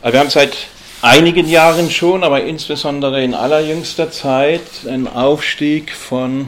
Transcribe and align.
Wir 0.00 0.20
haben 0.20 0.30
seit 0.30 0.56
einigen 1.02 1.48
Jahren 1.48 1.90
schon, 1.90 2.22
aber 2.22 2.44
insbesondere 2.44 3.22
in 3.24 3.34
allerjüngster 3.34 4.12
Zeit, 4.12 4.62
einen 4.88 5.08
Aufstieg 5.08 5.90
von 5.90 6.46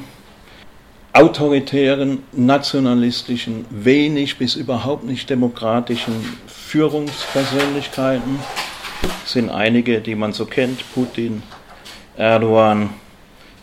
autoritären, 1.12 2.22
nationalistischen, 2.30 3.66
wenig 3.70 4.38
bis 4.38 4.54
überhaupt 4.54 5.02
nicht 5.02 5.28
demokratischen 5.28 6.38
Führungspersönlichkeiten. 6.46 8.38
Es 9.24 9.32
sind 9.32 9.50
einige, 9.50 10.00
die 10.00 10.14
man 10.14 10.32
so 10.32 10.46
kennt, 10.46 10.84
Putin, 10.94 11.42
Erdogan, 12.16 12.90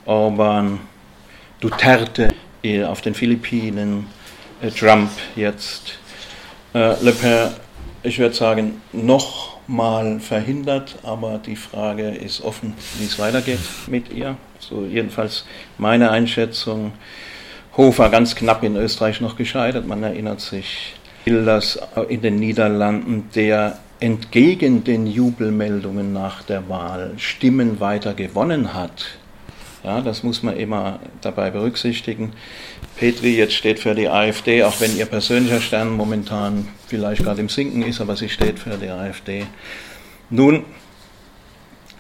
Orban, 0.06 0.82
Duterte 1.62 2.28
auf 2.86 3.00
den 3.00 3.14
Philippinen, 3.14 4.08
äh, 4.62 4.70
Trump 4.70 5.10
jetzt, 5.38 5.94
äh, 6.74 7.02
Le 7.02 7.14
Pen, 7.14 7.52
ich 8.04 8.20
würde 8.20 8.36
sagen, 8.36 8.82
noch 8.92 9.57
mal 9.68 10.20
verhindert, 10.20 10.98
aber 11.04 11.40
die 11.46 11.56
Frage 11.56 12.10
ist 12.10 12.42
offen, 12.42 12.74
wie 12.98 13.06
es 13.06 13.20
weitergeht 13.20 13.60
mit 13.88 14.12
ihr. 14.14 14.38
So 14.60 14.86
jedenfalls 14.86 15.46
meine 15.78 16.12
Einschätzung. 16.12 16.94
Hofer 17.76 18.10
ganz 18.10 18.36
knapp 18.36 18.64
in 18.64 18.76
Österreich 18.76 19.22
noch 19.22 19.36
gescheitert, 19.36 19.86
man 19.86 20.02
erinnert 20.02 20.42
sich. 20.42 20.96
Wilders 21.26 21.80
in 22.10 22.22
den 22.22 22.38
Niederlanden, 22.38 23.30
der 23.36 23.78
entgegen 24.00 24.84
den 24.84 25.06
Jubelmeldungen 25.08 26.14
nach 26.14 26.44
der 26.44 26.70
Wahl 26.70 27.14
Stimmen 27.18 27.80
weiter 27.80 28.14
gewonnen 28.14 28.74
hat. 28.74 29.18
Ja, 29.84 30.02
das 30.02 30.24
muss 30.24 30.44
man 30.44 30.58
immer 30.58 31.00
dabei 31.22 31.52
berücksichtigen. 31.52 32.34
Petri 32.98 33.38
jetzt 33.38 33.54
steht 33.54 33.80
für 33.80 33.94
die 33.94 34.10
AfD, 34.10 34.64
auch 34.64 34.80
wenn 34.82 34.98
ihr 34.98 35.06
persönlicher 35.06 35.62
Stern 35.62 35.92
momentan 35.92 36.68
vielleicht 36.88 37.24
gerade 37.24 37.42
im 37.42 37.50
Sinken 37.50 37.84
ist, 37.84 38.02
aber 38.02 38.16
sie 38.16 38.30
steht 38.30 38.60
für 38.60 38.78
die 38.78 38.90
AfD. 38.90 39.46
Nun, 40.30 40.66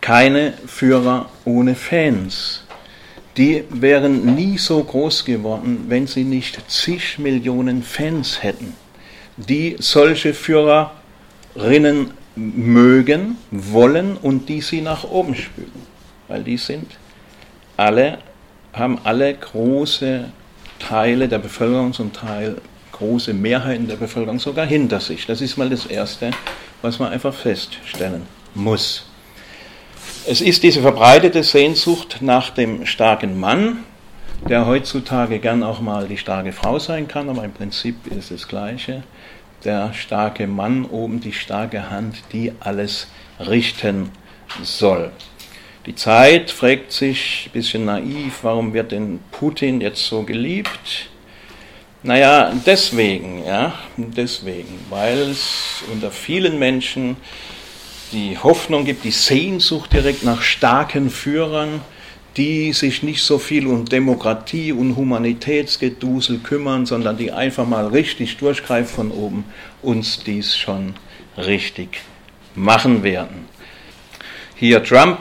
keine 0.01 0.53
Führer 0.65 1.29
ohne 1.45 1.76
Fans 1.76 2.63
die 3.37 3.63
wären 3.70 4.35
nie 4.35 4.57
so 4.57 4.84
groß 4.84 5.23
geworden, 5.23 5.85
wenn 5.87 6.07
sie 6.07 6.23
nicht 6.23 6.59
zig 6.70 7.20
Millionen 7.20 7.84
Fans 7.84 8.41
hätten, 8.41 8.73
die 9.37 9.76
solche 9.79 10.34
Führerinnen 10.34 12.11
mögen, 12.35 13.37
wollen 13.51 14.17
und 14.17 14.49
die 14.49 14.61
sie 14.61 14.82
nach 14.82 15.04
oben 15.04 15.35
spülen. 15.35 15.85
Weil 16.27 16.43
die 16.43 16.57
sind 16.57 16.98
alle, 17.77 18.17
haben 18.73 18.99
alle 19.04 19.34
große 19.35 20.32
Teile 20.79 21.27
der 21.27 21.39
Bevölkerung, 21.39 21.93
zum 21.93 22.13
Teil 22.13 22.57
große 22.91 23.33
Mehrheiten 23.33 23.87
der 23.87 23.95
Bevölkerung 23.95 24.39
sogar 24.39 24.65
hinter 24.65 24.99
sich. 24.99 25.25
Das 25.25 25.41
ist 25.41 25.57
mal 25.57 25.70
das 25.70 25.85
Erste, 25.85 26.31
was 26.81 26.99
man 26.99 27.11
einfach 27.11 27.33
feststellen 27.33 28.23
muss. 28.55 29.05
Es 30.25 30.41
ist 30.41 30.63
diese 30.63 30.81
verbreitete 30.81 31.43
Sehnsucht 31.43 32.17
nach 32.21 32.49
dem 32.49 32.85
starken 32.85 33.39
Mann, 33.39 33.83
der 34.49 34.65
heutzutage 34.65 35.39
gern 35.39 35.63
auch 35.63 35.79
mal 35.79 36.07
die 36.07 36.17
starke 36.17 36.51
Frau 36.51 36.79
sein 36.79 37.07
kann, 37.07 37.29
aber 37.29 37.43
im 37.43 37.53
Prinzip 37.53 38.07
ist 38.07 38.31
das 38.31 38.48
Gleiche. 38.48 39.03
Der 39.63 39.93
starke 39.93 40.48
Mann 40.48 40.85
oben, 40.85 41.20
die 41.20 41.33
starke 41.33 41.89
Hand, 41.89 42.17
die 42.31 42.53
alles 42.59 43.07
richten 43.39 44.11
soll. 44.63 45.11
Die 45.88 45.96
Zeit 45.96 46.52
fragt 46.52 46.91
sich 46.91 47.46
ein 47.46 47.52
bisschen 47.54 47.85
naiv, 47.85 48.40
warum 48.41 48.74
wird 48.74 48.91
denn 48.91 49.21
Putin 49.32 49.80
jetzt 49.80 50.05
so 50.05 50.24
geliebt? 50.24 51.07
Naja, 52.04 52.52
deswegen, 52.66 53.46
ja, 53.46 53.74
deswegen, 53.96 54.82
weil 54.90 55.18
es 55.18 55.84
unter 55.90 56.12
vielen 56.12 56.60
Menschen 56.60 57.16
die 58.12 58.38
Hoffnung 58.38 58.84
gibt, 58.84 59.05
die 59.05 59.12
Sehnsucht 59.12 59.94
direkt 59.94 60.24
nach 60.24 60.41
starken 60.41 61.10
Führern, 61.10 61.79
die 62.35 62.74
sich 62.74 63.01
nicht 63.01 63.24
so 63.24 63.40
viel 63.40 63.66
um 63.66 63.85
Demokratie 63.85 64.74
und 64.74 64.97
Humanitätsgedusel 64.97 66.40
kümmern, 66.40 66.85
sondern 66.85 67.16
die 67.16 67.31
einfach 67.31 67.66
mal 67.66 67.88
richtig 67.88 68.35
durchgreifen 68.35 68.94
von 68.94 69.11
oben, 69.11 69.45
uns 69.81 70.22
dies 70.22 70.53
schon 70.57 70.95
richtig 71.38 72.01
machen 72.56 73.03
werden. 73.03 73.45
Hier 74.56 74.84
Trump, 74.84 75.19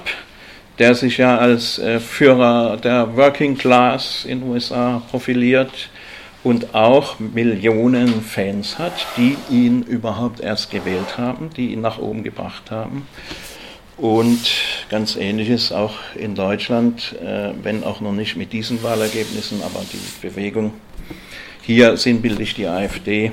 der 0.78 0.94
sich 0.94 1.18
ja 1.18 1.38
als 1.38 1.78
äh, 1.78 2.00
Führer 2.00 2.76
der 2.76 3.16
Working 3.16 3.56
Class 3.56 4.24
in 4.24 4.40
den 4.40 4.50
USA 4.50 5.02
profiliert, 5.10 5.90
und 6.46 6.76
auch 6.76 7.18
Millionen 7.18 8.22
Fans 8.22 8.78
hat, 8.78 8.92
die 9.16 9.36
ihn 9.50 9.82
überhaupt 9.82 10.38
erst 10.38 10.70
gewählt 10.70 11.18
haben, 11.18 11.50
die 11.56 11.72
ihn 11.72 11.80
nach 11.80 11.98
oben 11.98 12.22
gebracht 12.22 12.70
haben. 12.70 13.08
Und 13.96 14.38
ganz 14.88 15.16
ähnliches 15.16 15.72
auch 15.72 15.94
in 16.14 16.36
Deutschland, 16.36 17.16
äh, 17.20 17.50
wenn 17.64 17.82
auch 17.82 18.00
noch 18.00 18.12
nicht 18.12 18.36
mit 18.36 18.52
diesen 18.52 18.80
Wahlergebnissen, 18.84 19.60
aber 19.62 19.84
die 19.92 20.24
Bewegung. 20.24 20.72
Hier 21.62 21.96
sinnbildlich 21.96 22.54
die 22.54 22.68
AfD, 22.68 23.32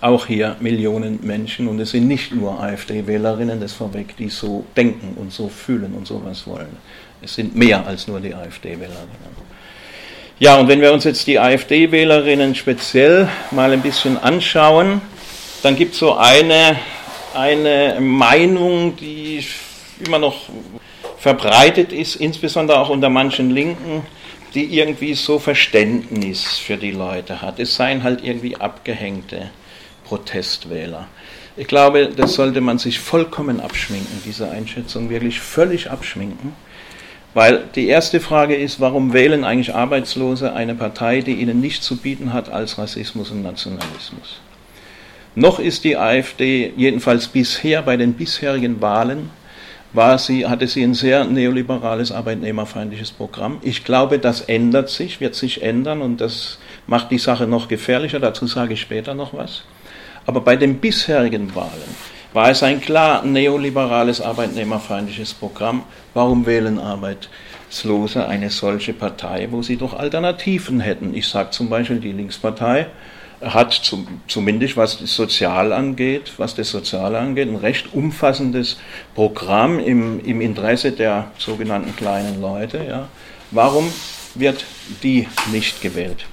auch 0.00 0.26
hier 0.26 0.56
Millionen 0.60 1.18
Menschen 1.22 1.68
und 1.68 1.80
es 1.80 1.90
sind 1.90 2.06
nicht 2.06 2.32
nur 2.32 2.60
AfD-Wählerinnen, 2.60 3.60
das 3.60 3.72
vorweg, 3.72 4.16
die 4.16 4.28
so 4.28 4.64
denken 4.76 5.16
und 5.16 5.32
so 5.32 5.48
fühlen 5.48 5.94
und 5.94 6.06
sowas 6.06 6.46
wollen. 6.46 6.76
Es 7.20 7.34
sind 7.34 7.56
mehr 7.56 7.84
als 7.86 8.06
nur 8.06 8.20
die 8.20 8.34
AfD-Wählerinnen. 8.34 9.38
Ja, 10.38 10.56
und 10.56 10.68
wenn 10.68 10.80
wir 10.80 10.92
uns 10.92 11.02
jetzt 11.02 11.26
die 11.26 11.38
AfD-Wählerinnen 11.38 12.54
speziell 12.54 13.28
mal 13.50 13.72
ein 13.72 13.82
bisschen 13.82 14.16
anschauen, 14.18 15.00
dann 15.64 15.74
gibt 15.74 15.94
es 15.94 15.98
so 15.98 16.14
eine, 16.14 16.76
eine 17.34 17.98
Meinung, 18.00 18.96
die 18.96 19.44
immer 20.06 20.20
noch 20.20 20.42
verbreitet 21.18 21.92
ist, 21.92 22.14
insbesondere 22.14 22.78
auch 22.78 22.88
unter 22.88 23.08
manchen 23.08 23.50
Linken, 23.50 24.02
die 24.54 24.78
irgendwie 24.78 25.14
so 25.14 25.40
Verständnis 25.40 26.56
für 26.58 26.76
die 26.76 26.92
Leute 26.92 27.42
hat. 27.42 27.58
Es 27.58 27.74
seien 27.74 28.04
halt 28.04 28.22
irgendwie 28.22 28.54
abgehängte 28.54 29.50
Protestwähler. 30.08 31.06
Ich 31.56 31.66
glaube, 31.66 32.08
das 32.16 32.34
sollte 32.34 32.60
man 32.60 32.78
sich 32.78 32.98
vollkommen 33.00 33.60
abschminken, 33.60 34.22
diese 34.24 34.50
Einschätzung 34.50 35.10
wirklich 35.10 35.40
völlig 35.40 35.90
abschminken. 35.90 36.52
Weil 37.34 37.64
die 37.74 37.88
erste 37.88 38.20
Frage 38.20 38.56
ist, 38.56 38.80
warum 38.80 39.12
wählen 39.12 39.44
eigentlich 39.44 39.74
Arbeitslose 39.74 40.54
eine 40.54 40.74
Partei, 40.74 41.20
die 41.20 41.34
ihnen 41.34 41.60
nichts 41.60 41.84
zu 41.84 41.96
bieten 41.96 42.32
hat 42.32 42.48
als 42.48 42.78
Rassismus 42.78 43.30
und 43.30 43.42
Nationalismus? 43.42 44.40
Noch 45.34 45.58
ist 45.58 45.84
die 45.84 45.96
AfD, 45.96 46.72
jedenfalls 46.76 47.28
bisher 47.28 47.82
bei 47.82 47.96
den 47.96 48.14
bisherigen 48.14 48.80
Wahlen, 48.80 49.30
war 49.92 50.18
sie, 50.18 50.46
hatte 50.46 50.66
sie 50.66 50.82
ein 50.82 50.94
sehr 50.94 51.24
neoliberales, 51.24 52.12
arbeitnehmerfeindliches 52.12 53.12
Programm. 53.12 53.58
Ich 53.62 53.84
glaube, 53.84 54.18
das 54.18 54.42
ändert 54.42 54.90
sich, 54.90 55.20
wird 55.20 55.34
sich 55.34 55.62
ändern 55.62 56.02
und 56.02 56.20
das 56.20 56.58
macht 56.86 57.10
die 57.10 57.18
Sache 57.18 57.46
noch 57.46 57.68
gefährlicher. 57.68 58.20
Dazu 58.20 58.46
sage 58.46 58.74
ich 58.74 58.80
später 58.80 59.14
noch 59.14 59.34
was. 59.34 59.64
Aber 60.28 60.42
bei 60.42 60.56
den 60.56 60.78
bisherigen 60.78 61.54
Wahlen 61.54 61.96
war 62.34 62.50
es 62.50 62.62
ein 62.62 62.82
klar 62.82 63.24
neoliberales, 63.24 64.20
arbeitnehmerfeindliches 64.20 65.32
Programm. 65.32 65.84
Warum 66.12 66.44
wählen 66.44 66.78
Arbeitslose 66.78 68.26
eine 68.28 68.50
solche 68.50 68.92
Partei, 68.92 69.48
wo 69.50 69.62
sie 69.62 69.78
doch 69.78 69.98
Alternativen 69.98 70.80
hätten? 70.80 71.14
Ich 71.14 71.28
sage 71.28 71.48
zum 71.48 71.70
Beispiel, 71.70 71.98
die 71.98 72.12
Linkspartei 72.12 72.88
hat 73.40 73.72
zum, 73.72 74.20
zumindest 74.28 74.76
was 74.76 74.98
das 74.98 75.16
Sozial 75.16 75.72
angeht, 75.72 76.34
was 76.36 76.54
das 76.54 76.68
Soziale 76.68 77.18
angeht, 77.18 77.48
ein 77.48 77.56
recht 77.56 77.94
umfassendes 77.94 78.76
Programm 79.14 79.78
im, 79.78 80.22
im 80.22 80.42
Interesse 80.42 80.92
der 80.92 81.30
sogenannten 81.38 81.96
kleinen 81.96 82.42
Leute. 82.42 82.84
Ja. 82.86 83.08
Warum 83.50 83.90
wird 84.34 84.66
die 85.02 85.26
nicht 85.50 85.80
gewählt? 85.80 86.26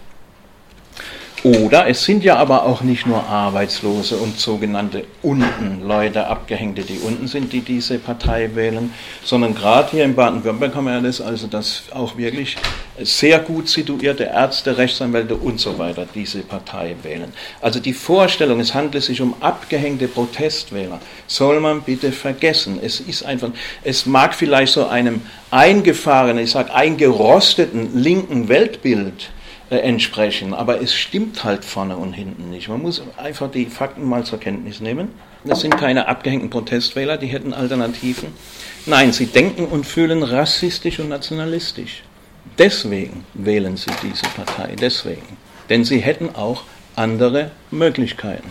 Oder 1.45 1.87
es 1.87 2.03
sind 2.03 2.23
ja 2.23 2.37
aber 2.37 2.63
auch 2.63 2.81
nicht 2.81 3.05
nur 3.05 3.23
Arbeitslose 3.23 4.17
und 4.17 4.39
sogenannte 4.39 5.03
unten 5.21 5.87
Leute, 5.87 6.25
Abgehängte, 6.25 6.81
die 6.81 6.97
unten 6.97 7.27
sind, 7.27 7.53
die 7.53 7.61
diese 7.61 7.99
Partei 7.99 8.49
wählen, 8.55 8.91
sondern 9.23 9.53
gerade 9.53 9.91
hier 9.91 10.05
in 10.05 10.15
Baden-Württemberg 10.15 10.73
haben 10.73 10.85
wir 10.85 10.99
das, 11.01 11.21
also 11.21 11.45
dass 11.45 11.83
auch 11.93 12.17
wirklich 12.17 12.57
sehr 12.99 13.37
gut 13.37 13.69
situierte 13.69 14.23
Ärzte, 14.23 14.75
Rechtsanwälte 14.75 15.35
und 15.35 15.59
so 15.59 15.77
weiter 15.77 16.07
diese 16.15 16.39
Partei 16.39 16.95
wählen. 17.03 17.31
Also 17.61 17.79
die 17.79 17.93
Vorstellung, 17.93 18.59
es 18.59 18.73
handelt 18.73 19.03
sich 19.03 19.21
um 19.21 19.35
abgehängte 19.39 20.07
Protestwähler, 20.07 20.99
soll 21.27 21.59
man 21.59 21.83
bitte 21.83 22.11
vergessen. 22.11 22.79
Es 22.81 22.99
ist 22.99 23.23
einfach, 23.23 23.51
es 23.83 24.07
mag 24.07 24.33
vielleicht 24.33 24.73
so 24.73 24.87
einem 24.87 25.21
eingefahrenen, 25.51 26.43
ich 26.43 26.49
sage 26.49 26.73
eingerosteten 26.73 27.95
linken 28.01 28.49
Weltbild 28.49 29.29
entsprechen. 29.83 30.53
Aber 30.53 30.81
es 30.81 30.93
stimmt 30.95 31.43
halt 31.43 31.65
vorne 31.65 31.97
und 31.97 32.13
hinten 32.13 32.49
nicht. 32.49 32.69
Man 32.69 32.81
muss 32.81 33.01
einfach 33.17 33.49
die 33.51 33.65
Fakten 33.65 34.03
mal 34.03 34.23
zur 34.23 34.39
Kenntnis 34.39 34.79
nehmen. 34.79 35.09
Das 35.43 35.61
sind 35.61 35.77
keine 35.77 36.07
abgehängten 36.07 36.49
Protestwähler, 36.49 37.17
die 37.17 37.27
hätten 37.27 37.53
Alternativen. 37.53 38.29
Nein, 38.87 39.13
sie 39.13 39.27
denken 39.27 39.65
und 39.65 39.85
fühlen 39.85 40.23
rassistisch 40.23 40.99
und 40.99 41.09
nationalistisch. 41.09 42.03
Deswegen 42.57 43.25
wählen 43.33 43.77
sie 43.77 43.91
diese 44.01 44.25
Partei, 44.35 44.75
deswegen. 44.79 45.37
Denn 45.69 45.83
sie 45.83 45.99
hätten 45.99 46.35
auch 46.35 46.63
andere 46.95 47.51
Möglichkeiten. 47.71 48.49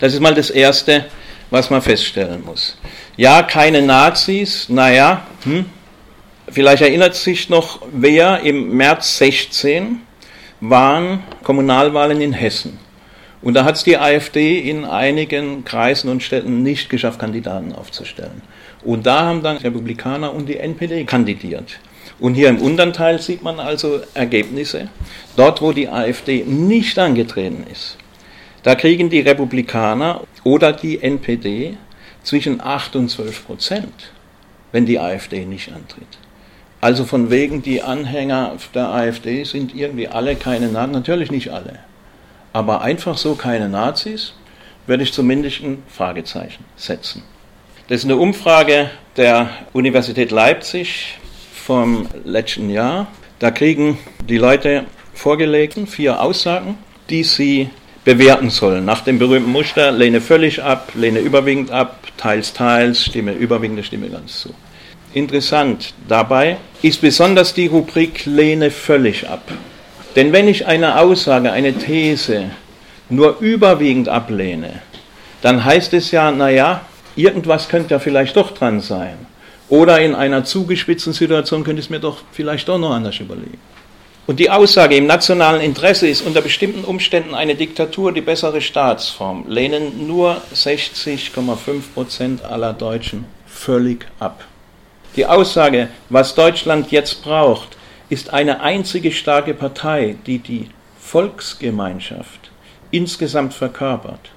Das 0.00 0.14
ist 0.14 0.20
mal 0.20 0.34
das 0.34 0.50
Erste, 0.50 1.06
was 1.50 1.70
man 1.70 1.82
feststellen 1.82 2.44
muss. 2.44 2.76
Ja, 3.16 3.42
keine 3.42 3.82
Nazis, 3.82 4.68
naja, 4.68 5.26
hm, 5.44 5.66
vielleicht 6.48 6.82
erinnert 6.82 7.14
sich 7.14 7.48
noch 7.48 7.82
wer, 7.92 8.40
im 8.40 8.76
März 8.76 9.18
16 9.18 10.00
waren 10.60 11.22
Kommunalwahlen 11.42 12.20
in 12.20 12.32
Hessen. 12.32 12.78
Und 13.42 13.54
da 13.54 13.64
hat 13.64 13.76
es 13.76 13.84
die 13.84 13.98
AfD 13.98 14.58
in 14.58 14.86
einigen 14.86 15.64
Kreisen 15.64 16.08
und 16.08 16.22
Städten 16.22 16.62
nicht 16.62 16.88
geschafft, 16.88 17.18
Kandidaten 17.18 17.72
aufzustellen. 17.74 18.40
Und 18.82 19.04
da 19.06 19.26
haben 19.26 19.42
dann 19.42 19.58
Republikaner 19.58 20.32
und 20.32 20.48
die 20.48 20.56
NPD 20.56 21.04
kandidiert. 21.04 21.78
Und 22.18 22.34
hier 22.34 22.48
im 22.48 22.58
unteren 22.58 22.92
Teil 22.92 23.20
sieht 23.20 23.42
man 23.42 23.60
also 23.60 24.00
Ergebnisse. 24.14 24.88
Dort, 25.36 25.60
wo 25.60 25.72
die 25.72 25.88
AfD 25.88 26.44
nicht 26.44 26.98
angetreten 26.98 27.66
ist, 27.70 27.98
da 28.62 28.74
kriegen 28.74 29.10
die 29.10 29.20
Republikaner 29.20 30.22
oder 30.42 30.72
die 30.72 31.02
NPD 31.02 31.76
zwischen 32.22 32.62
8 32.62 32.96
und 32.96 33.10
12 33.10 33.46
Prozent, 33.46 34.12
wenn 34.72 34.86
die 34.86 34.98
AfD 34.98 35.44
nicht 35.44 35.70
antritt. 35.70 36.23
Also 36.84 37.06
von 37.06 37.30
wegen, 37.30 37.62
die 37.62 37.80
Anhänger 37.80 38.56
der 38.74 38.90
AfD 38.90 39.44
sind 39.44 39.74
irgendwie 39.74 40.06
alle 40.06 40.36
keine 40.36 40.68
Nazis, 40.68 40.92
natürlich 40.92 41.30
nicht 41.30 41.48
alle, 41.48 41.78
aber 42.52 42.82
einfach 42.82 43.16
so 43.16 43.36
keine 43.36 43.70
Nazis, 43.70 44.34
würde 44.86 45.02
ich 45.02 45.14
zumindest 45.14 45.62
ein 45.62 45.82
Fragezeichen 45.88 46.62
setzen. 46.76 47.22
Das 47.88 48.00
ist 48.00 48.04
eine 48.04 48.18
Umfrage 48.18 48.90
der 49.16 49.48
Universität 49.72 50.30
Leipzig 50.30 51.18
vom 51.54 52.06
letzten 52.22 52.68
Jahr. 52.68 53.06
Da 53.38 53.50
kriegen 53.50 53.96
die 54.28 54.36
Leute 54.36 54.84
vorgelegt 55.14 55.78
vier 55.88 56.20
Aussagen, 56.20 56.76
die 57.08 57.24
sie 57.24 57.70
bewerten 58.04 58.50
sollen. 58.50 58.84
Nach 58.84 59.00
dem 59.00 59.18
berühmten 59.18 59.52
Muster, 59.52 59.90
lehne 59.90 60.20
völlig 60.20 60.62
ab, 60.62 60.92
lehne 60.94 61.20
überwiegend 61.20 61.70
ab, 61.70 61.96
teils, 62.18 62.52
teils, 62.52 63.06
stimme 63.06 63.32
überwiegende, 63.32 63.82
stimme 63.82 64.10
ganz 64.10 64.42
zu. 64.42 64.54
Interessant 65.14 65.94
dabei 66.08 66.56
ist 66.82 67.00
besonders 67.00 67.54
die 67.54 67.68
Rubrik 67.68 68.26
lehne 68.26 68.72
völlig 68.72 69.28
ab. 69.28 69.48
Denn 70.16 70.32
wenn 70.32 70.48
ich 70.48 70.66
eine 70.66 70.98
Aussage, 70.98 71.52
eine 71.52 71.72
These 71.72 72.50
nur 73.08 73.38
überwiegend 73.38 74.08
ablehne, 74.08 74.82
dann 75.40 75.64
heißt 75.64 75.94
es 75.94 76.10
ja, 76.10 76.32
naja, 76.32 76.80
irgendwas 77.14 77.68
könnte 77.68 77.94
ja 77.94 78.00
vielleicht 78.00 78.36
doch 78.36 78.50
dran 78.50 78.80
sein. 78.80 79.14
Oder 79.68 80.00
in 80.00 80.16
einer 80.16 80.44
zugespitzten 80.44 81.12
Situation 81.12 81.62
könnte 81.62 81.78
ich 81.78 81.86
es 81.86 81.90
mir 81.90 82.00
doch 82.00 82.22
vielleicht 82.32 82.68
doch 82.68 82.78
noch 82.78 82.90
anders 82.90 83.20
überlegen. 83.20 83.58
Und 84.26 84.40
die 84.40 84.50
Aussage 84.50 84.96
im 84.96 85.06
nationalen 85.06 85.60
Interesse 85.60 86.08
ist 86.08 86.22
unter 86.22 86.40
bestimmten 86.40 86.82
Umständen 86.82 87.36
eine 87.36 87.54
Diktatur 87.54 88.10
die 88.10 88.20
bessere 88.20 88.60
Staatsform, 88.60 89.44
lehnen 89.46 90.08
nur 90.08 90.42
60,5 90.52 91.56
Prozent 91.94 92.44
aller 92.44 92.72
Deutschen 92.72 93.26
völlig 93.46 94.06
ab. 94.18 94.44
Die 95.16 95.26
Aussage, 95.26 95.90
was 96.08 96.34
Deutschland 96.34 96.90
jetzt 96.90 97.22
braucht, 97.22 97.76
ist 98.08 98.32
eine 98.32 98.60
einzige 98.62 99.12
starke 99.12 99.54
Partei, 99.54 100.16
die 100.26 100.38
die 100.38 100.68
Volksgemeinschaft 100.98 102.50
insgesamt 102.90 103.54
verkörpert. 103.54 104.30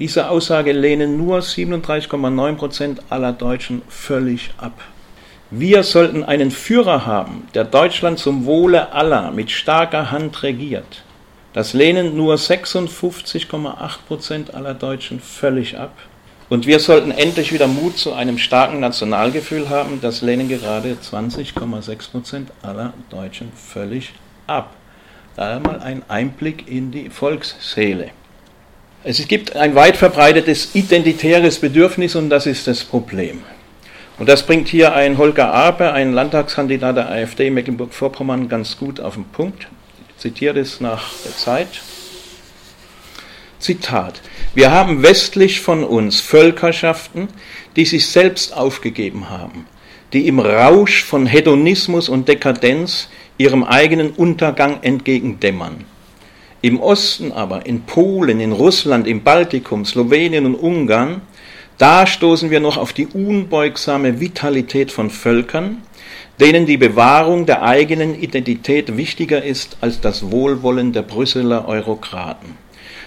Diese 0.00 0.28
Aussage 0.28 0.72
lehnen 0.72 1.16
nur 1.16 1.38
37,9 1.38 2.54
Prozent 2.56 3.02
aller 3.10 3.32
Deutschen 3.32 3.82
völlig 3.88 4.50
ab. 4.58 4.80
Wir 5.50 5.84
sollten 5.84 6.24
einen 6.24 6.50
Führer 6.50 7.06
haben, 7.06 7.46
der 7.54 7.62
Deutschland 7.64 8.18
zum 8.18 8.44
Wohle 8.44 8.92
aller 8.92 9.30
mit 9.30 9.52
starker 9.52 10.10
Hand 10.10 10.42
regiert. 10.42 11.04
Das 11.52 11.74
lehnen 11.74 12.16
nur 12.16 12.34
56,8 12.34 13.98
Prozent 14.08 14.52
aller 14.52 14.74
Deutschen 14.74 15.20
völlig 15.20 15.78
ab. 15.78 15.92
Und 16.48 16.66
wir 16.66 16.78
sollten 16.78 17.10
endlich 17.10 17.52
wieder 17.52 17.66
Mut 17.66 17.96
zu 17.96 18.12
einem 18.12 18.38
starken 18.38 18.80
Nationalgefühl 18.80 19.70
haben. 19.70 20.00
Das 20.02 20.20
lehnen 20.20 20.48
gerade 20.48 20.96
20,6 21.02 22.10
Prozent 22.10 22.50
aller 22.62 22.92
Deutschen 23.10 23.50
völlig 23.56 24.12
ab. 24.46 24.74
Da 25.36 25.58
mal 25.58 25.80
ein 25.80 26.02
Einblick 26.08 26.68
in 26.68 26.92
die 26.92 27.10
Volksseele. 27.10 28.10
Es 29.02 29.26
gibt 29.26 29.56
ein 29.56 29.74
weit 29.74 29.96
verbreitetes 29.96 30.74
identitäres 30.74 31.58
Bedürfnis 31.58 32.14
und 32.14 32.30
das 32.30 32.46
ist 32.46 32.66
das 32.66 32.84
Problem. 32.84 33.42
Und 34.18 34.28
das 34.28 34.44
bringt 34.44 34.68
hier 34.68 34.94
ein 34.94 35.18
Holger 35.18 35.52
Ape, 35.52 35.92
ein 35.92 36.12
Landtagskandidat 36.12 36.96
der 36.96 37.10
AfD 37.10 37.50
Mecklenburg-Vorpommern, 37.50 38.48
ganz 38.48 38.76
gut 38.76 39.00
auf 39.00 39.14
den 39.14 39.24
Punkt. 39.24 39.66
Ich 40.10 40.18
zitiere 40.18 40.60
es 40.60 40.80
nach 40.80 41.10
der 41.24 41.36
Zeit. 41.36 41.68
Zitat. 43.64 44.20
Wir 44.54 44.72
haben 44.72 45.02
westlich 45.02 45.62
von 45.62 45.84
uns 45.84 46.20
Völkerschaften, 46.20 47.28
die 47.76 47.86
sich 47.86 48.08
selbst 48.08 48.54
aufgegeben 48.54 49.30
haben, 49.30 49.66
die 50.12 50.28
im 50.28 50.38
Rausch 50.38 51.02
von 51.02 51.24
Hedonismus 51.24 52.10
und 52.10 52.28
Dekadenz 52.28 53.08
ihrem 53.38 53.64
eigenen 53.64 54.10
Untergang 54.10 54.82
entgegendämmern. 54.82 55.86
Im 56.60 56.78
Osten 56.78 57.32
aber, 57.32 57.64
in 57.64 57.84
Polen, 57.84 58.38
in 58.38 58.52
Russland, 58.52 59.06
im 59.06 59.22
Baltikum, 59.22 59.86
Slowenien 59.86 60.44
und 60.44 60.56
Ungarn, 60.56 61.22
da 61.78 62.06
stoßen 62.06 62.50
wir 62.50 62.60
noch 62.60 62.76
auf 62.76 62.92
die 62.92 63.06
unbeugsame 63.06 64.20
Vitalität 64.20 64.92
von 64.92 65.08
Völkern, 65.08 65.80
denen 66.38 66.66
die 66.66 66.76
Bewahrung 66.76 67.46
der 67.46 67.62
eigenen 67.62 68.14
Identität 68.14 68.98
wichtiger 68.98 69.42
ist 69.42 69.78
als 69.80 70.02
das 70.02 70.30
Wohlwollen 70.30 70.92
der 70.92 71.02
Brüsseler 71.02 71.66
Eurokraten. 71.66 72.63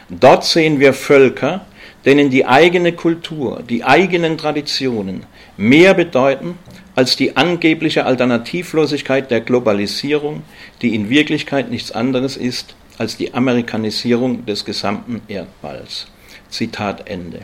Dort 0.10 0.46
sehen 0.46 0.80
wir 0.80 0.94
Völker, 0.94 1.66
denen 2.06 2.30
die 2.30 2.46
eigene 2.46 2.94
Kultur, 2.94 3.64
die 3.68 3.84
eigenen 3.84 4.38
Traditionen 4.38 5.26
mehr 5.58 5.94
bedeuten 5.94 6.58
als 6.96 7.16
die 7.16 7.36
angebliche 7.36 8.06
Alternativlosigkeit 8.06 9.30
der 9.30 9.42
Globalisierung, 9.42 10.44
die 10.82 10.96
in 10.96 11.10
Wirklichkeit 11.10 11.70
nichts 11.70 11.92
anderes 11.92 12.38
ist 12.38 12.76
als 12.98 13.18
die 13.18 13.34
Amerikanisierung 13.34 14.46
des 14.46 14.66
gesamten 14.66 15.22
Erdballs. 15.28 16.08
Zitat 16.50 17.10
Ende. 17.10 17.42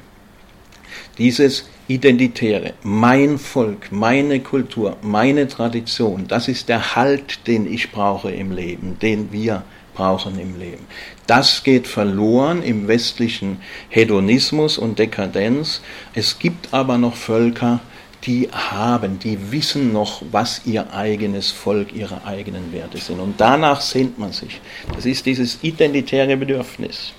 Dieses 1.17 1.69
Identitäre, 1.87 2.73
mein 2.81 3.37
Volk, 3.37 3.91
meine 3.91 4.39
Kultur, 4.39 4.97
meine 5.01 5.47
Tradition, 5.47 6.25
das 6.27 6.47
ist 6.47 6.69
der 6.69 6.95
Halt, 6.95 7.45
den 7.45 7.71
ich 7.71 7.91
brauche 7.91 8.31
im 8.31 8.51
Leben, 8.51 8.97
den 9.01 9.31
wir 9.31 9.63
brauchen 9.93 10.39
im 10.39 10.59
Leben. 10.59 10.85
Das 11.27 11.63
geht 11.63 11.87
verloren 11.87 12.63
im 12.63 12.87
westlichen 12.87 13.61
Hedonismus 13.89 14.77
und 14.77 14.99
Dekadenz. 14.99 15.81
Es 16.13 16.39
gibt 16.39 16.73
aber 16.73 16.97
noch 16.97 17.15
Völker, 17.15 17.79
die 18.25 18.49
haben, 18.51 19.19
die 19.19 19.51
wissen 19.51 19.91
noch, 19.91 20.21
was 20.31 20.61
ihr 20.65 20.93
eigenes 20.93 21.51
Volk, 21.51 21.93
ihre 21.93 22.25
eigenen 22.25 22.71
Werte 22.71 22.97
sind. 22.97 23.19
Und 23.19 23.35
danach 23.39 23.81
sehnt 23.81 24.17
man 24.17 24.31
sich. 24.31 24.61
Das 24.95 25.05
ist 25.05 25.25
dieses 25.25 25.59
identitäre 25.61 26.37
Bedürfnis. 26.37 27.13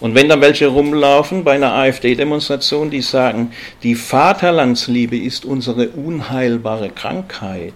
Und 0.00 0.14
wenn 0.14 0.28
dann 0.28 0.40
welche 0.40 0.66
rumlaufen 0.66 1.44
bei 1.44 1.54
einer 1.54 1.72
AfD-Demonstration, 1.72 2.90
die 2.90 3.00
sagen, 3.00 3.52
die 3.82 3.94
Vaterlandsliebe 3.94 5.16
ist 5.16 5.44
unsere 5.44 5.88
unheilbare 5.90 6.90
Krankheit, 6.90 7.72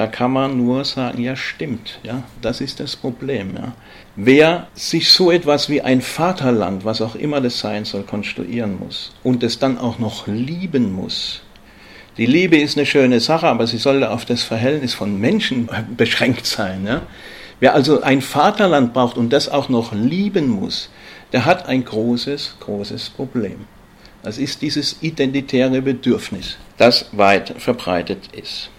da 0.00 0.06
kann 0.06 0.32
man 0.32 0.56
nur 0.56 0.86
sagen, 0.86 1.22
ja 1.22 1.36
stimmt, 1.36 2.00
ja, 2.02 2.22
das 2.40 2.62
ist 2.62 2.80
das 2.80 2.96
Problem. 2.96 3.54
Ja. 3.54 3.74
Wer 4.16 4.68
sich 4.72 5.10
so 5.10 5.30
etwas 5.30 5.68
wie 5.68 5.82
ein 5.82 6.00
Vaterland, 6.00 6.86
was 6.86 7.02
auch 7.02 7.14
immer 7.16 7.42
das 7.42 7.60
sein 7.60 7.84
soll, 7.84 8.04
konstruieren 8.04 8.78
muss 8.78 9.12
und 9.22 9.42
es 9.42 9.58
dann 9.58 9.76
auch 9.76 9.98
noch 9.98 10.26
lieben 10.26 10.94
muss, 10.94 11.42
die 12.16 12.24
Liebe 12.24 12.56
ist 12.56 12.78
eine 12.78 12.86
schöne 12.86 13.20
Sache, 13.20 13.46
aber 13.46 13.66
sie 13.66 13.76
sollte 13.76 14.10
auf 14.10 14.24
das 14.24 14.42
Verhältnis 14.42 14.94
von 14.94 15.20
Menschen 15.20 15.68
beschränkt 15.98 16.46
sein. 16.46 16.86
Ja? 16.86 17.02
Wer 17.60 17.74
also 17.74 18.00
ein 18.00 18.22
Vaterland 18.22 18.94
braucht 18.94 19.18
und 19.18 19.34
das 19.34 19.50
auch 19.50 19.68
noch 19.68 19.92
lieben 19.92 20.48
muss, 20.48 20.88
der 21.32 21.44
hat 21.44 21.66
ein 21.66 21.84
großes, 21.84 22.56
großes 22.60 23.10
Problem. 23.10 23.66
Das 24.22 24.38
ist 24.38 24.62
dieses 24.62 25.02
identitäre 25.02 25.82
Bedürfnis, 25.82 26.56
das 26.78 27.04
weit 27.12 27.52
verbreitet 27.58 28.28
ist. 28.32 28.70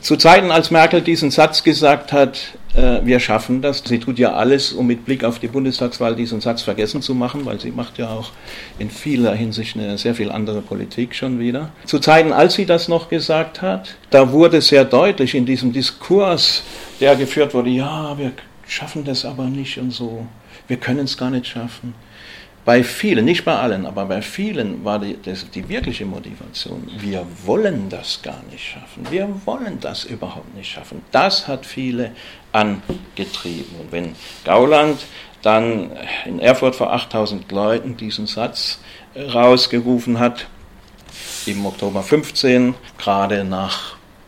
Zu 0.00 0.16
Zeiten, 0.16 0.50
als 0.50 0.70
Merkel 0.70 1.00
diesen 1.00 1.30
Satz 1.30 1.62
gesagt 1.62 2.12
hat, 2.12 2.38
äh, 2.74 3.00
wir 3.04 3.20
schaffen 3.20 3.62
das. 3.62 3.82
Sie 3.84 3.98
tut 3.98 4.18
ja 4.18 4.34
alles, 4.34 4.72
um 4.72 4.86
mit 4.86 5.04
Blick 5.04 5.24
auf 5.24 5.38
die 5.38 5.46
Bundestagswahl 5.46 6.16
diesen 6.16 6.40
Satz 6.40 6.62
vergessen 6.62 7.00
zu 7.00 7.14
machen, 7.14 7.46
weil 7.46 7.60
sie 7.60 7.70
macht 7.70 7.98
ja 7.98 8.10
auch 8.10 8.32
in 8.78 8.90
vieler 8.90 9.34
Hinsicht 9.34 9.76
eine 9.76 9.96
sehr 9.96 10.14
viel 10.14 10.30
andere 10.30 10.60
Politik 10.60 11.14
schon 11.14 11.38
wieder. 11.38 11.70
Zu 11.84 12.00
Zeiten, 12.00 12.32
als 12.32 12.54
sie 12.54 12.66
das 12.66 12.88
noch 12.88 13.08
gesagt 13.08 13.62
hat, 13.62 13.94
da 14.10 14.32
wurde 14.32 14.60
sehr 14.60 14.84
deutlich 14.84 15.34
in 15.34 15.46
diesem 15.46 15.72
Diskurs, 15.72 16.64
der 17.00 17.16
geführt 17.16 17.54
wurde, 17.54 17.70
ja, 17.70 18.18
wir 18.18 18.32
schaffen 18.66 19.04
das 19.04 19.24
aber 19.24 19.44
nicht 19.44 19.78
und 19.78 19.92
so, 19.92 20.26
wir 20.66 20.76
können 20.76 21.04
es 21.04 21.16
gar 21.16 21.30
nicht 21.30 21.46
schaffen. 21.46 21.94
Bei 22.64 22.82
vielen, 22.82 23.26
nicht 23.26 23.44
bei 23.44 23.56
allen, 23.56 23.84
aber 23.84 24.06
bei 24.06 24.22
vielen 24.22 24.84
war 24.84 24.98
die, 24.98 25.18
das, 25.22 25.50
die 25.50 25.68
wirkliche 25.68 26.06
Motivation, 26.06 26.90
wir 26.98 27.26
wollen 27.44 27.90
das 27.90 28.20
gar 28.22 28.42
nicht 28.50 28.64
schaffen. 28.64 29.06
Wir 29.10 29.28
wollen 29.44 29.78
das 29.80 30.04
überhaupt 30.04 30.54
nicht 30.54 30.70
schaffen. 30.70 31.02
Das 31.12 31.46
hat 31.46 31.66
viele 31.66 32.12
angetrieben. 32.52 33.76
Und 33.80 33.92
wenn 33.92 34.16
Gauland 34.44 35.04
dann 35.42 35.90
in 36.24 36.40
Erfurt 36.40 36.74
vor 36.74 36.92
8000 36.92 37.52
Leuten 37.52 37.98
diesen 37.98 38.26
Satz 38.26 38.78
rausgerufen 39.14 40.18
hat, 40.18 40.46
im 41.46 41.66
Oktober 41.66 42.02
15, 42.02 42.74
gerade 42.96 43.44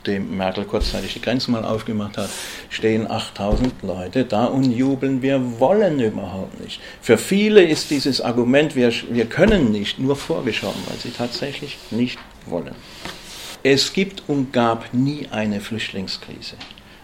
nachdem 0.07 0.37
Merkel 0.37 0.65
kurzzeitig 0.65 1.15
die 1.15 1.21
Grenzen 1.21 1.51
mal 1.53 1.65
aufgemacht 1.65 2.17
hat, 2.17 2.31
stehen 2.69 3.11
8000 3.11 3.83
Leute 3.83 4.25
da 4.25 4.45
und 4.45 4.71
jubeln, 4.71 5.21
wir 5.21 5.59
wollen 5.59 5.99
überhaupt 5.99 6.61
nicht. 6.61 6.81
Für 7.01 7.19
viele 7.19 7.63
ist 7.63 7.91
dieses 7.91 8.21
Argument, 8.21 8.77
wir, 8.77 8.93
wir 9.11 9.27
können 9.27 9.73
nicht, 9.73 9.99
nur 9.99 10.15
vorgeschoben, 10.15 10.81
weil 10.89 10.99
sie 10.99 11.11
tatsächlich 11.11 11.79
nicht 11.91 12.21
wollen. 12.47 12.75
Es 13.65 13.93
gibt 13.93 14.23
und 14.29 14.53
gab 14.53 14.95
nie 14.95 15.27
eine 15.33 15.61
Flüchtlingskrise, 15.61 16.55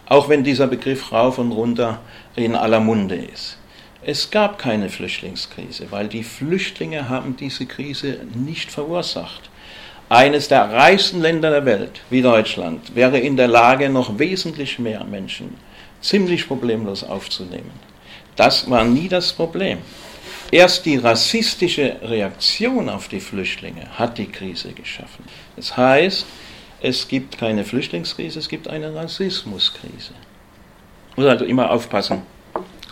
auch 0.07 0.29
wenn 0.29 0.45
dieser 0.45 0.67
Begriff 0.67 1.11
rauf 1.11 1.39
und 1.39 1.51
runter 1.51 1.99
in 2.37 2.55
aller 2.55 2.79
Munde 2.79 3.15
ist. 3.15 3.57
Es 4.05 4.31
gab 4.31 4.59
keine 4.59 4.89
Flüchtlingskrise, 4.89 5.87
weil 5.89 6.07
die 6.07 6.23
Flüchtlinge 6.23 7.09
haben 7.09 7.35
diese 7.35 7.65
Krise 7.65 8.19
nicht 8.33 8.71
verursacht. 8.71 9.49
Eines 10.13 10.47
der 10.47 10.71
reichsten 10.71 11.21
Länder 11.21 11.49
der 11.49 11.65
Welt, 11.65 12.01
wie 12.11 12.21
Deutschland, 12.21 12.95
wäre 12.95 13.17
in 13.17 13.35
der 13.35 13.47
Lage, 13.47 13.89
noch 13.89 14.19
wesentlich 14.19 14.77
mehr 14.77 15.03
Menschen 15.05 15.55
ziemlich 16.01 16.47
problemlos 16.47 17.03
aufzunehmen. 17.03 17.71
Das 18.35 18.69
war 18.69 18.83
nie 18.83 19.07
das 19.07 19.33
Problem. 19.33 19.79
Erst 20.51 20.85
die 20.85 20.97
rassistische 20.97 21.95
Reaktion 22.03 22.89
auf 22.89 23.07
die 23.07 23.19
Flüchtlinge 23.19 23.87
hat 23.97 24.19
die 24.19 24.27
Krise 24.27 24.73
geschaffen. 24.73 25.25
Das 25.55 25.75
heißt, 25.75 26.27
es 26.79 27.07
gibt 27.07 27.39
keine 27.39 27.65
Flüchtlingskrise, 27.65 28.37
es 28.37 28.49
gibt 28.49 28.67
eine 28.67 28.93
Rassismuskrise. 28.93 30.13
Muss 31.15 31.25
also 31.25 31.45
immer 31.45 31.71
aufpassen 31.71 32.21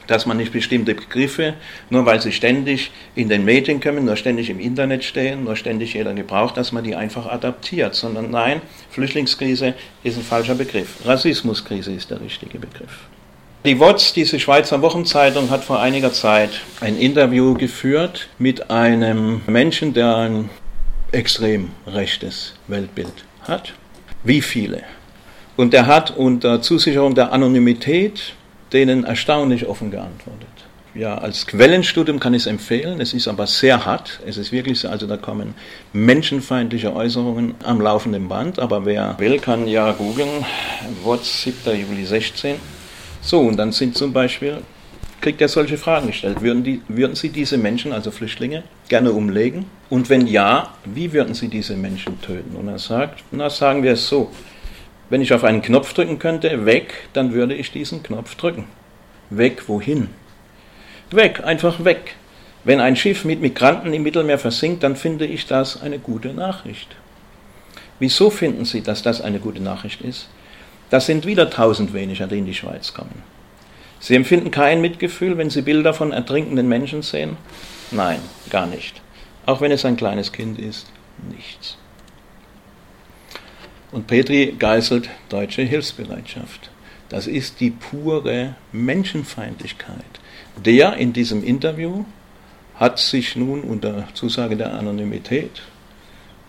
dass 0.08 0.25
man 0.25 0.38
nicht 0.38 0.51
bestimmte 0.51 0.96
Begriffe, 0.96 1.53
nur 1.89 2.05
weil 2.05 2.22
sie 2.22 2.31
ständig 2.31 2.91
in 3.15 3.29
den 3.29 3.46
Medien 3.46 3.79
kommen, 3.79 4.05
nur 4.05 4.15
ständig 4.15 4.50
im 4.50 4.60
Internet 4.60 5.03
stehen, 5.03 5.43
nur 5.43 5.55
ständig 5.55 5.93
jeder 5.93 6.13
gebraucht, 6.13 6.58
dass 6.58 6.72
man 6.72 6.84
die 6.84 6.96
einfach 6.96 7.27
adaptiert, 7.27 7.96
sondern 7.96 8.31
nein, 8.31 8.62
Flüchtlingskrise 8.89 9.74
ist 10.03 10.17
ein 10.17 10.24
falscher 10.24 10.55
Begriff. 10.55 11.05
Rassismuskrise 11.05 11.93
ist 11.93 12.12
der 12.12 12.22
richtige 12.22 12.60
Begriff. 12.60 13.08
Die 13.63 13.79
WOTS, 13.79 14.13
diese 14.13 14.39
Schweizer 14.39 14.81
Wochenzeitung, 14.81 15.51
hat 15.51 15.63
vor 15.63 15.79
einiger 15.79 16.12
Zeit 16.12 16.62
ein 16.79 16.98
Interview 16.98 17.53
geführt 17.53 18.27
mit 18.39 18.72
einem 18.72 19.41
Menschen, 19.46 19.93
der 19.93 20.15
ein 20.15 20.50
extrem 21.12 21.70
rechtes 21.86 22.53
Weltbild 22.67 23.13
hat. 23.43 23.74
Wie 24.24 24.41
viele? 24.41 24.81
Und 25.58 25.75
er 25.75 25.86
hat 25.86 26.10
unter 26.17 26.63
Zusicherung 26.63 27.13
der 27.13 27.34
Anonymität 27.34 28.34
denen 28.74 29.04
erstaunlich 29.04 29.68
offen 29.68 29.92
geantwortet. 29.92 30.48
Ja, 30.94 31.18
als 31.18 31.48
Quellenstudium 31.48 32.20
kann 32.20 32.34
ich 32.34 32.42
es 32.42 32.48
empfehlen, 32.48 33.00
es 33.00 33.13
ist 33.13 33.30
aber 33.30 33.48
sehr 33.48 33.86
hart. 33.86 34.20
Es 34.25 34.36
ist 34.36 34.51
wirklich 34.51 34.80
so, 34.80 34.90
also 34.90 35.08
da 35.08 35.16
kommen 35.16 35.56
menschenfeindliche 35.94 36.94
Äußerungen 36.94 37.56
am 37.63 37.80
laufenden 37.80 38.28
Band, 38.28 38.60
aber 38.60 38.86
wer 38.86 39.16
will, 39.18 39.40
kann 39.40 39.68
ja 39.68 39.94
googeln, 39.94 40.46
Wort 41.04 41.24
7. 41.24 41.80
Juli 41.80 42.06
16. 42.06 42.58
So, 43.22 43.40
und 43.40 43.56
dann 43.56 43.72
sind 43.72 43.96
zum 43.96 44.12
Beispiel, 44.12 44.58
kriegt 45.22 45.40
er 45.40 45.48
solche 45.48 45.78
Fragen 45.78 46.08
gestellt. 46.08 46.42
Würden, 46.42 46.63
die, 46.63 46.82
würden 46.90 47.16
Sie 47.16 47.30
diese 47.30 47.58
Menschen, 47.58 47.94
also 47.94 48.12
Flüchtlinge, 48.12 48.63
gerne 48.90 49.13
umlegen? 49.13 49.68
Und 49.90 50.10
wenn 50.10 50.28
ja, 50.28 50.74
wie 50.84 51.13
würden 51.13 51.36
Sie 51.36 51.48
diese 51.48 51.78
Menschen 51.78 52.20
töten? 52.22 52.58
Und 52.58 52.68
er 52.68 52.80
sagt, 52.80 53.24
na 53.32 53.50
sagen 53.50 53.84
wir 53.84 53.94
es 53.94 54.10
so, 54.10 54.32
wenn 55.12 55.22
ich 55.22 55.34
auf 55.34 55.44
einen 55.44 55.62
Knopf 55.62 55.94
drücken 55.94 56.20
könnte, 56.20 56.65
weg, 56.65 56.94
dann 57.12 57.34
würde 57.34 57.53
ich 57.53 57.70
diesen 57.70 58.01
Knopf 58.01 58.36
drücken. 58.36 58.63
Weg 59.30 59.68
wohin? 59.68 60.08
Weg, 61.12 61.44
einfach 61.44 61.84
weg. 61.84 62.15
Wenn 62.63 62.80
ein 62.80 62.96
Schiff 62.96 63.25
mit 63.25 63.41
Migranten 63.41 63.94
im 63.94 64.03
Mittelmeer 64.03 64.39
versinkt, 64.39 64.84
dann 64.84 64.96
finde 64.96 65.25
ich 65.25 65.48
das 65.48 65.82
eine 65.82 66.00
gute 66.00 66.30
Nachricht. 66.30 66.96
Wieso 68.00 68.30
finden 68.30 68.63
Sie, 68.63 68.84
dass 68.84 69.03
das 69.03 69.20
eine 69.20 69.39
gute 69.39 69.62
Nachricht 69.62 70.01
ist? 70.01 70.30
Das 70.89 71.08
sind 71.08 71.25
wieder 71.25 71.50
tausend 71.50 71.94
weniger, 71.94 72.25
die 72.27 72.38
in 72.38 72.46
die 72.46 72.53
Schweiz 72.53 72.94
kommen. 72.94 73.24
Sie 74.00 74.15
empfinden 74.15 74.50
kein 74.50 74.80
Mitgefühl, 74.80 75.38
wenn 75.38 75.50
Sie 75.50 75.62
Bilder 75.62 75.94
von 75.94 76.13
ertrinkenden 76.13 76.70
Menschen 76.70 77.01
sehen? 77.01 77.36
Nein, 77.91 78.22
gar 78.50 78.65
nicht. 78.65 79.01
Auch 79.46 79.60
wenn 79.60 79.74
es 79.74 79.84
ein 79.84 79.98
kleines 79.98 80.32
Kind 80.32 80.58
ist, 80.58 80.88
nichts. 81.30 81.77
Und 83.92 84.08
Petri 84.08 84.56
geißelt 84.58 85.10
deutsche 85.30 85.64
Hilfsbereitschaft. 85.64 86.72
Das 87.10 87.28
ist 87.28 87.60
die 87.60 87.72
pure 87.72 88.56
Menschenfeindlichkeit. 88.72 90.06
Der 90.64 90.94
in 90.94 91.12
diesem 91.12 91.44
Interview 91.44 92.06
hat 92.76 93.00
sich 93.00 93.36
nun 93.36 93.62
unter 93.62 94.08
Zusage 94.14 94.56
der 94.56 94.74
Anonymität 94.74 95.62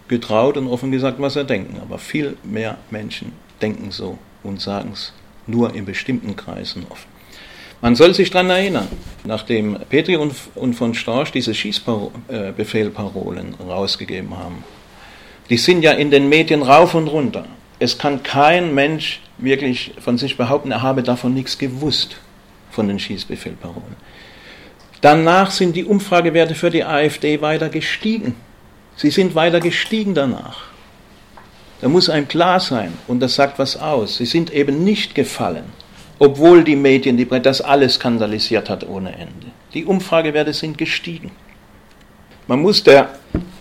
getraut 0.07 0.57
und 0.57 0.69
offen 0.69 0.93
gesagt, 0.93 1.21
was 1.21 1.35
er 1.35 1.45
denken. 1.45 1.81
Aber 1.81 1.99
viel 1.99 2.37
mehr 2.45 2.79
Menschen 2.91 3.33
denken 3.61 3.91
so 3.91 4.19
und 4.45 4.61
sagen 4.61 4.91
es 4.93 5.13
nur 5.47 5.75
in 5.75 5.85
bestimmten 5.85 6.37
Kreisen 6.37 6.87
offen. 6.89 7.11
Man 7.81 7.97
soll 7.97 8.15
sich 8.15 8.31
daran 8.31 8.51
erinnern, 8.51 8.87
nachdem 9.25 9.77
Petri 9.91 10.15
und, 10.15 10.75
von 10.75 10.95
Storch 10.95 11.33
diese 11.33 11.53
Schießbefehlparolen 11.53 13.55
rausgegeben 13.55 14.39
haben, 14.39 14.63
die 15.51 15.57
sind 15.57 15.83
ja 15.83 15.93
in 15.93 16.11
den 16.11 16.29
Medien 16.29 16.63
rauf 16.63 16.95
und 16.95 17.09
runter. 17.09 17.45
Es 17.79 17.99
kann 17.99 18.23
kein 18.23 18.75
Mensch 18.75 19.21
wirklich 19.39 19.93
von 19.99 20.19
sich 20.19 20.37
behaupten, 20.37 20.71
er 20.71 20.83
habe 20.83 21.03
davon 21.03 21.35
nichts 21.35 21.59
gewusst, 21.59 22.17
von 22.71 22.89
den 22.89 22.99
Schießbefehlparolen. 22.99 23.97
Danach 25.01 25.51
sind 25.51 25.75
die 25.75 25.85
Umfragewerte 25.85 26.55
für 26.55 26.71
die 26.71 26.85
AfD 26.85 27.41
weiter 27.41 27.69
gestiegen. 27.69 28.37
Sie 28.95 29.11
sind 29.11 29.35
weiter 29.35 29.59
gestiegen 29.59 30.15
danach. 30.15 30.63
Da 31.81 31.89
muss 31.89 32.09
einem 32.09 32.29
klar 32.29 32.61
sein, 32.61 32.93
und 33.09 33.19
das 33.19 33.35
sagt 33.35 33.59
was 33.59 33.77
aus, 33.77 34.17
sie 34.17 34.27
sind 34.27 34.53
eben 34.53 34.85
nicht 34.85 35.17
gefallen, 35.17 35.65
obwohl 36.21 36.63
die 36.63 36.77
Medien 36.77 37.17
die, 37.17 37.27
das 37.27 37.61
alles 37.61 37.95
skandalisiert 37.95 38.71
hat 38.71 38.89
ohne 38.89 39.11
Ende. 39.13 39.49
Die 39.75 39.85
Umfragewerte 39.85 40.53
sind 40.53 40.79
gestiegen. 40.79 41.33
Man 42.47 42.63
muss 42.63 42.85
der 42.85 43.09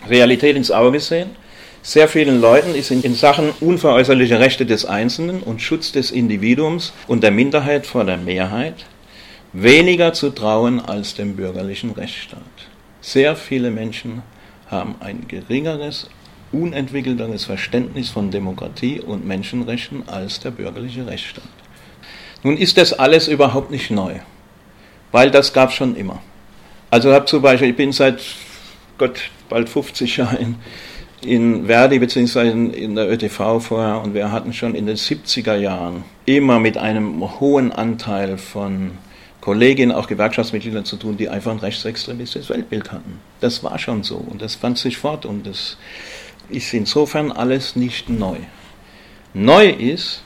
Realität 0.08 0.56
ins 0.56 0.70
Auge 0.70 1.00
sehen 1.00 1.30
sehr 1.82 2.06
vielen 2.06 2.40
Leuten 2.40 2.76
ist 2.76 2.92
in 2.92 3.14
Sachen 3.14 3.50
unveräußerliche 3.60 4.38
Rechte 4.38 4.64
des 4.64 4.84
Einzelnen 4.84 5.42
und 5.42 5.60
Schutz 5.60 5.90
des 5.90 6.12
Individuums 6.12 6.92
und 7.08 7.24
der 7.24 7.32
Minderheit 7.32 7.86
vor 7.86 8.04
der 8.04 8.18
Mehrheit 8.18 8.86
weniger 9.52 10.12
zu 10.12 10.30
trauen 10.30 10.80
als 10.80 11.14
dem 11.14 11.34
bürgerlichen 11.34 11.90
Rechtsstaat. 11.90 12.40
Sehr 13.00 13.34
viele 13.34 13.72
Menschen 13.72 14.22
haben 14.70 14.94
ein 15.00 15.26
geringeres, 15.26 16.08
unentwickelteres 16.52 17.44
Verständnis 17.46 18.10
von 18.10 18.30
Demokratie 18.30 19.00
und 19.00 19.26
Menschenrechten 19.26 20.08
als 20.08 20.38
der 20.38 20.52
bürgerliche 20.52 21.06
Rechtsstaat. 21.06 21.44
Nun 22.44 22.56
ist 22.56 22.76
das 22.76 22.92
alles 22.92 23.26
überhaupt 23.26 23.72
nicht 23.72 23.90
neu, 23.90 24.14
weil 25.10 25.32
das 25.32 25.52
gab 25.52 25.70
es 25.70 25.74
schon 25.74 25.96
immer. 25.96 26.22
Also 26.90 27.12
habe 27.12 27.26
zum 27.26 27.42
Beispiel, 27.42 27.70
ich 27.70 27.76
bin 27.76 27.90
seit 27.90 28.22
Gott 28.98 29.30
bald 29.48 29.68
50 29.68 30.18
Jahren 30.18 30.56
in 31.24 31.66
Verdi 31.66 31.98
bzw. 31.98 32.50
in 32.50 32.94
der 32.94 33.10
ÖTV 33.10 33.60
vorher 33.60 34.00
und 34.02 34.14
wir 34.14 34.32
hatten 34.32 34.52
schon 34.52 34.74
in 34.74 34.86
den 34.86 34.96
70er 34.96 35.56
Jahren 35.56 36.04
immer 36.26 36.58
mit 36.58 36.76
einem 36.76 37.40
hohen 37.40 37.72
Anteil 37.72 38.38
von 38.38 38.92
Kolleginnen, 39.40 39.92
auch 39.92 40.06
Gewerkschaftsmitgliedern 40.06 40.84
zu 40.84 40.96
tun, 40.96 41.16
die 41.16 41.28
einfach 41.28 41.50
ein 41.50 41.58
rechtsextremistisches 41.58 42.50
Weltbild 42.50 42.92
hatten. 42.92 43.20
Das 43.40 43.64
war 43.64 43.78
schon 43.78 44.02
so 44.02 44.16
und 44.16 44.40
das 44.40 44.54
fand 44.54 44.78
sich 44.78 44.98
fort 44.98 45.26
und 45.26 45.46
das 45.46 45.76
ist 46.48 46.72
insofern 46.74 47.32
alles 47.32 47.76
nicht 47.76 48.08
neu. 48.08 48.36
Neu 49.34 49.68
ist, 49.68 50.22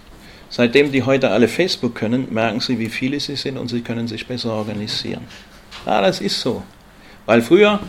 seitdem 0.49 0.93
die 0.93 1.03
heute 1.03 1.31
alle 1.31 1.49
Facebook 1.49 1.95
können, 1.95 2.29
merken 2.33 2.61
sie, 2.61 2.79
wie 2.79 2.89
viele 2.89 3.21
sie 3.21 3.37
sind 3.37 3.57
und 3.57 3.69
sie 3.69 3.81
können 3.81 4.09
sich 4.09 4.27
besser 4.27 4.53
organisieren. 4.53 5.23
Ja, 5.87 6.01
das 6.01 6.21
ist 6.21 6.41
so. 6.41 6.63
Weil 7.27 7.43
früher, 7.43 7.81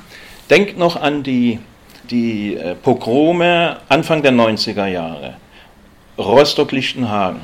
denkt 0.50 0.78
noch 0.78 0.96
an 0.96 1.24
die 1.24 1.60
die 2.10 2.56
äh, 2.56 2.76
Pogrome 2.76 3.78
Anfang 3.90 4.22
der 4.22 4.32
90er 4.32 4.88
Jahre, 4.88 5.36
Rostock-Lichtenhagen, 6.18 7.42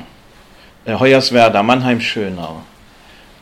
äh, 0.84 0.94
Hoyerswerda, 0.94 1.62
Mannheim-Schönau. 1.62 2.62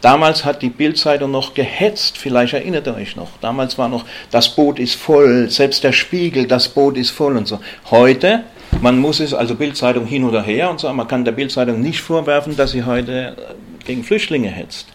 Damals 0.03 0.45
hat 0.45 0.63
die 0.63 0.69
Bildzeitung 0.69 1.31
noch 1.31 1.55
gehetzt, 1.55 2.19
vielleicht 2.19 2.55
erinnert 2.55 2.89
ihr 2.89 2.97
euch 2.97 3.15
noch. 3.15 3.29
Damals 3.41 3.79
war 3.79 3.89
noch, 3.89 4.05
das 4.33 4.49
Boot 4.49 4.81
ist 4.81 4.97
voll, 4.97 5.49
selbst 5.49 5.85
der 5.85 5.93
Spiegel, 5.93 6.49
das 6.49 6.69
Boot 6.69 6.97
ist 6.97 7.11
voll 7.11 7.37
und 7.37 7.47
so. 7.47 7.61
Heute, 7.91 8.43
man 8.81 8.99
muss 8.99 9.21
es, 9.21 9.33
also 9.33 9.55
Bildzeitung 9.55 10.05
hin 10.05 10.25
oder 10.25 10.43
her 10.43 10.71
und 10.71 10.81
so, 10.81 10.93
man 10.93 11.07
kann 11.07 11.25
der 11.25 11.31
Bildzeitung 11.31 11.81
nicht 11.81 12.01
vorwerfen, 12.01 12.57
dass 12.57 12.73
sie 12.73 12.83
heute 12.83 13.37
äh, 13.39 13.85
gegen 13.85 14.03
Flüchtlinge 14.03 14.49
hetzt. 14.49 14.89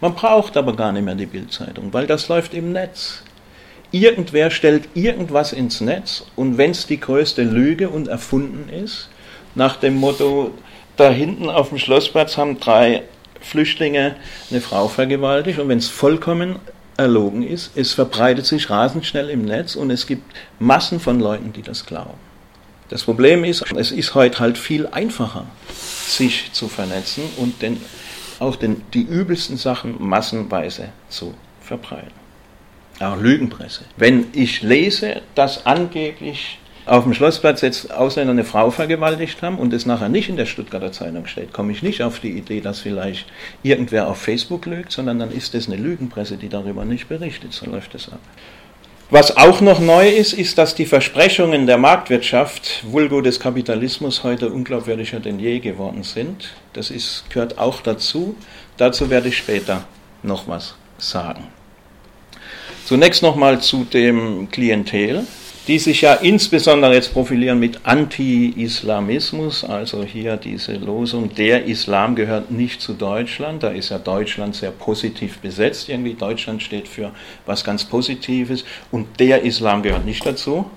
Man 0.00 0.14
braucht 0.14 0.56
aber 0.56 0.74
gar 0.74 0.90
nicht 0.90 1.04
mehr 1.04 1.14
die 1.14 1.26
Bildzeitung, 1.26 1.92
weil 1.92 2.08
das 2.08 2.26
läuft 2.28 2.52
im 2.52 2.72
Netz. 2.72 3.22
Irgendwer 3.92 4.50
stellt 4.50 4.88
irgendwas 4.94 5.52
ins 5.52 5.80
Netz 5.80 6.24
und 6.36 6.58
wenn 6.58 6.70
es 6.70 6.86
die 6.86 7.00
größte 7.00 7.42
Lüge 7.42 7.88
und 7.88 8.06
erfunden 8.06 8.68
ist, 8.68 9.08
nach 9.54 9.76
dem 9.76 9.96
Motto, 9.96 10.52
da 10.96 11.10
hinten 11.10 11.50
auf 11.50 11.70
dem 11.70 11.78
Schlossplatz 11.78 12.36
haben 12.36 12.60
drei 12.60 13.02
Flüchtlinge 13.40 14.16
eine 14.50 14.60
Frau 14.60 14.86
vergewaltigt 14.86 15.58
und 15.58 15.68
wenn 15.68 15.78
es 15.78 15.88
vollkommen 15.88 16.60
erlogen 16.96 17.42
ist, 17.42 17.72
es 17.74 17.92
verbreitet 17.92 18.46
sich 18.46 18.70
rasend 18.70 19.06
schnell 19.06 19.28
im 19.30 19.44
Netz 19.44 19.74
und 19.74 19.90
es 19.90 20.06
gibt 20.06 20.22
Massen 20.58 21.00
von 21.00 21.18
Leuten, 21.18 21.52
die 21.52 21.62
das 21.62 21.86
glauben. 21.86 22.18
Das 22.90 23.04
Problem 23.04 23.44
ist, 23.44 23.64
es 23.76 23.90
ist 23.90 24.14
heute 24.14 24.38
halt 24.40 24.58
viel 24.58 24.86
einfacher, 24.86 25.46
sich 25.72 26.52
zu 26.52 26.68
vernetzen 26.68 27.24
und 27.38 27.62
den, 27.62 27.80
auch 28.38 28.56
den, 28.56 28.82
die 28.94 29.02
übelsten 29.02 29.56
Sachen 29.56 29.96
massenweise 29.98 30.90
zu 31.08 31.34
verbreiten. 31.60 32.19
Auch 33.00 33.16
Lügenpresse. 33.16 33.84
Wenn 33.96 34.26
ich 34.34 34.62
lese, 34.62 35.22
dass 35.34 35.64
angeblich 35.64 36.58
auf 36.84 37.04
dem 37.04 37.14
Schlossplatz 37.14 37.62
jetzt 37.62 37.92
Ausländer 37.92 38.32
eine 38.32 38.44
Frau 38.44 38.70
vergewaltigt 38.70 39.40
haben 39.42 39.58
und 39.58 39.72
es 39.72 39.86
nachher 39.86 40.08
nicht 40.08 40.28
in 40.28 40.36
der 40.36 40.46
Stuttgarter 40.46 40.92
Zeitung 40.92 41.26
steht, 41.26 41.52
komme 41.52 41.72
ich 41.72 41.82
nicht 41.82 42.02
auf 42.02 42.20
die 42.20 42.32
Idee, 42.32 42.60
dass 42.60 42.80
vielleicht 42.80 43.26
irgendwer 43.62 44.08
auf 44.08 44.18
Facebook 44.18 44.66
lügt, 44.66 44.92
sondern 44.92 45.18
dann 45.18 45.32
ist 45.32 45.54
es 45.54 45.66
eine 45.66 45.76
Lügenpresse, 45.76 46.36
die 46.36 46.48
darüber 46.48 46.84
nicht 46.84 47.08
berichtet. 47.08 47.52
So 47.54 47.66
läuft 47.66 47.94
es 47.94 48.08
ab. 48.08 48.20
Was 49.08 49.36
auch 49.36 49.60
noch 49.60 49.80
neu 49.80 50.08
ist, 50.08 50.34
ist, 50.34 50.58
dass 50.58 50.74
die 50.74 50.86
Versprechungen 50.86 51.66
der 51.66 51.78
Marktwirtschaft, 51.78 52.84
vulgo 52.86 53.20
des 53.22 53.40
Kapitalismus, 53.40 54.22
heute 54.24 54.50
unglaubwürdiger 54.50 55.20
denn 55.20 55.40
je 55.40 55.58
geworden 55.58 56.02
sind. 56.02 56.50
Das 56.74 56.90
ist, 56.90 57.24
gehört 57.30 57.58
auch 57.58 57.80
dazu. 57.80 58.36
Dazu 58.76 59.10
werde 59.10 59.28
ich 59.28 59.38
später 59.38 59.84
noch 60.22 60.46
was 60.46 60.76
sagen. 60.98 61.48
Zunächst 62.84 63.22
nochmal 63.22 63.60
zu 63.60 63.84
dem 63.84 64.50
Klientel 64.50 65.26
die 65.70 65.78
sich 65.78 66.00
ja 66.00 66.14
insbesondere 66.14 66.94
jetzt 66.94 67.12
profilieren 67.12 67.60
mit 67.60 67.80
Anti-Islamismus, 67.84 69.62
also 69.62 70.02
hier 70.02 70.36
diese 70.36 70.72
Losung, 70.72 71.34
der 71.34 71.64
Islam 71.64 72.16
gehört 72.16 72.50
nicht 72.50 72.80
zu 72.80 72.94
Deutschland, 72.94 73.62
da 73.62 73.68
ist 73.68 73.90
ja 73.90 73.98
Deutschland 73.98 74.56
sehr 74.56 74.70
positiv 74.70 75.38
besetzt, 75.38 75.88
irgendwie 75.88 76.14
Deutschland 76.14 76.62
steht 76.62 76.88
für 76.88 77.12
was 77.46 77.62
ganz 77.62 77.84
Positives 77.84 78.64
und 78.90 79.20
der 79.20 79.42
Islam 79.42 79.82
gehört 79.82 80.06
nicht 80.06 80.26
dazu. 80.26 80.68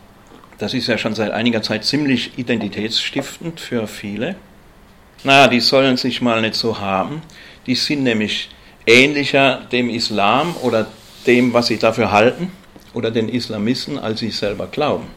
Das 0.60 0.74
ist 0.74 0.86
ja 0.86 0.98
schon 0.98 1.16
seit 1.16 1.32
einiger 1.32 1.64
Zeit 1.64 1.86
ziemlich 1.86 2.38
identitätsstiftend 2.38 3.60
für 3.60 3.88
viele. 3.88 4.36
Naja, 5.24 5.48
die 5.48 5.62
sollen 5.62 5.98
sich 5.98 6.22
mal 6.22 6.42
nicht 6.42 6.56
so 6.56 6.80
haben. 6.80 7.22
Die 7.66 7.76
sind 7.76 8.04
nämlich 8.04 8.50
ähnlicher 8.86 9.62
dem 9.72 9.90
Islam 9.90 10.56
oder 10.62 10.86
dem, 11.24 11.53
was 11.53 11.68
sie 11.68 11.77
dafür 11.77 12.12
halten 12.12 12.51
oder 12.94 13.12
den 13.12 13.30
Islamisten, 13.30 13.98
als 13.98 14.20
sie 14.20 14.32
selber 14.32 14.68
glauben. 14.68 15.08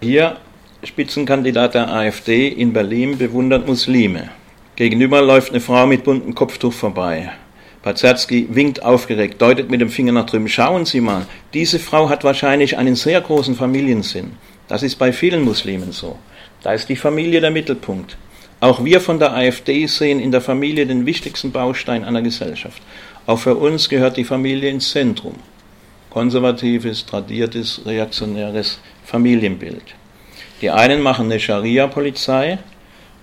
Hier 0.00 0.36
Spitzenkandidat 0.84 1.74
der 1.74 1.92
AfD 1.92 2.48
in 2.48 2.72
Berlin 2.72 3.16
bewundert 3.16 3.68
Muslime. 3.68 4.30
Gegenüber 4.74 5.22
läuft 5.22 5.50
eine 5.50 5.60
Frau 5.60 5.86
mit 5.86 6.02
buntem 6.02 6.34
Kopftuch 6.34 6.72
vorbei. 6.72 7.30
Pazerski 7.82 8.48
winkt 8.50 8.82
aufgeregt, 8.82 9.40
deutet 9.40 9.70
mit 9.70 9.80
dem 9.80 9.90
Finger 9.90 10.12
nach 10.12 10.26
drüben. 10.26 10.48
Schauen 10.48 10.84
Sie 10.84 11.00
mal, 11.00 11.26
diese 11.54 11.78
Frau 11.78 12.08
hat 12.08 12.24
wahrscheinlich 12.24 12.78
einen 12.78 12.96
sehr 12.96 13.20
großen 13.20 13.54
Familiensinn. 13.54 14.32
Das 14.66 14.82
ist 14.82 14.96
bei 14.96 15.12
vielen 15.12 15.42
Muslimen 15.44 15.92
so. 15.92 16.18
Da 16.62 16.72
ist 16.72 16.88
die 16.88 16.96
Familie 16.96 17.40
der 17.40 17.50
Mittelpunkt. 17.50 18.16
Auch 18.58 18.84
wir 18.84 19.00
von 19.00 19.18
der 19.18 19.34
AfD 19.34 19.86
sehen 19.86 20.20
in 20.20 20.32
der 20.32 20.40
Familie 20.40 20.86
den 20.86 21.06
wichtigsten 21.06 21.50
Baustein 21.50 22.04
einer 22.04 22.22
Gesellschaft. 22.22 22.80
Auch 23.26 23.38
für 23.38 23.54
uns 23.54 23.88
gehört 23.88 24.16
die 24.16 24.24
Familie 24.24 24.70
ins 24.70 24.90
Zentrum 24.90 25.34
konservatives, 26.12 27.06
tradiertes, 27.06 27.80
reaktionäres 27.86 28.80
Familienbild. 29.04 29.82
Die 30.60 30.70
einen 30.70 31.00
machen 31.00 31.26
eine 31.26 31.40
Scharia-Polizei 31.40 32.58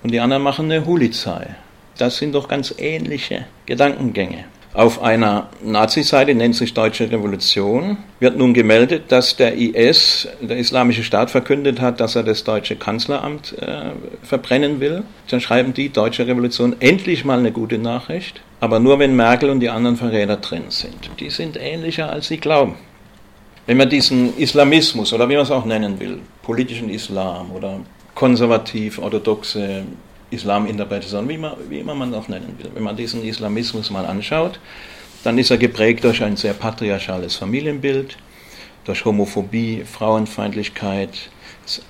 und 0.01 0.11
die 0.11 0.19
anderen 0.19 0.41
machen 0.41 0.65
eine 0.65 0.85
Hulizei. 0.85 1.55
Das 1.97 2.17
sind 2.17 2.33
doch 2.33 2.47
ganz 2.47 2.73
ähnliche 2.79 3.45
Gedankengänge. 3.67 4.45
Auf 4.73 5.01
einer 5.01 5.49
Nazi-Seite, 5.63 6.33
nennt 6.33 6.55
sich 6.55 6.73
Deutsche 6.73 7.11
Revolution, 7.11 7.97
wird 8.19 8.37
nun 8.37 8.53
gemeldet, 8.53 9.11
dass 9.11 9.35
der 9.35 9.55
IS, 9.55 10.27
der 10.41 10.57
Islamische 10.57 11.03
Staat, 11.03 11.29
verkündet 11.29 11.81
hat, 11.81 11.99
dass 11.99 12.15
er 12.15 12.23
das 12.23 12.43
deutsche 12.43 12.75
Kanzleramt 12.75 13.55
äh, 13.59 13.91
verbrennen 14.23 14.79
will. 14.79 15.03
Dann 15.29 15.41
schreiben 15.41 15.73
die 15.73 15.89
Deutsche 15.89 16.25
Revolution 16.25 16.75
endlich 16.79 17.25
mal 17.25 17.39
eine 17.39 17.51
gute 17.51 17.77
Nachricht, 17.77 18.41
aber 18.59 18.79
nur 18.79 18.99
wenn 18.99 19.15
Merkel 19.15 19.49
und 19.49 19.59
die 19.59 19.69
anderen 19.69 19.97
Verräter 19.97 20.37
drin 20.37 20.65
sind. 20.69 21.09
Die 21.19 21.29
sind 21.29 21.57
ähnlicher, 21.57 22.11
als 22.11 22.27
sie 22.27 22.37
glauben. 22.37 22.75
Wenn 23.65 23.77
man 23.77 23.89
diesen 23.89 24.37
Islamismus 24.37 25.13
oder 25.13 25.29
wie 25.29 25.35
man 25.35 25.43
es 25.43 25.51
auch 25.51 25.65
nennen 25.65 25.99
will, 25.99 26.19
politischen 26.41 26.89
Islam 26.89 27.51
oder 27.51 27.79
konservativ-orthodoxe 28.15 29.83
Islaminterpretation, 30.31 31.29
wie, 31.29 31.39
wie 31.69 31.79
immer 31.79 31.95
man 31.95 32.13
auch 32.13 32.27
nennen 32.27 32.55
will. 32.57 32.71
Wenn 32.73 32.83
man 32.83 32.95
diesen 32.95 33.23
Islamismus 33.23 33.91
mal 33.91 34.05
anschaut, 34.05 34.59
dann 35.23 35.37
ist 35.37 35.51
er 35.51 35.57
geprägt 35.57 36.03
durch 36.03 36.23
ein 36.23 36.37
sehr 36.37 36.53
patriarchales 36.53 37.35
Familienbild, 37.35 38.17
durch 38.85 39.05
Homophobie, 39.05 39.83
Frauenfeindlichkeit, 39.85 41.29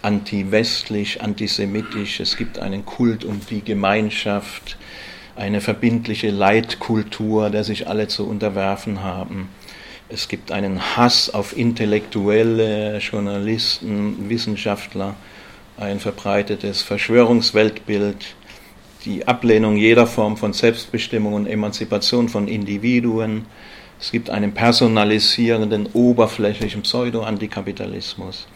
anti-westlich, 0.01 1.21
antisemitisch. 1.21 2.19
Es 2.19 2.35
gibt 2.35 2.59
einen 2.59 2.85
Kult 2.85 3.23
um 3.23 3.39
die 3.49 3.63
Gemeinschaft, 3.63 4.77
eine 5.39 5.61
verbindliche 5.61 6.29
Leitkultur, 6.29 7.49
der 7.49 7.63
sich 7.63 7.87
alle 7.87 8.07
zu 8.07 8.27
unterwerfen 8.27 9.01
haben. 9.03 9.49
Es 10.09 10.27
gibt 10.27 10.51
einen 10.51 10.97
Hass 10.97 11.29
auf 11.33 11.55
Intellektuelle, 11.55 12.97
Journalisten, 12.97 14.29
Wissenschaftler 14.29 15.15
ein 15.77 15.99
verbreitetes 15.99 16.81
Verschwörungsweltbild, 16.81 18.35
die 19.05 19.27
Ablehnung 19.27 19.77
jeder 19.77 20.07
Form 20.07 20.35
von 20.35 20.51
Selbstbestimmung 20.51 21.33
und 21.33 21.47
Emanzipation 21.47 22.27
von 22.27 22.49
Individuen. 22.49 23.45
Es 23.99 24.11
gibt 24.11 24.29
einen 24.29 24.53
personalisierenden, 24.53 25.87
oberflächlichen 25.93 26.81
Pseudo-Antikapitalismus. 26.81 28.47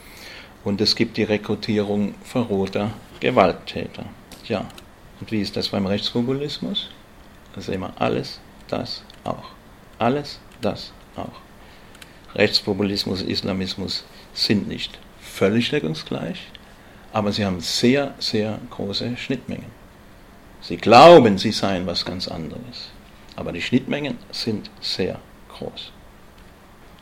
Und 0.65 0.82
es 0.82 0.96
gibt 0.96 1.15
die 1.17 1.24
Rekrutierung 1.24 2.13
verrohter 2.24 2.91
Gewalttäter. 3.19 4.06
Ja, 4.48 4.65
und 5.24 5.32
wie 5.32 5.40
ist 5.40 5.56
das 5.56 5.70
beim 5.70 5.86
Rechtspopulismus? 5.86 6.90
Da 7.56 7.62
sehen 7.62 7.80
wir 7.80 7.94
alles 7.96 8.42
das 8.68 9.04
auch. 9.24 9.52
Alles 9.98 10.38
das 10.60 10.92
auch. 11.16 12.36
Rechtspopulismus, 12.36 13.22
Islamismus 13.22 14.04
sind 14.34 14.68
nicht 14.68 15.00
völlig 15.22 15.70
deckungsgleich, 15.70 16.52
aber 17.14 17.32
sie 17.32 17.46
haben 17.46 17.62
sehr, 17.62 18.16
sehr 18.20 18.60
große 18.70 19.16
Schnittmengen. 19.16 19.72
Sie 20.60 20.76
glauben, 20.76 21.38
sie 21.38 21.54
seien 21.54 21.88
was 21.88 22.04
ganz 22.04 22.28
anderes, 22.28 22.92
aber 23.38 23.54
die 23.54 23.62
Schnittmengen 23.62 24.18
sind 24.30 24.70
sehr 24.82 25.22
groß. 25.58 25.94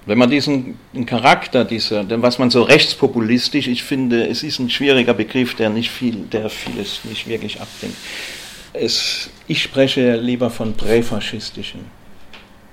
Wenn 0.06 0.18
man 0.18 0.32
diesen 0.32 0.80
Charakter, 1.06 1.64
dieser, 1.64 2.06
was 2.22 2.40
man 2.40 2.50
so 2.50 2.64
rechtspopulistisch, 2.64 3.68
ich 3.68 3.84
finde, 3.84 4.28
es 4.28 4.42
ist 4.42 4.58
ein 4.60 4.70
schwieriger 4.70 5.14
Begriff, 5.14 5.56
der 5.56 5.70
nicht 5.70 5.92
viel, 5.92 6.16
der 6.32 6.50
vieles 6.50 7.02
nicht 7.06 7.28
wirklich 7.28 7.62
abdenkt. 7.62 7.98
Es, 8.74 9.30
ich 9.48 9.62
spreche 9.62 10.16
lieber 10.16 10.50
von 10.50 10.74
präfaschistischen 10.74 11.82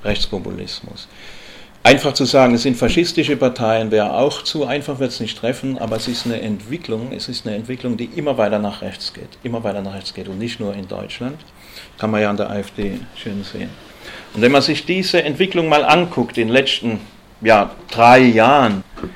Rechtspopulismus. 0.05 1.09
Einfach 1.83 2.13
zu 2.13 2.25
sagen, 2.25 2.55
es 2.55 2.63
sind 2.63 2.77
faschistische 2.77 3.37
Parteien, 3.37 3.91
wäre 3.91 4.15
auch 4.15 4.43
zu 4.43 4.67
einfach, 4.67 4.99
wird 4.99 5.11
es 5.11 5.21
nicht 5.21 5.39
treffen, 5.39 5.79
aber 5.79 5.97
es 5.97 6.09
ist 6.09 6.27
eine 6.27 6.41
Entwicklung, 6.41 7.13
es 7.13 7.29
ist 7.29 7.47
eine 7.47 7.57
Entwicklung, 7.57 7.97
die 7.97 8.07
immer 8.17 8.37
weiter 8.39 8.59
nach 8.59 8.83
rechts 8.83 9.13
geht, 9.13 9.39
immer 9.43 9.63
weiter 9.65 9.83
nach 9.83 9.95
rechts 9.95 10.15
geht 10.15 10.29
und 10.29 10.39
nicht 10.39 10.61
nur 10.61 10.75
in 10.75 10.89
Deutschland. 10.89 11.39
Kann 11.99 12.11
man 12.11 12.23
ja 12.23 12.31
an 12.31 12.37
der 12.37 12.51
AfD 12.51 12.99
schön 13.17 13.45
sehen. 13.45 13.71
Und 14.35 14.43
wenn 14.43 14.53
man 14.53 14.63
sich 14.63 14.87
diese 14.87 15.23
Entwicklung 15.23 15.69
mal 15.69 15.85
anguckt, 15.85 16.39
in 16.39 16.49
den 16.49 16.53
letzten 16.53 17.01
ja, 17.41 17.71
drei 17.91 18.21
Jahren, 18.21 18.83
dann 18.97 19.11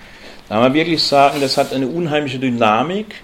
kann 0.49 0.61
man 0.61 0.75
wirklich 0.75 1.03
sagen, 1.03 1.41
das 1.41 1.57
hat 1.57 1.73
eine 1.73 1.87
unheimliche 1.87 2.39
Dynamik 2.39 3.15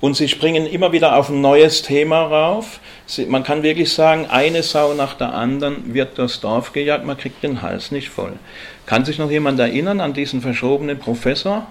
und 0.00 0.14
sie 0.14 0.28
springen 0.28 0.66
immer 0.66 0.92
wieder 0.92 1.16
auf 1.16 1.30
ein 1.30 1.40
neues 1.40 1.82
Thema 1.82 2.22
rauf. 2.22 2.80
Sie, 3.06 3.26
man 3.26 3.44
kann 3.44 3.62
wirklich 3.62 3.92
sagen, 3.92 4.26
eine 4.26 4.62
Sau 4.62 4.94
nach 4.94 5.14
der 5.14 5.34
anderen 5.34 5.94
wird 5.94 6.18
durchs 6.18 6.40
Dorf 6.40 6.72
gejagt, 6.72 7.04
man 7.04 7.16
kriegt 7.16 7.42
den 7.42 7.62
Hals 7.62 7.90
nicht 7.90 8.10
voll. 8.10 8.34
Kann 8.84 9.04
sich 9.04 9.18
noch 9.18 9.30
jemand 9.30 9.58
erinnern 9.58 10.00
an 10.00 10.12
diesen 10.12 10.42
verschobenen 10.42 10.98
Professor, 10.98 11.66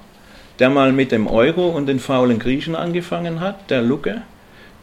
der 0.59 0.69
mal 0.69 0.91
mit 0.91 1.11
dem 1.11 1.27
Euro 1.27 1.69
und 1.69 1.85
den 1.85 1.99
faulen 1.99 2.39
Griechen 2.39 2.75
angefangen 2.75 3.41
hat, 3.41 3.69
der 3.69 3.81
Lucke? 3.81 4.23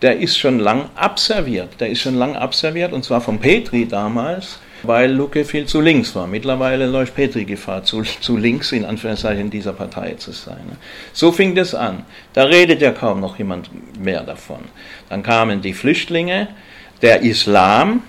Der 0.02 0.18
ist 0.18 0.38
schon 0.38 0.58
lang 0.58 0.88
abserviert, 0.94 1.80
der 1.80 1.90
ist 1.90 2.00
schon 2.00 2.16
lang 2.16 2.36
abserviert 2.36 2.92
und 2.92 3.04
zwar 3.04 3.20
vom 3.20 3.38
Petri 3.38 3.86
damals 3.86 4.58
weil 4.82 5.12
Lucke 5.12 5.44
viel 5.44 5.66
zu 5.66 5.80
links 5.80 6.14
war. 6.14 6.26
Mittlerweile 6.26 6.86
läuft 6.86 7.14
Petri 7.14 7.44
Gefahr, 7.44 7.84
zu, 7.84 8.02
zu 8.02 8.36
links 8.36 8.72
in 8.72 8.84
Anführungszeichen 8.84 9.50
dieser 9.50 9.72
Partei 9.72 10.14
zu 10.14 10.32
sein. 10.32 10.76
So 11.12 11.32
fing 11.32 11.54
das 11.54 11.74
an. 11.74 12.04
Da 12.32 12.44
redet 12.44 12.80
ja 12.80 12.92
kaum 12.92 13.20
noch 13.20 13.38
jemand 13.38 13.70
mehr 13.98 14.22
davon. 14.22 14.60
Dann 15.08 15.22
kamen 15.22 15.62
die 15.62 15.74
Flüchtlinge, 15.74 16.48
der 17.00 17.22
Islam, 17.22 18.02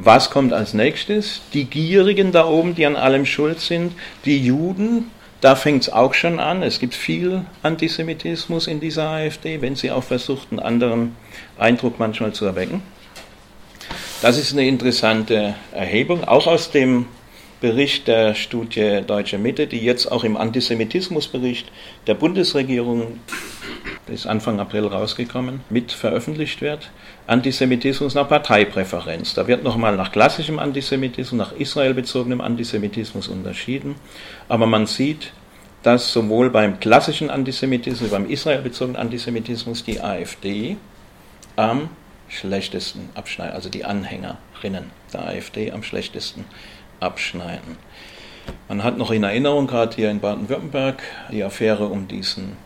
Was 0.00 0.30
kommt 0.30 0.52
als 0.52 0.74
nächstes? 0.74 1.40
Die 1.54 1.64
Gierigen 1.64 2.30
da 2.30 2.46
oben, 2.46 2.76
die 2.76 2.86
an 2.86 2.94
allem 2.94 3.26
schuld 3.26 3.58
sind, 3.58 3.94
die 4.24 4.38
Juden, 4.38 5.10
da 5.40 5.56
fängt 5.56 5.82
es 5.82 5.92
auch 5.92 6.14
schon 6.14 6.38
an. 6.38 6.62
Es 6.62 6.78
gibt 6.78 6.94
viel 6.94 7.44
Antisemitismus 7.62 8.66
in 8.68 8.78
dieser 8.78 9.08
AfD, 9.08 9.60
wenn 9.60 9.74
sie 9.74 9.90
auch 9.90 10.04
versucht, 10.04 10.48
einen 10.50 10.60
anderen 10.60 11.16
Eindruck 11.58 11.98
manchmal 11.98 12.32
zu 12.32 12.44
erwecken. 12.44 12.82
Das 14.20 14.36
ist 14.36 14.52
eine 14.52 14.66
interessante 14.66 15.54
Erhebung, 15.70 16.24
auch 16.24 16.48
aus 16.48 16.72
dem 16.72 17.06
Bericht 17.60 18.08
der 18.08 18.34
Studie 18.34 19.00
Deutsche 19.06 19.38
Mitte, 19.38 19.68
die 19.68 19.78
jetzt 19.78 20.10
auch 20.10 20.24
im 20.24 20.36
Antisemitismusbericht 20.36 21.70
der 22.08 22.14
Bundesregierung, 22.14 23.20
der 24.08 24.14
ist 24.14 24.26
Anfang 24.26 24.58
April 24.58 24.88
rausgekommen, 24.88 25.60
mit 25.70 25.92
veröffentlicht 25.92 26.60
wird. 26.62 26.90
Antisemitismus 27.28 28.14
nach 28.14 28.28
Parteipräferenz. 28.28 29.34
Da 29.34 29.46
wird 29.46 29.62
nochmal 29.62 29.96
nach 29.96 30.10
klassischem 30.10 30.58
Antisemitismus, 30.58 31.38
nach 31.38 31.52
israelbezogenem 31.52 32.40
Antisemitismus 32.40 33.28
unterschieden. 33.28 33.94
Aber 34.48 34.66
man 34.66 34.86
sieht, 34.86 35.32
dass 35.84 36.12
sowohl 36.12 36.50
beim 36.50 36.80
klassischen 36.80 37.30
Antisemitismus, 37.30 38.10
beim 38.10 38.28
israelbezogenen 38.28 39.00
Antisemitismus 39.00 39.84
die 39.84 40.00
AfD 40.00 40.76
am 41.54 41.90
schlechtesten 42.28 43.08
abschneiden, 43.14 43.54
also 43.54 43.68
die 43.68 43.84
Anhängerinnen 43.84 44.90
der 45.12 45.26
AfD 45.26 45.72
am 45.72 45.82
schlechtesten 45.82 46.44
abschneiden. 47.00 47.76
Man 48.68 48.82
hat 48.82 48.96
noch 48.98 49.10
in 49.10 49.24
Erinnerung, 49.24 49.66
gerade 49.66 49.94
hier 49.94 50.10
in 50.10 50.20
Baden-Württemberg, 50.20 51.02
die 51.30 51.44
Affäre 51.44 51.86
um 51.86 52.08
diesen 52.08 52.56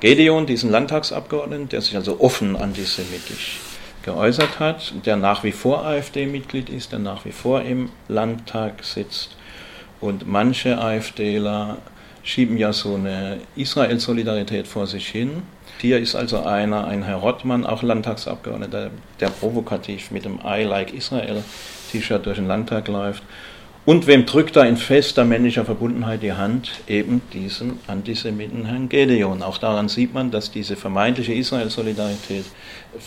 Gedeon, 0.00 0.46
diesen 0.46 0.70
Landtagsabgeordneten, 0.70 1.68
der 1.68 1.80
sich 1.80 1.96
also 1.96 2.20
offen 2.20 2.56
antisemitisch 2.56 3.60
geäußert 4.02 4.60
hat, 4.60 4.94
der 5.04 5.16
nach 5.16 5.42
wie 5.42 5.52
vor 5.52 5.84
AfD-Mitglied 5.84 6.68
ist, 6.68 6.92
der 6.92 6.98
nach 6.98 7.24
wie 7.24 7.32
vor 7.32 7.62
im 7.62 7.90
Landtag 8.08 8.84
sitzt. 8.84 9.36
Und 10.00 10.26
manche 10.26 10.78
AfDler 10.78 11.78
schieben 12.22 12.56
ja 12.56 12.72
so 12.72 12.94
eine 12.94 13.40
Israel-Solidarität 13.56 14.66
vor 14.66 14.86
sich 14.86 15.08
hin 15.08 15.42
hier 15.80 15.98
ist 15.98 16.14
also 16.14 16.42
einer, 16.42 16.86
ein 16.86 17.02
Herr 17.02 17.16
Rottmann, 17.16 17.66
auch 17.66 17.82
Landtagsabgeordneter, 17.82 18.90
der 19.20 19.28
provokativ 19.28 20.10
mit 20.10 20.24
dem 20.24 20.38
I 20.44 20.62
like 20.62 20.92
Israel 20.94 21.42
T-Shirt 21.90 22.24
durch 22.26 22.38
den 22.38 22.48
Landtag 22.48 22.88
läuft. 22.88 23.22
Und 23.84 24.08
wem 24.08 24.26
drückt 24.26 24.56
da 24.56 24.64
in 24.64 24.76
fester 24.76 25.24
männlicher 25.24 25.64
Verbundenheit 25.64 26.20
die 26.20 26.32
Hand? 26.32 26.72
Eben 26.88 27.22
diesen 27.32 27.78
Antisemiten 27.86 28.64
Herrn 28.64 28.88
Gedeon. 28.88 29.42
Auch 29.42 29.58
daran 29.58 29.88
sieht 29.88 30.12
man, 30.12 30.32
dass 30.32 30.50
diese 30.50 30.74
vermeintliche 30.74 31.32
Israel-Solidarität 31.32 32.46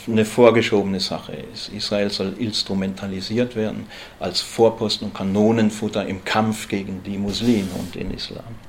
eine 0.08 0.24
vorgeschobene 0.24 1.02
Sache 1.02 1.34
ist. 1.54 1.68
Israel 1.74 2.10
soll 2.10 2.34
instrumentalisiert 2.40 3.58
werden 3.58 3.88
als 4.22 4.40
Vorposten 4.40 5.08
und 5.08 5.14
Kanonenfutter 5.14 6.06
im 6.06 6.24
Kampf 6.24 6.70
gegen 6.70 7.04
die 7.04 7.18
Muslime 7.18 7.68
und 7.78 7.96
den 7.96 8.12
Islam 8.12 8.69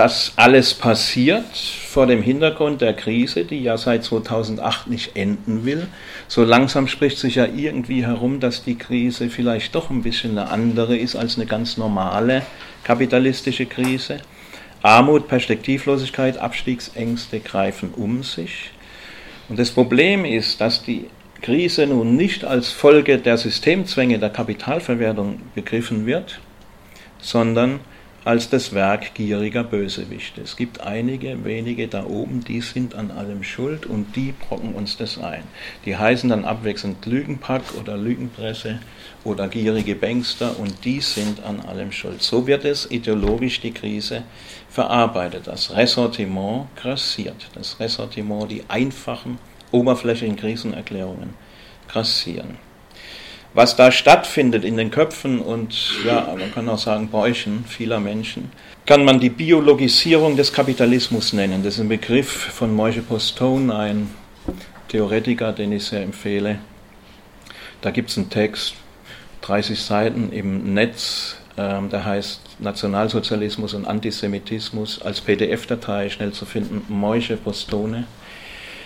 das 0.00 0.32
alles 0.36 0.72
passiert 0.72 1.44
vor 1.54 2.06
dem 2.06 2.22
Hintergrund 2.22 2.80
der 2.80 2.94
Krise, 2.94 3.44
die 3.44 3.62
ja 3.62 3.76
seit 3.76 4.02
2008 4.02 4.86
nicht 4.86 5.14
enden 5.14 5.66
will. 5.66 5.88
So 6.26 6.42
langsam 6.42 6.88
spricht 6.88 7.18
sich 7.18 7.34
ja 7.34 7.44
irgendwie 7.44 8.06
herum, 8.06 8.40
dass 8.40 8.64
die 8.64 8.76
Krise 8.76 9.28
vielleicht 9.28 9.74
doch 9.74 9.90
ein 9.90 10.02
bisschen 10.02 10.38
eine 10.38 10.48
andere 10.48 10.96
ist 10.96 11.16
als 11.16 11.36
eine 11.36 11.44
ganz 11.44 11.76
normale 11.76 12.40
kapitalistische 12.82 13.66
Krise. 13.66 14.22
Armut, 14.80 15.28
Perspektivlosigkeit, 15.28 16.38
Abstiegsängste 16.38 17.40
greifen 17.40 17.92
um 17.94 18.22
sich. 18.22 18.70
Und 19.50 19.58
das 19.58 19.70
Problem 19.70 20.24
ist, 20.24 20.62
dass 20.62 20.82
die 20.82 21.10
Krise 21.42 21.86
nun 21.86 22.16
nicht 22.16 22.46
als 22.46 22.70
Folge 22.70 23.18
der 23.18 23.36
Systemzwänge 23.36 24.18
der 24.18 24.30
Kapitalverwertung 24.30 25.42
begriffen 25.54 26.06
wird, 26.06 26.40
sondern 27.18 27.80
als 28.30 28.48
das 28.48 28.72
Werk 28.72 29.14
gieriger 29.14 29.64
Bösewichte. 29.64 30.40
Es 30.40 30.56
gibt 30.56 30.82
einige 30.82 31.44
wenige 31.44 31.88
da 31.88 32.04
oben, 32.04 32.44
die 32.44 32.60
sind 32.60 32.94
an 32.94 33.10
allem 33.10 33.42
schuld 33.42 33.86
und 33.86 34.14
die 34.14 34.30
brocken 34.30 34.72
uns 34.72 34.96
das 34.96 35.18
ein. 35.18 35.42
Die 35.84 35.96
heißen 35.96 36.30
dann 36.30 36.44
abwechselnd 36.44 37.04
Lügenpack 37.06 37.62
oder 37.76 37.96
Lügenpresse 37.96 38.78
oder 39.24 39.48
gierige 39.48 39.96
Bankster 39.96 40.60
und 40.60 40.84
die 40.84 41.00
sind 41.00 41.42
an 41.42 41.58
allem 41.58 41.90
schuld. 41.90 42.22
So 42.22 42.46
wird 42.46 42.64
es 42.64 42.88
ideologisch 42.88 43.60
die 43.62 43.72
Krise 43.72 44.22
verarbeitet. 44.68 45.48
Das 45.48 45.74
Ressortiment 45.74 46.68
grassiert. 46.76 47.48
Das 47.54 47.80
Ressortiment, 47.80 48.48
die 48.48 48.62
einfachen, 48.68 49.38
oberflächlichen 49.72 50.36
Krisenerklärungen 50.36 51.34
grassieren 51.88 52.69
was 53.54 53.76
da 53.76 53.90
stattfindet 53.90 54.64
in 54.64 54.76
den 54.76 54.90
Köpfen 54.90 55.40
und 55.40 55.74
ja, 56.04 56.34
man 56.38 56.52
kann 56.54 56.68
auch 56.68 56.78
sagen 56.78 57.08
Bäuchen 57.08 57.64
vieler 57.66 58.00
Menschen, 58.00 58.50
kann 58.86 59.04
man 59.04 59.20
die 59.20 59.30
Biologisierung 59.30 60.36
des 60.36 60.52
Kapitalismus 60.52 61.32
nennen. 61.32 61.62
Das 61.62 61.74
ist 61.74 61.80
ein 61.80 61.88
Begriff 61.88 62.28
von 62.28 62.74
Moishe 62.74 63.02
Postone, 63.02 63.74
ein 63.74 64.10
Theoretiker, 64.88 65.52
den 65.52 65.72
ich 65.72 65.84
sehr 65.84 66.02
empfehle. 66.02 66.58
Da 67.80 67.90
gibt 67.90 68.10
es 68.10 68.18
einen 68.18 68.30
Text, 68.30 68.74
30 69.42 69.80
Seiten 69.80 70.32
im 70.32 70.74
Netz, 70.74 71.36
ähm, 71.56 71.88
der 71.90 72.04
heißt 72.04 72.40
Nationalsozialismus 72.60 73.74
und 73.74 73.86
Antisemitismus 73.86 75.00
als 75.02 75.20
PDF-Datei 75.20 76.10
schnell 76.10 76.32
zu 76.32 76.44
finden, 76.44 76.84
Moishe 76.88 77.36
Postone. 77.36 78.04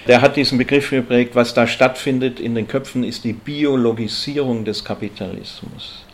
Der 0.06 0.20
hat 0.20 0.36
diesen 0.36 0.58
Begriff 0.58 0.90
geprägt, 0.90 1.34
was 1.34 1.54
da 1.54 1.66
stattfindet 1.66 2.38
in 2.38 2.54
den 2.54 2.68
Köpfen, 2.68 3.04
ist 3.04 3.24
die 3.24 3.32
Biologisierung 3.32 4.64
des 4.64 4.84
Kapitalismus. 4.84 6.04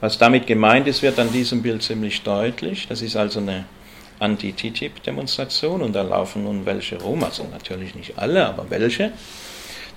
Was 0.00 0.18
damit 0.18 0.46
gemeint 0.46 0.86
ist, 0.86 1.02
wird 1.02 1.18
an 1.18 1.32
diesem 1.32 1.60
Bild 1.60 1.82
ziemlich 1.82 2.22
deutlich. 2.22 2.86
Das 2.86 3.02
ist 3.02 3.16
also 3.16 3.40
eine 3.40 3.64
Anti-TTIP-Demonstration 4.20 5.82
und 5.82 5.94
da 5.94 6.02
laufen 6.02 6.44
nun 6.44 6.64
welche 6.64 7.00
rum, 7.00 7.24
also 7.24 7.44
natürlich 7.50 7.94
nicht 7.96 8.18
alle, 8.18 8.46
aber 8.46 8.66
welche, 8.70 9.12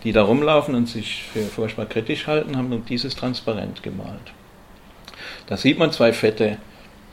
die 0.04 0.12
da 0.14 0.24
rumlaufen 0.24 0.74
und 0.74 0.90
sich 0.90 1.24
für 1.32 1.44
furchtbar 1.44 1.86
kritisch 1.86 2.26
halten, 2.26 2.58
haben 2.58 2.70
nun 2.70 2.86
dieses 2.86 3.16
Transparent 3.16 3.84
gemalt. 3.84 4.34
Da 5.46 5.58
sieht 5.58 5.78
man 5.78 5.92
zwei 5.92 6.12
fette, 6.12 6.58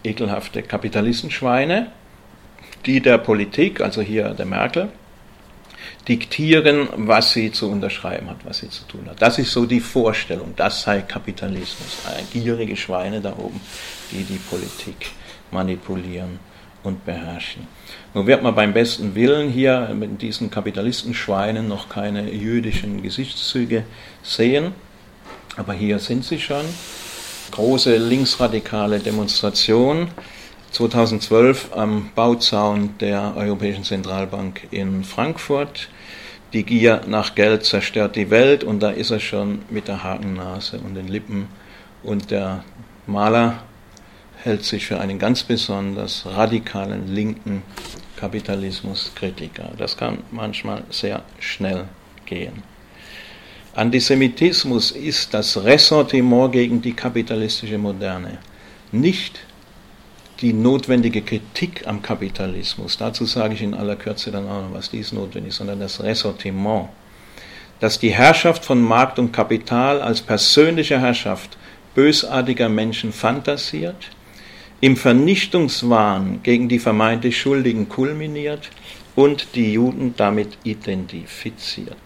ekelhafte 0.05 0.63
Kapitalistenschweine, 0.63 1.93
die 2.87 3.01
der 3.01 3.19
Politik, 3.19 3.81
also 3.83 4.01
hier 4.01 4.31
der 4.31 4.47
Merkel, 4.47 4.89
diktieren, 6.09 6.89
was 6.97 7.33
sie 7.33 7.53
zu 7.53 7.71
unterschreiben 7.71 8.29
hat, 8.31 8.39
was 8.45 8.59
sie 8.59 8.71
zu 8.71 8.85
tun 8.85 9.07
hat. 9.09 9.21
Das 9.21 9.39
ist 9.39 9.53
so 9.53 9.67
die 9.67 9.81
Vorstellung, 9.81 10.55
das 10.57 10.83
sei 10.83 11.03
Kapitalismus. 11.03 11.99
Gierige 12.33 12.77
Schweine 12.77 13.21
da 13.21 13.33
oben, 13.37 13.61
die 14.11 14.25
die 14.25 14.39
Politik 14.39 15.11
manipulieren 15.51 16.39
und 16.83 17.05
beherrschen. 17.05 17.67
Nun 18.15 18.27
wird 18.27 18.43
man 18.43 18.55
beim 18.55 18.73
besten 18.73 19.15
Willen 19.15 19.51
hier 19.51 19.91
mit 19.95 20.23
diesen 20.23 20.51
Kapitalistenschweinen 20.51 21.69
noch 21.69 21.89
keine 21.89 22.31
jüdischen 22.31 23.03
Gesichtszüge 23.03 23.85
sehen, 24.23 24.73
aber 25.57 25.75
hier 25.75 25.99
sind 25.99 26.25
sie 26.25 26.41
schon. 26.41 26.65
Große 27.51 27.97
linksradikale 27.97 29.01
Demonstration 29.01 30.09
2012 30.73 31.71
am 31.75 32.11
Bauzaun 32.15 32.97
der 32.99 33.35
Europäischen 33.37 33.85
Zentralbank 33.85 34.69
in 34.71 35.05
Frankfurt. 35.05 35.89
Die 36.53 36.65
Gier 36.65 37.03
nach 37.07 37.35
Geld 37.35 37.65
zerstört 37.65 38.17
die 38.17 38.31
Welt 38.31 38.65
und 38.65 38.81
da 38.81 38.91
ist 38.91 39.11
er 39.11 39.21
schon 39.21 39.63
mit 39.69 39.89
der 39.89 40.03
Hakennase 40.03 40.79
und 40.79 40.95
den 40.95 41.09
Lippen. 41.09 41.49
Und 42.03 42.31
der 42.31 42.65
Maler 43.07 43.63
hält 44.43 44.65
sich 44.65 44.87
für 44.87 45.01
einen 45.01 45.19
ganz 45.19 45.43
besonders 45.43 46.25
radikalen 46.27 47.15
linken 47.15 47.63
Kapitalismuskritiker. 48.17 49.73
Das 49.77 49.97
kann 49.97 50.19
manchmal 50.31 50.85
sehr 50.91 51.23
schnell 51.41 51.89
gehen. 52.27 52.63
Antisemitismus 53.75 54.91
ist 54.91 55.33
das 55.35 55.63
Ressentiment 55.63 56.53
gegen 56.53 56.83
die 56.83 56.93
kapitalistische 56.93 57.79
Moderne, 57.79 58.39
nicht 58.93 59.41
die 60.41 60.53
notwendige 60.53 61.23
Kritik 61.23 61.87
am 61.87 62.03
Kapitalismus, 62.03 62.97
dazu 62.97 63.25
sage 63.25 63.55
ich 63.55 63.63
in 63.63 63.75
aller 63.75 63.97
Kürze 63.97 64.31
dann 64.31 64.49
auch 64.49 64.63
noch, 64.63 64.75
was 64.75 64.91
dies 64.91 65.13
notwendig 65.13 65.51
ist, 65.51 65.57
sondern 65.57 65.81
das 65.81 66.03
Ressortiment, 66.03 66.89
dass 67.79 67.99
die 67.99 68.11
Herrschaft 68.11 68.65
von 68.65 68.81
Markt 68.81 69.19
und 69.19 69.33
Kapital 69.33 70.01
als 70.01 70.21
persönliche 70.21 70.99
Herrschaft 71.01 71.57
bösartiger 71.95 72.69
Menschen 72.69 73.13
fantasiert, 73.13 74.11
im 74.81 74.97
Vernichtungswahn 74.97 76.43
gegen 76.43 76.69
die 76.69 76.79
vermeintlich 76.79 77.39
Schuldigen 77.39 77.89
kulminiert 77.89 78.71
und 79.15 79.55
die 79.55 79.75
Juden 79.75 80.15
damit 80.17 80.57
identifiziert. 80.65 81.97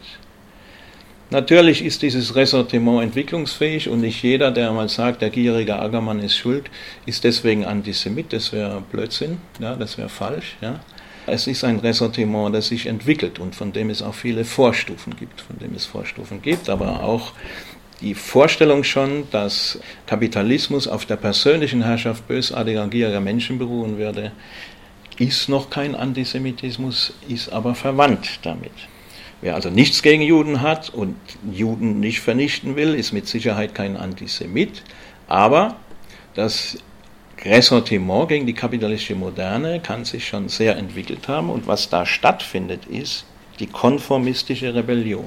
Natürlich 1.35 1.85
ist 1.85 2.03
dieses 2.03 2.37
Ressortiment 2.37 3.03
entwicklungsfähig 3.03 3.89
und 3.89 4.03
nicht 4.03 4.23
jeder, 4.23 4.53
der 4.53 4.71
mal 4.71 4.89
sagt, 4.89 5.21
der 5.21 5.31
gierige 5.31 5.75
Ackermann 5.75 6.21
ist 6.21 6.37
schuld, 6.37 6.71
ist 7.07 7.25
deswegen 7.25 7.65
Antisemit. 7.65 8.33
Das 8.33 8.53
wäre 8.53 8.85
Blödsinn, 8.93 9.39
ja, 9.59 9.75
das 9.75 9.99
wäre 9.99 10.09
falsch. 10.09 10.55
Ja. 10.61 10.79
Es 11.27 11.49
ist 11.49 11.65
ein 11.65 11.81
Ressortiment, 11.81 12.55
das 12.55 12.69
sich 12.69 12.87
entwickelt 12.87 13.41
und 13.41 13.57
von 13.57 13.73
dem 13.73 13.91
es 13.91 14.01
auch 14.01 14.15
viele 14.15 14.45
Vorstufen 14.45 15.17
gibt, 15.17 15.41
von 15.41 15.59
dem 15.59 15.75
es 15.75 15.87
Vorstufen 15.87 16.41
gibt, 16.41 16.69
aber 16.69 17.03
auch 17.03 17.33
die 18.01 18.15
Vorstellung 18.15 18.85
schon, 18.85 19.29
dass 19.33 19.81
Kapitalismus 20.07 20.87
auf 20.87 21.05
der 21.05 21.17
persönlichen 21.17 21.83
Herrschaft 21.83 22.29
bösartiger, 22.29 22.87
gieriger 22.87 23.21
Menschen 23.21 23.59
beruhen 23.59 23.99
würde, 23.99 24.31
ist 25.19 25.49
noch 25.49 25.69
kein 25.69 25.97
Antisemitismus, 25.97 27.13
ist 27.27 27.53
aber 27.53 27.75
verwandt 27.75 28.39
damit. 28.43 28.71
Wer 29.45 29.55
also 29.57 29.69
nichts 29.69 30.01
gegen 30.01 30.23
Juden 30.23 30.63
hat 30.63 30.89
und 30.89 31.17
Juden 31.53 32.01
nicht 32.01 32.21
vernichten 32.21 32.77
will, 32.77 32.95
ist 32.95 33.13
mit 33.13 33.29
Sicherheit 33.29 33.75
kein 33.75 33.99
Antisemit. 33.99 34.83
Aber 35.29 35.77
das 36.33 36.79
Ressentiment 37.45 38.31
gegen 38.31 38.47
die 38.47 38.55
kapitalistische 38.55 39.17
Moderne 39.17 39.81
kann 39.81 40.07
sich 40.07 40.27
schon 40.27 40.49
sehr 40.49 40.79
entwickelt 40.79 41.29
haben. 41.29 41.51
Und 41.51 41.67
was 41.67 41.91
da 41.91 42.07
stattfindet, 42.07 42.87
ist 42.87 43.27
die 43.59 43.67
konformistische 43.67 44.75
Rebellion. 44.75 45.27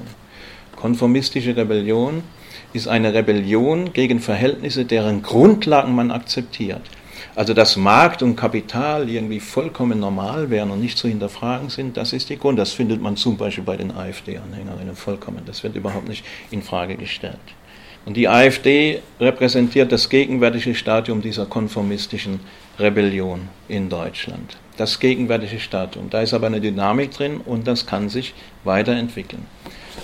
Konformistische 0.74 1.56
Rebellion 1.56 2.24
ist 2.72 2.88
eine 2.88 3.14
Rebellion 3.14 3.92
gegen 3.92 4.18
Verhältnisse, 4.18 4.84
deren 4.84 5.22
Grundlagen 5.22 5.94
man 5.94 6.10
akzeptiert. 6.10 6.82
Also 7.38 7.54
dass 7.54 7.76
Markt 7.76 8.20
und 8.24 8.34
Kapital 8.34 9.08
irgendwie 9.08 9.38
vollkommen 9.38 10.00
normal 10.00 10.50
wären 10.50 10.72
und 10.72 10.80
nicht 10.80 10.98
zu 10.98 11.06
hinterfragen 11.06 11.70
sind, 11.70 11.96
das 11.96 12.12
ist 12.12 12.30
die 12.30 12.36
Grund. 12.36 12.58
Das 12.58 12.72
findet 12.72 13.00
man 13.00 13.16
zum 13.16 13.36
Beispiel 13.36 13.62
bei 13.62 13.76
den 13.76 13.92
AfD-Anhängerinnen 13.92 14.96
vollkommen. 14.96 15.42
Das 15.46 15.62
wird 15.62 15.76
überhaupt 15.76 16.08
nicht 16.08 16.24
in 16.50 16.62
Frage 16.62 16.96
gestellt. 16.96 17.38
Und 18.04 18.16
die 18.16 18.26
AfD 18.26 19.02
repräsentiert 19.20 19.92
das 19.92 20.08
gegenwärtige 20.08 20.74
Stadium 20.74 21.22
dieser 21.22 21.46
konformistischen 21.46 22.40
Rebellion 22.76 23.42
in 23.68 23.88
Deutschland. 23.88 24.56
Das 24.76 24.98
gegenwärtige 24.98 25.60
Stadium. 25.60 26.10
Da 26.10 26.22
ist 26.22 26.34
aber 26.34 26.48
eine 26.48 26.60
Dynamik 26.60 27.12
drin 27.12 27.40
und 27.44 27.68
das 27.68 27.86
kann 27.86 28.08
sich 28.08 28.34
weiterentwickeln. 28.64 29.46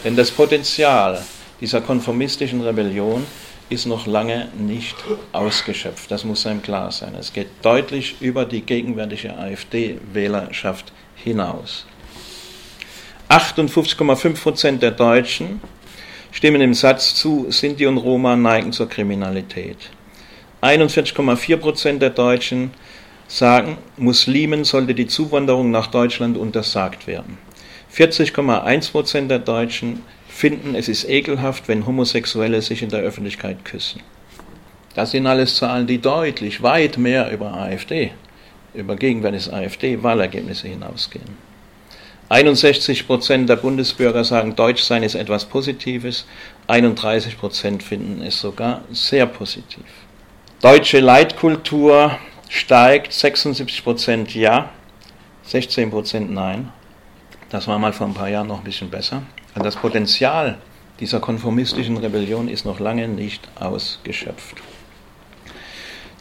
Denn 0.04 0.14
das 0.14 0.30
Potenzial 0.30 1.20
dieser 1.60 1.80
konformistischen 1.80 2.60
Rebellion 2.60 3.26
ist 3.74 3.87
noch 3.87 4.06
lange 4.06 4.48
nicht 4.56 4.96
ausgeschöpft. 5.32 6.10
Das 6.10 6.24
muss 6.24 6.46
einem 6.46 6.62
klar 6.62 6.90
sein. 6.92 7.14
Es 7.18 7.32
geht 7.32 7.48
deutlich 7.62 8.16
über 8.20 8.44
die 8.44 8.62
gegenwärtige 8.62 9.37
AfD-Wählerschaft 9.37 10.92
hinaus. 11.16 11.84
58,5 13.28 14.42
Prozent 14.42 14.82
der 14.82 14.92
Deutschen 14.92 15.60
stimmen 16.30 16.60
im 16.60 16.74
Satz 16.74 17.14
zu, 17.14 17.46
Sinti 17.50 17.87
und 17.87 17.98
Roma 17.98 18.37
neigen 18.37 18.72
zur 18.72 18.88
Kriminalität. 18.88 19.76
41,4 20.62 21.56
Prozent 21.56 22.02
der 22.02 22.10
Deutschen 22.10 22.70
sagen, 23.26 23.78
Muslimen 23.96 24.64
sollte 24.64 24.94
die 24.94 25.06
Zuwanderung 25.06 25.70
nach 25.70 25.88
Deutschland 25.88 26.37
untersagt 26.37 27.06
werden. 27.06 27.38
40,1 27.94 28.90
Prozent 28.90 29.30
der 29.30 29.38
Deutschen 29.38 30.02
finden, 30.34 30.74
es 30.74 30.88
ist 30.88 31.08
ekelhaft, 31.08 31.68
wenn 31.68 31.86
Homosexuelle 31.86 32.60
sich 32.60 32.82
in 32.82 32.88
der 32.88 33.00
Öffentlichkeit 33.00 33.64
küssen. 33.64 34.02
Das 34.94 35.12
sind 35.12 35.26
alles 35.26 35.56
Zahlen, 35.56 35.86
die 35.86 35.98
deutlich 35.98 36.62
weit 36.62 36.98
mehr 36.98 37.30
über 37.30 37.54
AfD, 37.54 38.10
über 38.74 38.96
gegenwärtiges 38.96 39.48
AfD-Wahlergebnisse 39.48 40.68
hinausgehen. 40.68 41.38
61 42.30 43.06
Prozent 43.06 43.48
der 43.48 43.56
Bundesbürger 43.56 44.24
sagen, 44.24 44.56
Deutschsein 44.56 45.04
ist 45.04 45.14
etwas 45.14 45.44
Positives, 45.44 46.26
31 46.66 47.38
Prozent 47.38 47.82
finden 47.82 48.20
es 48.22 48.40
sogar 48.40 48.82
sehr 48.90 49.26
positiv. 49.26 49.84
Deutsche 50.60 50.98
Leitkultur 50.98 52.18
steigt, 52.48 53.12
76 53.12 53.84
Prozent 53.84 54.34
ja, 54.34 54.70
16 55.44 55.90
Prozent 55.90 56.32
nein. 56.32 56.72
Das 57.50 57.68
war 57.68 57.78
mal 57.78 57.92
vor 57.92 58.08
ein 58.08 58.14
paar 58.14 58.28
Jahren 58.28 58.48
noch 58.48 58.58
ein 58.58 58.64
bisschen 58.64 58.90
besser. 58.90 59.22
Das 59.54 59.76
Potenzial 59.76 60.58
dieser 61.00 61.20
konformistischen 61.20 61.96
Rebellion 61.96 62.48
ist 62.48 62.64
noch 62.64 62.80
lange 62.80 63.08
nicht 63.08 63.48
ausgeschöpft. 63.58 64.56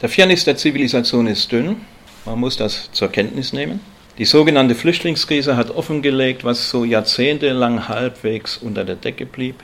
Der 0.02 0.08
Fairness 0.08 0.44
der 0.44 0.56
Zivilisation 0.56 1.26
ist 1.26 1.50
dünn. 1.50 1.76
Man 2.24 2.38
muss 2.38 2.56
das 2.56 2.90
zur 2.92 3.08
Kenntnis 3.08 3.52
nehmen. 3.52 3.80
Die 4.18 4.24
sogenannte 4.24 4.74
Flüchtlingskrise 4.74 5.56
hat 5.56 5.70
offengelegt, 5.70 6.44
was 6.44 6.70
so 6.70 6.84
jahrzehntelang 6.84 7.88
halbwegs 7.88 8.56
unter 8.56 8.84
der 8.84 8.94
Decke 8.94 9.26
blieb, 9.26 9.56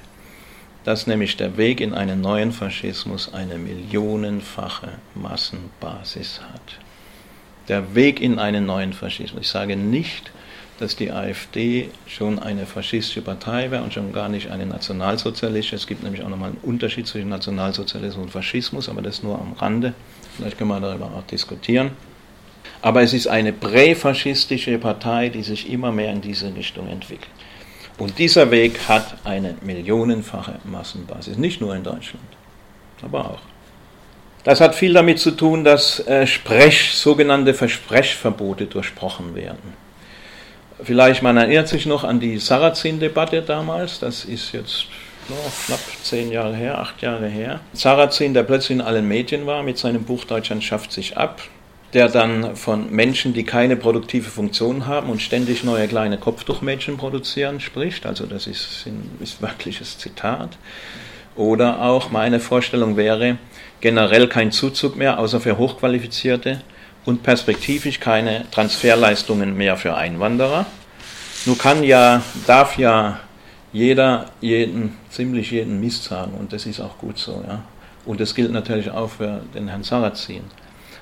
dass 0.85 1.07
nämlich 1.07 1.37
der 1.37 1.57
Weg 1.57 1.81
in 1.81 1.95
einen 1.95 2.21
neuen 2.21 2.51
Faschismus 2.51 3.33
eine 3.33 3.59
millionenfache 3.59 4.89
Massenbasis 5.15 6.41
hat. 6.53 6.79
Der 7.69 7.95
Weg 7.95 8.21
in 8.21 8.41
einen 8.41 8.67
neuen 8.67 8.93
Faschismus. 8.93 9.43
Ich 9.43 9.49
sage 9.49 9.77
nicht, 9.77 10.33
dass 10.81 10.97
die 10.97 11.13
AfD 11.13 11.91
schon 12.07 12.39
eine 12.39 12.65
faschistische 12.65 13.21
Partei 13.21 13.71
wäre 13.71 13.83
und 13.83 13.93
schon 13.93 14.13
gar 14.13 14.29
nicht 14.29 14.51
eine 14.51 14.65
nationalsozialistische. 14.65 15.77
Es 15.77 15.87
gibt 15.87 16.03
nämlich 16.03 16.25
auch 16.25 16.29
nochmal 16.29 16.51
einen 16.51 16.59
Unterschied 16.63 17.07
zwischen 17.07 17.29
Nationalsozialismus 17.29 18.25
und 18.25 18.31
Faschismus, 18.31 18.89
aber 18.89 19.03
das 19.03 19.23
nur 19.23 19.39
am 19.39 19.53
Rande. 19.53 19.93
Vielleicht 20.37 20.57
können 20.57 20.71
wir 20.71 20.81
darüber 20.81 21.07
auch 21.07 21.27
diskutieren. 21.31 21.91
Aber 22.83 23.03
es 23.03 23.13
ist 23.13 23.27
eine 23.27 23.53
präfaschistische 23.53 24.79
Partei, 24.79 25.29
die 25.29 25.43
sich 25.43 25.71
immer 25.71 25.93
mehr 25.93 26.13
in 26.13 26.23
diese 26.23 26.55
Richtung 26.55 26.89
entwickelt. 26.89 27.29
Und 27.99 28.19
dieser 28.19 28.51
Weg 28.51 28.89
hat 28.89 29.19
eine 29.25 29.57
millionenfache 29.61 30.61
Massenbasis, 30.65 31.37
nicht 31.37 31.61
nur 31.61 31.75
in 31.75 31.85
Deutschland, 31.85 32.25
aber 33.03 33.33
auch. 33.33 33.41
Das 34.45 34.63
hat 34.63 34.75
viel 34.75 34.95
damit 34.95 35.19
zu 35.19 35.33
tun, 35.33 35.65
dass 35.65 36.01
äh, 36.07 36.27
Sprech, 36.27 36.93
sogenannte 36.95 37.53
Versprechverbote 37.53 38.65
durchbrochen 38.65 39.35
werden. 39.35 39.90
Vielleicht, 40.83 41.23
man 41.23 41.37
erinnert 41.37 41.69
sich 41.69 41.87
noch 41.87 42.05
an 42.05 42.21
die 42.21 42.39
Sarrazin-Debatte 42.39 43.43
damals, 43.43 43.99
das 43.99 44.25
ist 44.25 44.53
jetzt 44.53 44.87
knapp 45.67 45.81
zehn 46.03 46.33
Jahre 46.33 46.55
her, 46.55 46.79
acht 46.79 47.03
Jahre 47.03 47.29
her. 47.29 47.61
Sarrazin, 47.73 48.35
der 48.35 48.43
plötzlich 48.43 48.79
in 48.79 48.81
allen 48.81 49.07
Medien 49.07 49.47
war 49.47 49.63
mit 49.63 49.79
seinem 49.79 50.05
Buch 50.05 50.25
Deutschland 50.25 50.65
schafft 50.65 50.93
sich 50.93 51.17
ab, 51.17 51.43
der 51.93 52.09
dann 52.09 52.57
von 52.57 52.91
Menschen, 52.91 53.33
die 53.33 53.45
keine 53.45 53.77
produktive 53.77 54.31
Funktion 54.31 54.87
haben 54.87 55.11
und 55.11 55.21
ständig 55.21 55.65
neue 55.65 55.89
kleine 55.89 56.19
Kopftuchmädchen 56.19 56.97
produzieren, 56.97 57.61
spricht. 57.61 58.07
Also 58.07 58.27
das 58.27 58.47
ist 58.47 58.87
ein 58.87 59.11
ist 59.21 59.43
wirkliches 59.43 59.99
Zitat. 59.99 60.59
Oder 61.37 61.83
auch 61.83 62.11
meine 62.11 62.41
Vorstellung 62.41 62.97
wäre, 62.97 63.39
generell 63.81 64.29
kein 64.29 64.53
Zuzug 64.53 64.97
mehr, 64.97 65.19
außer 65.19 65.41
für 65.41 65.59
Hochqualifizierte 65.59 66.61
und 67.11 67.25
perspektivisch 67.25 67.99
keine 67.99 68.49
Transferleistungen 68.53 69.57
mehr 69.57 69.77
für 69.77 69.97
Einwanderer. 69.97 70.65
Nun 71.45 71.59
kann 71.59 71.83
ja, 71.83 72.23
darf 72.47 72.79
ja 72.79 73.19
jeder 73.73 74.27
jeden, 74.41 74.97
ziemlich 75.11 75.51
jeden 75.51 75.81
Mist 75.81 76.05
sagen 76.05 76.35
und 76.39 76.53
das 76.53 76.67
ist 76.67 76.81
auch 76.81 76.99
gut 76.99 77.19
so. 77.19 77.43
Ja. 77.47 77.65
Und 78.07 78.21
das 78.21 78.35
gilt 78.35 78.53
natürlich 78.53 78.91
auch 78.91 79.11
für 79.11 79.43
den 79.55 79.69
Herrn 79.69 79.83
Sarrazin. 79.83 80.45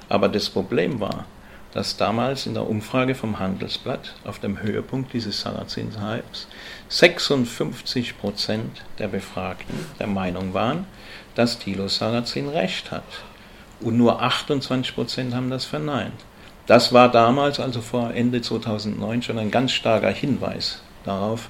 Aber 0.08 0.28
das 0.30 0.48
Problem 0.48 0.98
war, 0.98 1.26
dass 1.74 1.98
damals 1.98 2.46
in 2.46 2.54
der 2.54 2.66
Umfrage 2.66 3.14
vom 3.14 3.38
Handelsblatt 3.38 4.14
auf 4.24 4.38
dem 4.38 4.62
Höhepunkt 4.62 5.12
dieses 5.12 5.42
Sarrazin-Hypes 5.42 6.48
56 6.88 8.18
Prozent 8.18 8.82
der 8.98 9.08
Befragten 9.08 9.78
der 9.98 10.06
Meinung 10.06 10.54
waren, 10.54 10.86
dass 11.34 11.58
Thilo 11.58 11.88
Sarrazin 11.88 12.48
recht 12.48 12.90
hat 12.90 13.04
und 13.80 13.96
nur 13.96 14.22
28 14.22 14.94
Prozent 14.94 15.34
haben 15.34 15.50
das 15.50 15.64
verneint. 15.64 16.24
Das 16.66 16.92
war 16.92 17.10
damals, 17.10 17.60
also 17.60 17.80
vor 17.80 18.12
Ende 18.12 18.42
2009, 18.42 19.22
schon 19.22 19.38
ein 19.38 19.50
ganz 19.50 19.72
starker 19.72 20.10
Hinweis 20.10 20.82
darauf, 21.04 21.48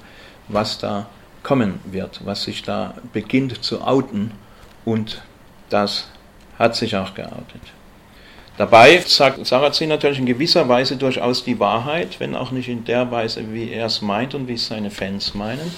was 0.48 0.78
da 0.78 1.06
kommen 1.42 1.80
wird, 1.84 2.20
was 2.24 2.44
sich 2.44 2.62
da 2.62 2.94
beginnt 3.12 3.64
zu 3.64 3.80
outen 3.82 4.32
und 4.84 5.22
das 5.70 6.08
hat 6.58 6.76
sich 6.76 6.96
auch 6.96 7.14
geoutet. 7.14 7.62
Dabei 8.56 8.98
sagt 9.06 9.46
Sarrazin 9.46 9.88
natürlich 9.88 10.18
in 10.18 10.26
gewisser 10.26 10.68
Weise 10.68 10.96
durchaus 10.96 11.44
die 11.44 11.60
Wahrheit, 11.60 12.18
wenn 12.18 12.34
auch 12.34 12.50
nicht 12.50 12.68
in 12.68 12.84
der 12.84 13.10
Weise, 13.10 13.52
wie 13.52 13.70
er 13.70 13.86
es 13.86 14.02
meint 14.02 14.34
und 14.34 14.48
wie 14.48 14.54
es 14.54 14.66
seine 14.66 14.90
Fans 14.90 15.34
meinen. 15.34 15.72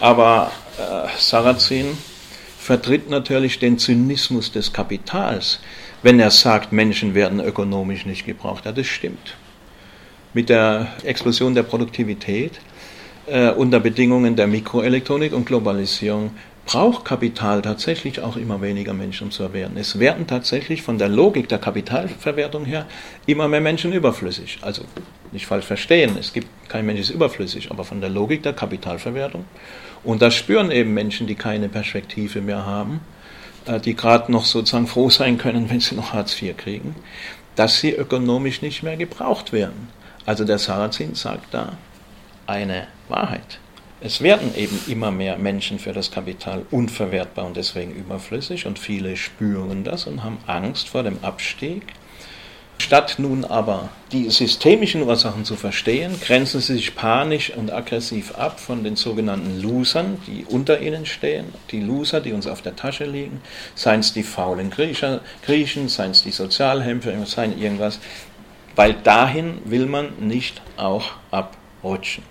Aber 0.00 0.50
äh, 0.78 1.08
Sarrazin 1.18 1.98
vertritt 2.66 3.08
natürlich 3.08 3.60
den 3.60 3.78
Zynismus 3.78 4.50
des 4.50 4.72
Kapitals, 4.72 5.60
wenn 6.02 6.18
er 6.18 6.32
sagt, 6.32 6.72
Menschen 6.72 7.14
werden 7.14 7.38
ökonomisch 7.38 8.06
nicht 8.06 8.26
gebraucht. 8.26 8.64
Ja, 8.64 8.72
das 8.72 8.88
stimmt. 8.88 9.36
Mit 10.34 10.48
der 10.48 10.88
Explosion 11.04 11.54
der 11.54 11.62
Produktivität 11.62 12.58
äh, 13.26 13.50
unter 13.50 13.78
Bedingungen 13.78 14.34
der 14.34 14.48
Mikroelektronik 14.48 15.32
und 15.32 15.46
Globalisierung 15.46 16.32
braucht 16.64 17.04
Kapital 17.04 17.62
tatsächlich 17.62 18.20
auch 18.20 18.36
immer 18.36 18.60
weniger 18.60 18.92
Menschen, 18.92 19.30
zu 19.30 19.52
werden. 19.52 19.76
Es 19.76 20.00
werden 20.00 20.26
tatsächlich 20.26 20.82
von 20.82 20.98
der 20.98 21.08
Logik 21.08 21.48
der 21.48 21.58
Kapitalverwertung 21.58 22.64
her 22.64 22.86
immer 23.26 23.46
mehr 23.46 23.60
Menschen 23.60 23.92
überflüssig. 23.92 24.58
Also 24.62 24.82
nicht 25.30 25.46
falsch 25.46 25.66
verstehen, 25.66 26.16
es 26.18 26.32
gibt 26.32 26.48
kein 26.68 26.84
Mensch 26.84 26.98
ist 26.98 27.10
überflüssig, 27.10 27.70
aber 27.70 27.84
von 27.84 28.00
der 28.00 28.10
Logik 28.10 28.42
der 28.42 28.54
Kapitalverwertung 28.54 29.44
und 30.06 30.22
das 30.22 30.34
spüren 30.34 30.70
eben 30.70 30.94
Menschen, 30.94 31.26
die 31.26 31.34
keine 31.34 31.68
Perspektive 31.68 32.40
mehr 32.40 32.64
haben, 32.64 33.00
äh, 33.66 33.80
die 33.80 33.94
gerade 33.94 34.30
noch 34.30 34.44
sozusagen 34.44 34.86
froh 34.86 35.10
sein 35.10 35.36
können, 35.36 35.68
wenn 35.68 35.80
sie 35.80 35.96
noch 35.96 36.12
Hartz 36.12 36.40
IV 36.40 36.56
kriegen, 36.56 36.94
dass 37.56 37.80
sie 37.80 37.90
ökonomisch 37.90 38.62
nicht 38.62 38.82
mehr 38.82 38.96
gebraucht 38.96 39.52
werden. 39.52 39.88
Also 40.24 40.44
der 40.44 40.58
Sarrazin 40.58 41.14
sagt 41.14 41.52
da 41.52 41.76
eine 42.46 42.86
Wahrheit. 43.08 43.58
Es 44.00 44.20
werden 44.20 44.54
eben 44.54 44.78
immer 44.86 45.10
mehr 45.10 45.38
Menschen 45.38 45.78
für 45.78 45.92
das 45.92 46.10
Kapital 46.10 46.66
unverwertbar 46.70 47.46
und 47.46 47.56
deswegen 47.56 47.92
überflüssig 47.92 48.66
und 48.66 48.78
viele 48.78 49.16
spüren 49.16 49.82
das 49.84 50.06
und 50.06 50.22
haben 50.22 50.38
Angst 50.46 50.88
vor 50.88 51.02
dem 51.02 51.18
Abstieg. 51.22 51.82
Statt 52.78 53.16
nun 53.18 53.44
aber 53.44 53.88
die 54.12 54.30
systemischen 54.30 55.02
Ursachen 55.02 55.44
zu 55.44 55.56
verstehen, 55.56 56.20
grenzen 56.20 56.60
sie 56.60 56.74
sich 56.74 56.94
panisch 56.94 57.50
und 57.50 57.72
aggressiv 57.72 58.34
ab 58.36 58.60
von 58.60 58.84
den 58.84 58.96
sogenannten 58.96 59.60
Losern, 59.60 60.18
die 60.26 60.44
unter 60.48 60.80
ihnen 60.80 61.06
stehen, 61.06 61.46
die 61.72 61.80
Loser, 61.80 62.20
die 62.20 62.32
uns 62.32 62.46
auf 62.46 62.62
der 62.62 62.76
Tasche 62.76 63.04
liegen, 63.04 63.40
seien 63.74 64.00
es 64.00 64.12
die 64.12 64.22
faulen 64.22 64.70
Griecher, 64.70 65.20
Griechen, 65.44 65.88
seien 65.88 66.12
es 66.12 66.22
die 66.22 66.30
Sozialhämpfer, 66.30 67.12
seien 67.26 67.58
irgendwas, 67.58 67.98
weil 68.76 68.92
dahin 68.92 69.58
will 69.64 69.86
man 69.86 70.10
nicht 70.20 70.60
auch 70.76 71.12
abrutschen. 71.30 72.22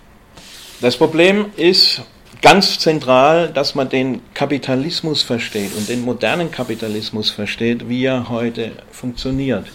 Das 0.80 0.96
Problem 0.96 1.46
ist 1.56 2.02
ganz 2.40 2.78
zentral, 2.78 3.48
dass 3.48 3.74
man 3.74 3.88
den 3.88 4.20
Kapitalismus 4.32 5.22
versteht 5.22 5.74
und 5.76 5.88
den 5.88 6.02
modernen 6.02 6.50
Kapitalismus 6.50 7.30
versteht, 7.30 7.88
wie 7.88 8.04
er 8.04 8.28
heute 8.28 8.72
funktioniert. 8.90 9.66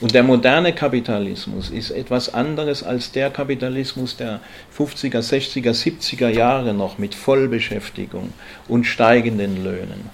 Und 0.00 0.14
der 0.14 0.22
moderne 0.22 0.72
Kapitalismus 0.72 1.70
ist 1.70 1.90
etwas 1.90 2.34
anderes 2.34 2.82
als 2.82 3.12
der 3.12 3.30
Kapitalismus 3.30 4.16
der 4.16 4.40
50er, 4.76 5.20
60er, 5.20 5.70
70er 5.70 6.28
Jahre 6.28 6.74
noch 6.74 6.98
mit 6.98 7.14
Vollbeschäftigung 7.14 8.32
und 8.68 8.84
steigenden 8.84 9.62
Löhnen. 9.62 10.10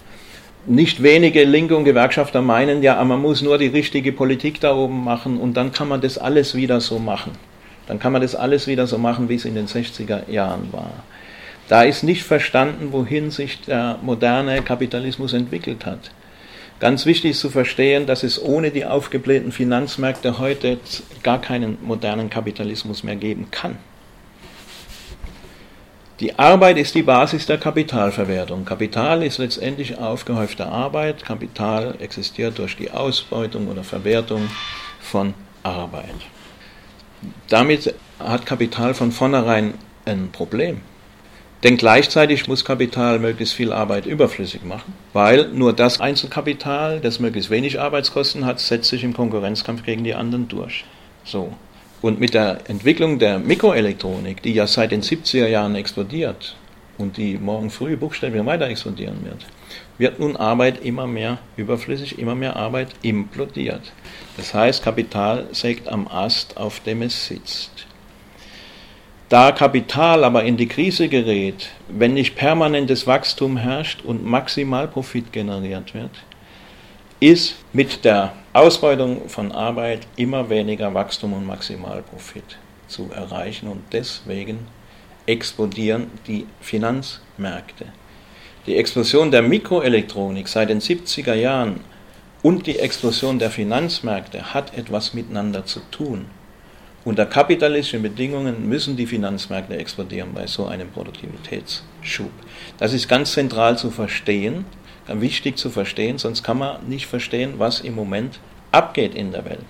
Nicht 0.67 1.03
wenige 1.03 1.45
Linke 1.45 1.77
und 1.77 1.85
Gewerkschafter 1.85 2.43
meinen 2.43 2.83
ja, 2.83 3.03
man 3.03 3.21
muss 3.21 3.41
nur 3.41 3.57
die 3.57 3.69
richtige 3.69 4.13
Politik 4.13 4.61
da 4.61 4.75
oben 4.75 5.03
machen 5.03 5.39
und 5.39 5.57
dann 5.57 5.73
kann 5.73 5.89
man 5.89 6.03
das 6.03 6.19
alles 6.19 6.55
wieder 6.55 6.81
so 6.81 6.99
machen 6.99 7.33
dann 7.91 7.99
kann 7.99 8.13
man 8.13 8.23
das 8.23 8.37
alles 8.37 8.69
wieder 8.69 8.87
so 8.87 8.99
machen, 8.99 9.29
wie 9.29 9.35
es 9.35 9.45
in 9.45 9.57
den 9.57 9.67
60er 9.67 10.31
Jahren 10.31 10.73
war. 10.73 10.93
Da 11.67 11.83
ist 11.83 12.05
nicht 12.05 12.23
verstanden, 12.23 12.93
wohin 12.93 13.33
sich 13.33 13.63
der 13.63 13.99
moderne 14.01 14.63
Kapitalismus 14.63 15.33
entwickelt 15.33 15.85
hat. 15.87 16.13
Ganz 16.81 17.05
wichtig 17.05 17.33
ist 17.33 17.41
zu 17.41 17.51
verstehen, 17.51 18.07
dass 18.07 18.23
es 18.23 18.43
ohne 18.43 18.71
die 18.71 18.87
aufgeblähten 18.87 19.53
Finanzmärkte 19.53 20.39
heute 20.39 20.79
gar 21.23 21.41
keinen 21.41 21.77
modernen 21.83 22.31
Kapitalismus 22.31 23.05
mehr 23.05 23.17
geben 23.17 23.51
kann. 23.51 23.77
Die 26.21 26.39
Arbeit 26.39 26.79
ist 26.79 26.95
die 26.95 27.03
Basis 27.03 27.47
der 27.47 27.59
Kapitalverwertung. 27.59 28.65
Kapital 28.65 29.23
ist 29.23 29.39
letztendlich 29.39 29.99
aufgehäufte 29.99 30.67
Arbeit. 30.67 31.25
Kapital 31.25 31.95
existiert 31.99 32.59
durch 32.59 32.77
die 32.77 32.91
Ausbeutung 32.91 33.69
oder 33.69 33.85
Verwertung 33.85 34.51
von 35.01 35.35
Arbeit. 35.63 36.15
Damit 37.49 37.95
hat 38.19 38.47
Kapital 38.47 38.95
von 38.95 39.13
vornherein 39.13 39.75
ein 40.07 40.31
Problem. 40.31 40.81
Denn 41.63 41.77
gleichzeitig 41.77 42.49
muss 42.49 42.65
Kapital 42.65 43.19
möglichst 43.19 43.55
viel 43.55 43.71
Arbeit 43.73 44.07
überflüssig 44.07 44.65
machen, 44.65 44.95
weil 45.13 45.49
nur 45.49 45.75
das 45.75 46.01
Einzelkapital, 46.01 47.01
das 47.01 47.21
möglichst 47.21 47.51
wenig 47.51 47.79
Arbeitskosten 47.79 48.47
hat, 48.47 48.61
setzt 48.61 48.89
sich 48.89 49.05
im 49.05 49.13
Konkurrenzkampf 49.13 49.85
gegen 49.85 50.03
die 50.03 50.15
anderen 50.15 50.49
durch. 50.49 50.85
So. 51.25 51.53
Und 52.01 52.19
mit 52.19 52.33
der 52.33 52.61
Entwicklung 52.69 53.19
der 53.19 53.39
Mikroelektronik, 53.39 54.43
die 54.43 54.55
ja 54.55 54.67
seit 54.67 54.91
den 54.91 55.03
70er 55.03 55.49
Jahren 55.49 55.75
explodiert 55.75 56.57
und 56.97 57.19
die 57.19 57.37
morgen 57.37 57.69
früh 57.69 57.95
buchstäblich 57.95 58.47
weiter 58.47 58.67
explodieren 58.67 59.23
wird, 59.23 59.45
wird 59.99 60.19
nun 60.19 60.37
Arbeit 60.37 60.83
immer 60.83 61.07
mehr 61.07 61.39
überflüssig, 61.59 62.19
immer 62.19 62.35
mehr 62.35 62.57
Arbeit 62.57 62.89
implodiert. 63.03 63.93
Das 64.39 64.55
heißt, 64.55 64.83
Kapital 64.83 65.47
sägt 65.53 65.89
am 65.89 66.09
Ast, 66.09 66.57
auf 66.57 66.81
dem 66.81 67.03
es 67.03 67.27
sitzt. 67.27 67.87
Da 69.31 69.53
Kapital 69.53 70.25
aber 70.25 70.43
in 70.43 70.57
die 70.57 70.67
Krise 70.67 71.09
gerät, 71.09 71.69
wenn 71.89 72.15
nicht 72.15 72.35
permanentes 72.35 73.07
Wachstum 73.07 73.57
herrscht 73.57 74.03
und 74.05 74.27
Maximalprofit 74.27 75.33
generiert 75.33 75.95
wird, 75.95 76.11
ist 77.21 77.55
mit 77.73 78.05
der 78.05 78.33
Ausbeutung 78.53 79.29
von 79.29 79.53
Arbeit 79.53 80.09
immer 80.17 80.51
weniger 80.51 80.93
Wachstum 80.95 81.33
und 81.33 81.47
Maximalprofit 81.47 82.59
zu 82.89 83.09
erreichen 83.15 83.69
und 83.69 83.85
deswegen 83.93 84.67
explodieren 85.27 86.09
die 86.27 86.47
Finanzmärkte. 86.61 87.85
Die 88.67 88.77
Explosion 88.77 89.31
der 89.31 89.43
Mikroelektronik 89.43 90.49
seit 90.49 90.71
den 90.71 90.81
70er 90.81 91.35
Jahren 91.35 91.85
und 92.43 92.67
die 92.67 92.81
Explosion 92.81 93.39
der 93.39 93.53
Finanzmärkte 93.53 94.53
hat 94.53 94.77
etwas 94.77 95.15
miteinander 95.15 95.65
zu 95.67 95.79
tun. 95.93 96.27
Unter 97.05 97.25
kapitalistischen 97.25 98.03
Bedingungen 98.03 98.69
müssen 98.69 98.97
die 98.97 99.07
Finanzmärkte 99.07 99.77
explodieren 99.77 100.35
bei 100.35 100.47
so 100.47 100.67
einem 100.67 100.91
Produktivitätsschub. 100.91 102.31
Das 102.79 102.93
ist 102.93 103.09
ganz 103.09 103.33
zentral 103.33 103.79
zu 103.79 103.91
verstehen, 103.91 104.67
wichtig 105.07 105.57
zu 105.57 105.71
verstehen, 105.71 106.19
sonst 106.19 106.43
kann 106.43 106.59
man 106.59 106.87
nicht 106.89 107.07
verstehen, 107.07 107.55
was 107.57 107.81
im 107.81 107.95
Moment 107.95 108.39
abgeht 108.71 109.15
in 109.15 109.33
der 109.33 109.45
Welt. 109.47 109.65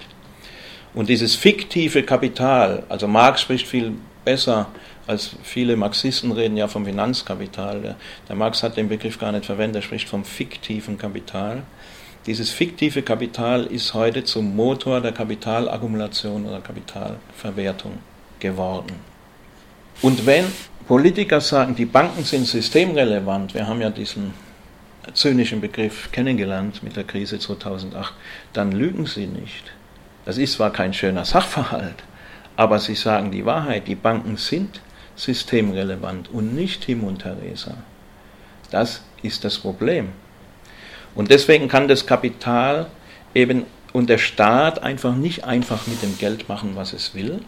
Und 0.92 1.08
dieses 1.08 1.36
fiktive 1.36 2.02
Kapital, 2.02 2.82
also 2.88 3.06
Marx 3.06 3.42
spricht 3.42 3.68
viel 3.68 3.92
besser 4.24 4.66
als 5.10 5.34
viele 5.42 5.76
Marxisten 5.76 6.30
reden 6.30 6.56
ja 6.56 6.68
vom 6.68 6.84
Finanzkapital. 6.84 7.80
Der, 7.80 7.96
der 8.28 8.36
Marx 8.36 8.62
hat 8.62 8.76
den 8.76 8.88
Begriff 8.88 9.18
gar 9.18 9.32
nicht 9.32 9.44
verwendet, 9.44 9.82
er 9.82 9.86
spricht 9.86 10.08
vom 10.08 10.24
fiktiven 10.24 10.96
Kapital. 10.98 11.62
Dieses 12.26 12.50
fiktive 12.50 13.00
Kapital 13.00 13.64
ist 13.64 13.94
heute 13.94 14.24
zum 14.24 14.54
Motor 14.54 15.00
der 15.00 15.12
Kapitalakkumulation 15.12 16.44
oder 16.44 16.60
Kapitalverwertung 16.60 17.98
geworden. 18.38 18.92
Und 20.02 20.26
wenn 20.26 20.44
Politiker 20.86 21.40
sagen, 21.40 21.74
die 21.74 21.86
Banken 21.86 22.24
sind 22.24 22.46
systemrelevant, 22.46 23.54
wir 23.54 23.66
haben 23.66 23.80
ja 23.80 23.88
diesen 23.88 24.34
zynischen 25.14 25.62
Begriff 25.62 26.12
kennengelernt 26.12 26.82
mit 26.82 26.96
der 26.96 27.04
Krise 27.04 27.38
2008, 27.38 28.12
dann 28.52 28.72
lügen 28.72 29.06
sie 29.06 29.26
nicht. 29.26 29.72
Das 30.26 30.36
ist 30.36 30.54
zwar 30.54 30.72
kein 30.72 30.92
schöner 30.92 31.24
Sachverhalt, 31.24 32.04
aber 32.54 32.78
sie 32.78 32.96
sagen 32.96 33.30
die 33.30 33.46
Wahrheit, 33.46 33.88
die 33.88 33.94
Banken 33.94 34.36
sind 34.36 34.82
systemrelevant 35.16 36.30
und 36.30 36.54
nicht 36.54 36.82
Tim 36.82 37.04
und 37.04 37.22
Theresa. 37.22 37.78
Das 38.70 39.02
ist 39.22 39.44
das 39.44 39.58
Problem. 39.58 40.10
Und 41.14 41.30
deswegen 41.30 41.68
kann 41.68 41.88
das 41.88 42.06
Kapital 42.06 42.86
eben 43.34 43.64
und 43.92 44.08
der 44.08 44.18
Staat 44.18 44.82
einfach 44.82 45.14
nicht 45.16 45.44
einfach 45.44 45.86
mit 45.86 46.02
dem 46.02 46.16
Geld 46.18 46.48
machen, 46.48 46.72
was 46.74 46.92
es 46.92 47.14
will, 47.14 47.40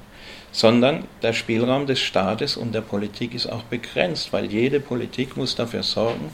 sondern 0.51 1.05
der 1.23 1.33
Spielraum 1.33 1.87
des 1.87 2.01
Staates 2.01 2.57
und 2.57 2.75
der 2.75 2.81
Politik 2.81 3.35
ist 3.35 3.47
auch 3.47 3.63
begrenzt, 3.65 4.33
weil 4.33 4.47
jede 4.47 4.81
Politik 4.81 5.37
muss 5.37 5.55
dafür 5.55 5.83
sorgen, 5.83 6.31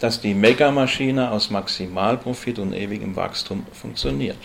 dass 0.00 0.20
die 0.20 0.34
Megamaschine 0.34 1.30
aus 1.30 1.50
Maximalprofit 1.50 2.58
und 2.58 2.74
ewigem 2.74 3.16
Wachstum 3.16 3.64
funktioniert. 3.72 4.38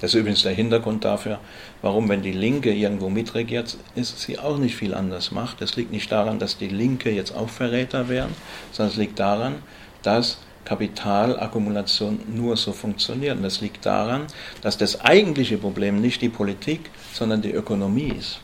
Das 0.00 0.14
ist 0.14 0.20
übrigens 0.20 0.42
der 0.42 0.52
Hintergrund 0.52 1.04
dafür, 1.04 1.38
warum, 1.80 2.08
wenn 2.08 2.22
die 2.22 2.32
Linke 2.32 2.74
irgendwo 2.74 3.08
mitregiert, 3.08 3.76
ist 3.94 4.20
sie 4.20 4.36
auch 4.36 4.58
nicht 4.58 4.74
viel 4.74 4.94
anders 4.94 5.30
macht. 5.30 5.60
Das 5.60 5.76
liegt 5.76 5.92
nicht 5.92 6.10
daran, 6.10 6.40
dass 6.40 6.58
die 6.58 6.66
Linke 6.66 7.12
jetzt 7.12 7.36
auch 7.36 7.48
Verräter 7.48 8.08
wären, 8.08 8.34
sondern 8.72 8.90
es 8.90 8.98
liegt 8.98 9.20
daran, 9.20 9.62
dass 10.02 10.38
Kapitalakkumulation 10.64 12.20
nur 12.34 12.56
so 12.56 12.72
funktioniert. 12.72 13.36
Und 13.36 13.42
das 13.42 13.60
liegt 13.60 13.84
daran, 13.84 14.26
dass 14.62 14.78
das 14.78 15.00
eigentliche 15.00 15.58
Problem 15.58 16.00
nicht 16.00 16.22
die 16.22 16.28
Politik, 16.28 16.90
sondern 17.12 17.42
die 17.42 17.52
Ökonomie 17.52 18.12
ist. 18.18 18.40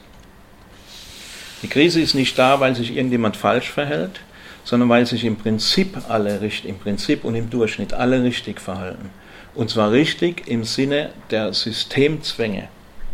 Die 1.63 1.69
Krise 1.69 2.01
ist 2.01 2.15
nicht 2.15 2.39
da, 2.39 2.61
weil 2.61 2.77
sich 2.77 2.97
irgendjemand 2.97 3.37
falsch 3.37 3.71
verhält, 3.71 4.21
sondern 4.65 4.89
weil 4.89 5.07
sich 5.07 5.25
im 5.25 5.37
Prinzip 5.37 5.97
alle 6.09 6.41
richtig, 6.41 6.71
im 6.71 6.79
Prinzip 6.79 7.25
und 7.25 7.35
im 7.35 7.51
Durchschnitt 7.51 7.95
alle 7.95 8.23
richtig 8.23 8.61
verhalten. 8.61 9.11
Und 9.55 9.71
zwar 9.71 9.91
richtig 9.91 10.47
im 10.47 10.63
Sinne 10.63 11.11
der 11.31 11.53
Systemzwänge 11.53 12.69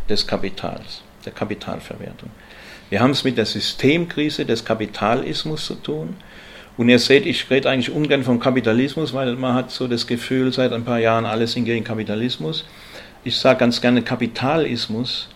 des 0.09 0.27
Kapitals, 0.27 1.03
der 1.25 1.33
Kapitalverwertung. 1.33 2.31
Wir 2.90 3.01
haben 3.01 3.12
es 3.12 3.25
mit 3.25 3.38
der 3.38 3.47
Systemkrise 3.47 4.45
des 4.45 4.64
Kapitalismus 4.64 5.64
zu 5.64 5.77
tun. 5.77 6.17
Und 6.77 6.89
ihr 6.89 6.99
seht, 6.99 7.25
ich 7.25 7.49
rede 7.51 7.71
eigentlich 7.71 7.95
ungern 7.95 8.25
vom 8.25 8.41
Kapitalismus, 8.41 9.15
weil 9.15 9.37
man 9.37 9.55
hat 9.55 9.71
so 9.71 9.87
das 9.87 10.07
Gefühl, 10.07 10.53
seit 10.53 10.73
ein 10.73 10.85
paar 10.85 10.99
Jahren 10.99 11.25
alles 11.25 11.53
sind 11.53 11.67
gegen 11.67 11.85
Kapitalismus. 11.85 12.65
Ich 13.23 13.37
sage 13.37 13.61
ganz 13.61 13.81
gerne 13.81 14.03
Kapitalismus, 14.03 15.29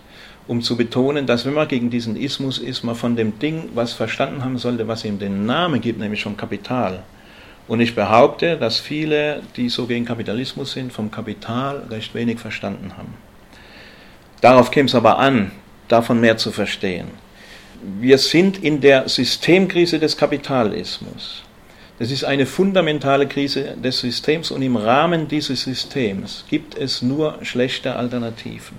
um 0.49 0.63
zu 0.63 0.77
betonen, 0.77 1.27
dass 1.27 1.47
wenn 1.47 1.55
man 1.55 1.69
gegen 1.69 1.91
diesen 1.91 2.17
Ismus 2.17 2.59
ist, 2.59 2.83
man 2.83 2.97
von 2.97 3.15
dem 3.15 3.39
Ding 3.39 3.69
was 3.75 3.93
verstanden 3.93 4.43
haben 4.43 4.59
sollte, 4.59 4.89
was 4.89 5.05
ihm 5.05 5.19
den 5.19 5.47
Namen 5.47 5.81
gibt, 5.81 6.01
nämlich 6.01 6.25
vom 6.25 6.37
Kapital. 6.37 7.05
Und 7.69 7.81
ich 7.81 7.95
behaupte, 7.95 8.57
dass 8.57 8.81
viele, 8.81 9.43
die 9.57 9.69
so 9.69 9.87
gegen 9.87 10.07
Kapitalismus 10.07 10.73
sind, 10.73 10.93
vom 10.93 11.11
Kapital 11.11 11.85
recht 11.91 12.15
wenig 12.15 12.41
verstanden 12.41 12.95
haben. 12.97 13.15
Darauf 14.41 14.71
käme 14.71 14.87
es 14.87 14.95
aber 14.95 15.19
an, 15.19 15.53
davon 15.87 16.21
mehr 16.21 16.37
zu 16.37 16.51
verstehen. 16.51 17.09
Wir 17.81 18.19
sind 18.19 18.63
in 18.63 18.81
der 18.81 19.09
Systemkrise 19.09 19.99
des 19.99 20.17
Kapitalismus. 20.17 21.43
Das 21.99 22.11
ist 22.11 22.25
eine 22.25 22.47
fundamentale 22.47 23.27
Krise 23.27 23.77
des 23.77 24.01
Systems 24.01 24.51
und 24.51 24.63
im 24.63 24.77
Rahmen 24.77 25.27
dieses 25.29 25.63
Systems 25.63 26.45
gibt 26.49 26.77
es 26.77 27.03
nur 27.03 27.39
schlechte 27.43 27.97
Alternativen. 27.97 28.77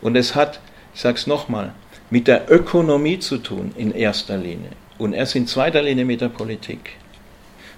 Und 0.00 0.16
es 0.16 0.34
hat, 0.34 0.60
ich 0.94 1.00
sage 1.00 1.16
es 1.16 1.26
nochmal, 1.26 1.72
mit 2.10 2.28
der 2.28 2.50
Ökonomie 2.50 3.18
zu 3.18 3.38
tun 3.38 3.72
in 3.76 3.92
erster 3.92 4.36
Linie 4.36 4.70
und 4.98 5.12
erst 5.12 5.36
in 5.36 5.46
zweiter 5.46 5.82
Linie 5.82 6.04
mit 6.04 6.20
der 6.20 6.28
Politik. 6.28 6.90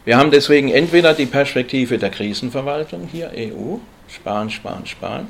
Wir 0.05 0.17
haben 0.17 0.31
deswegen 0.31 0.69
entweder 0.69 1.15
die 1.15 1.27
Perspektive 1.27 1.97
der 1.97 2.11
Krisenverwaltung 2.11 3.09
hier, 3.11 3.31
EU, 3.37 3.77
sparen, 4.09 4.51
sparen, 4.51 4.85
sparen, 4.85 5.29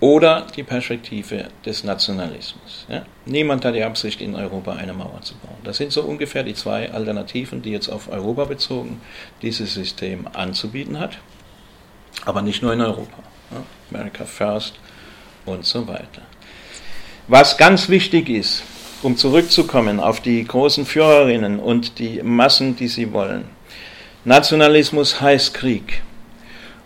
oder 0.00 0.46
die 0.56 0.62
Perspektive 0.62 1.48
des 1.64 1.84
Nationalismus. 1.84 2.86
Ja? 2.88 3.04
Niemand 3.26 3.64
hat 3.64 3.74
die 3.74 3.84
Absicht, 3.84 4.20
in 4.20 4.34
Europa 4.34 4.72
eine 4.72 4.94
Mauer 4.94 5.20
zu 5.22 5.34
bauen. 5.34 5.58
Das 5.62 5.76
sind 5.76 5.92
so 5.92 6.02
ungefähr 6.02 6.42
die 6.42 6.54
zwei 6.54 6.90
Alternativen, 6.90 7.62
die 7.62 7.70
jetzt 7.70 7.88
auf 7.88 8.10
Europa 8.10 8.46
bezogen 8.46 9.00
dieses 9.42 9.74
System 9.74 10.26
anzubieten 10.32 10.98
hat. 10.98 11.18
Aber 12.24 12.42
nicht 12.42 12.62
nur 12.62 12.72
in 12.72 12.80
Europa. 12.80 13.18
Ja? 13.50 13.62
America 13.90 14.24
First 14.24 14.74
und 15.44 15.66
so 15.66 15.86
weiter. 15.86 16.22
Was 17.28 17.58
ganz 17.58 17.88
wichtig 17.88 18.28
ist, 18.28 18.62
um 19.02 19.16
zurückzukommen 19.16 20.00
auf 20.00 20.20
die 20.20 20.44
großen 20.44 20.86
Führerinnen 20.86 21.58
und 21.60 21.98
die 21.98 22.22
Massen, 22.22 22.76
die 22.76 22.88
sie 22.88 23.12
wollen. 23.12 23.44
Nationalismus 24.24 25.20
heißt 25.20 25.54
Krieg. 25.54 26.02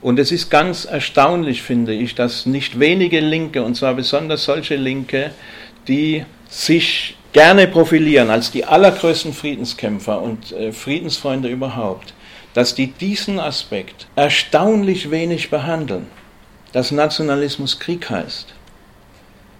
Und 0.05 0.19
es 0.19 0.33
ist 0.33 0.51
ganz 0.51 0.85
erstaunlich, 0.85 1.63
finde 1.63 1.95
ich, 1.95 2.15
dass 2.15 2.45
nicht 2.45 2.79
wenige 2.79 3.21
Linke, 3.21 3.63
und 3.63 3.75
zwar 3.75 3.95
besonders 3.95 4.45
solche 4.45 4.77
Linke, 4.77 5.31
die 5.89 6.27
sich 6.47 7.17
gerne 7.33 7.67
profilieren 7.67 8.29
als 8.29 8.51
die 8.51 8.67
allergrößten 8.67 9.33
Friedenskämpfer 9.33 10.21
und 10.21 10.53
äh, 10.53 10.73
Friedensfreunde 10.73 11.49
überhaupt, 11.49 12.13
dass 12.53 12.75
die 12.75 12.89
diesen 12.89 13.41
Aspekt 13.41 14.07
erstaunlich 14.15 15.11
wenig 15.11 15.49
behandeln, 15.49 16.07
dass 16.73 16.91
Nationalismus 16.91 17.81
Krieg 17.81 18.11
heißt. 18.11 18.49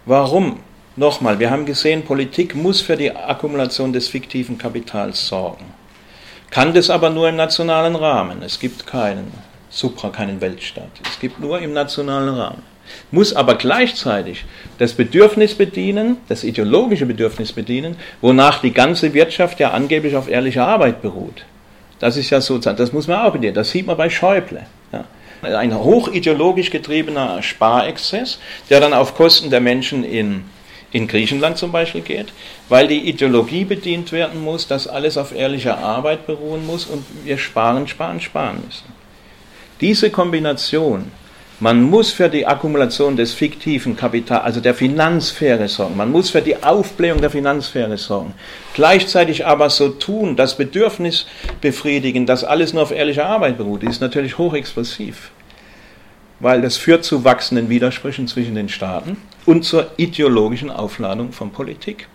Warum? 0.05 0.61
Nochmal, 0.95 1.39
wir 1.39 1.51
haben 1.51 1.65
gesehen, 1.65 2.03
Politik 2.03 2.55
muss 2.55 2.83
für 2.83 2.99
die 2.99 3.17
Akkumulation 3.17 3.95
des 3.95 4.09
fiktiven 4.09 4.59
Kapitals 4.59 5.27
sorgen. 5.27 5.65
Kann 6.51 6.75
das 6.75 6.91
aber 6.91 7.09
nur 7.09 7.31
im 7.31 7.37
nationalen 7.37 7.97
Rahmen. 7.97 8.43
Es 8.43 8.61
gibt 8.61 8.87
keinen 8.87 9.33
Supra, 9.75 10.11
keinen 10.11 10.41
Weltstaat. 10.41 10.91
Es 11.05 11.19
gibt 11.19 11.41
nur 11.41 11.59
im 11.59 11.73
nationalen 11.73 12.29
Rahmen. 12.29 12.63
Muss 13.11 13.35
aber 13.35 13.57
gleichzeitig 13.57 14.45
das 14.79 14.93
Bedürfnis 14.93 15.55
bedienen, 15.55 16.19
das 16.29 16.45
ideologische 16.45 17.07
Bedürfnis 17.07 17.53
bedienen, 17.53 17.97
wonach 18.21 18.61
die 18.61 18.73
ganze 18.73 19.15
Wirtschaft 19.15 19.59
ja 19.59 19.71
angeblich 19.71 20.15
auf 20.15 20.29
ehrlicher 20.29 20.67
Arbeit 20.67 21.03
beruht. 21.03 21.45
Das 21.99 22.17
ist 22.17 22.31
ja 22.31 22.41
sozusagen, 22.41 22.77
das 22.77 22.93
muss 22.93 23.09
man 23.09 23.21
auch 23.21 23.33
bedienen. 23.33 23.55
Das 23.55 23.71
sieht 23.71 23.87
man 23.87 23.97
bei 23.97 24.11
Schäuble. 24.11 24.65
Ja. 24.93 25.05
Ein 25.43 25.77
hochideologisch 25.77 26.71
getriebener 26.71 27.43
Sparexzess, 27.43 28.39
der 28.71 28.81
dann 28.81 28.95
auf 28.95 29.15
Kosten 29.17 29.51
der 29.51 29.61
Menschen 29.61 30.05
in 30.05 30.45
in 30.95 31.09
Griechenland 31.09 31.59
zum 31.59 31.73
Beispiel 31.73 32.03
geht, 32.03 32.33
weil 32.69 32.87
die 32.87 33.09
Ideologie 33.09 33.65
bedient 33.65 34.13
werden 34.13 34.41
muss, 34.45 34.69
dass 34.69 34.87
alles 34.87 35.19
auf 35.19 35.35
ehrlicher 35.35 35.79
Arbeit 35.79 36.25
beruhen 36.25 36.65
muss 36.65 36.87
und 36.87 37.05
wir 37.25 37.37
sparen, 37.37 37.89
sparen, 37.89 38.21
sparen 38.21 38.63
müssen. 38.65 38.94
Diese 39.81 40.11
Kombination, 40.11 41.11
man 41.61 41.83
muss 41.83 42.13
für 42.13 42.29
die 42.29 42.47
Akkumulation 42.47 43.17
des 43.17 43.33
fiktiven 43.33 43.97
Kapitals, 43.97 44.45
also 44.45 44.61
der 44.61 44.75
Finanzsphäre 44.75 45.69
sorgen, 45.69 45.97
man 45.97 46.11
muss 46.11 46.31
für 46.31 46.43
die 46.43 46.63
Aufblähung 46.63 47.21
der 47.21 47.31
Finanzsphäre 47.31 47.97
sorgen, 47.97 48.35
gleichzeitig 48.75 49.47
aber 49.47 49.71
so 49.71 49.89
tun, 49.89 50.37
das 50.37 50.57
Bedürfnis 50.57 51.27
befriedigen, 51.61 52.27
dass 52.27 52.45
alles 52.45 52.73
nur 52.73 52.83
auf 52.83 52.91
ehrlicher 52.93 53.27
Arbeit 53.27 53.57
beruht, 53.57 53.83
ist 53.83 54.01
natürlich 54.01 54.39
hochexplosiv. 54.39 55.31
Weil 56.41 56.63
das 56.63 56.77
führt 56.77 57.05
zu 57.05 57.25
wachsenden 57.25 57.69
Widersprüchen 57.69 58.27
zwischen 58.27 58.55
den 58.55 58.69
Staaten 58.69 59.17
und 59.47 59.65
zur 59.65 59.91
ideologischen 59.97 60.71
Aufladung 60.71 61.33
von 61.33 61.51
Politik. 61.51 62.09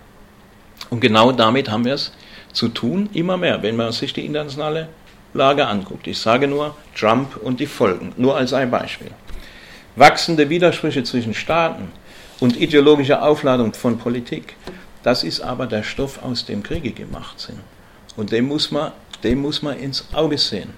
Und 0.90 1.00
genau 1.00 1.32
damit 1.32 1.70
haben 1.70 1.86
wir 1.86 1.94
es 1.94 2.12
zu 2.52 2.68
tun, 2.68 3.10
immer 3.14 3.38
mehr, 3.38 3.62
wenn 3.64 3.76
man 3.76 3.92
sich 3.92 4.14
die 4.14 4.26
internationale 4.26 4.90
Lage 5.34 5.68
anguckt. 5.68 6.08
Ich 6.08 6.18
sage 6.18 6.48
nur 6.48 6.76
Trump 6.96 7.38
und 7.38 7.60
die 7.60 7.68
Folgen, 7.68 8.14
nur 8.18 8.36
als 8.36 8.54
ein 8.54 8.72
Beispiel. 8.72 9.12
Wachsende 9.96 10.50
Widersprüche 10.50 11.04
zwischen 11.04 11.34
Staaten 11.34 11.92
und 12.40 12.60
ideologische 12.60 13.22
Aufladung 13.22 13.74
von 13.74 13.98
Politik, 13.98 14.56
das 15.04 15.24
ist 15.24 15.42
aber 15.42 15.68
der 15.68 15.84
Stoff, 15.84 16.24
aus 16.24 16.46
dem 16.46 16.64
Kriege 16.64 16.92
gemacht 16.92 17.40
sind. 17.40 17.60
Und 18.16 18.32
dem 18.32 18.48
muss 18.48 18.72
man, 18.72 18.92
dem 19.24 19.42
muss 19.42 19.62
man 19.62 19.78
ins 19.78 20.08
Auge 20.14 20.38
sehen. 20.38 20.74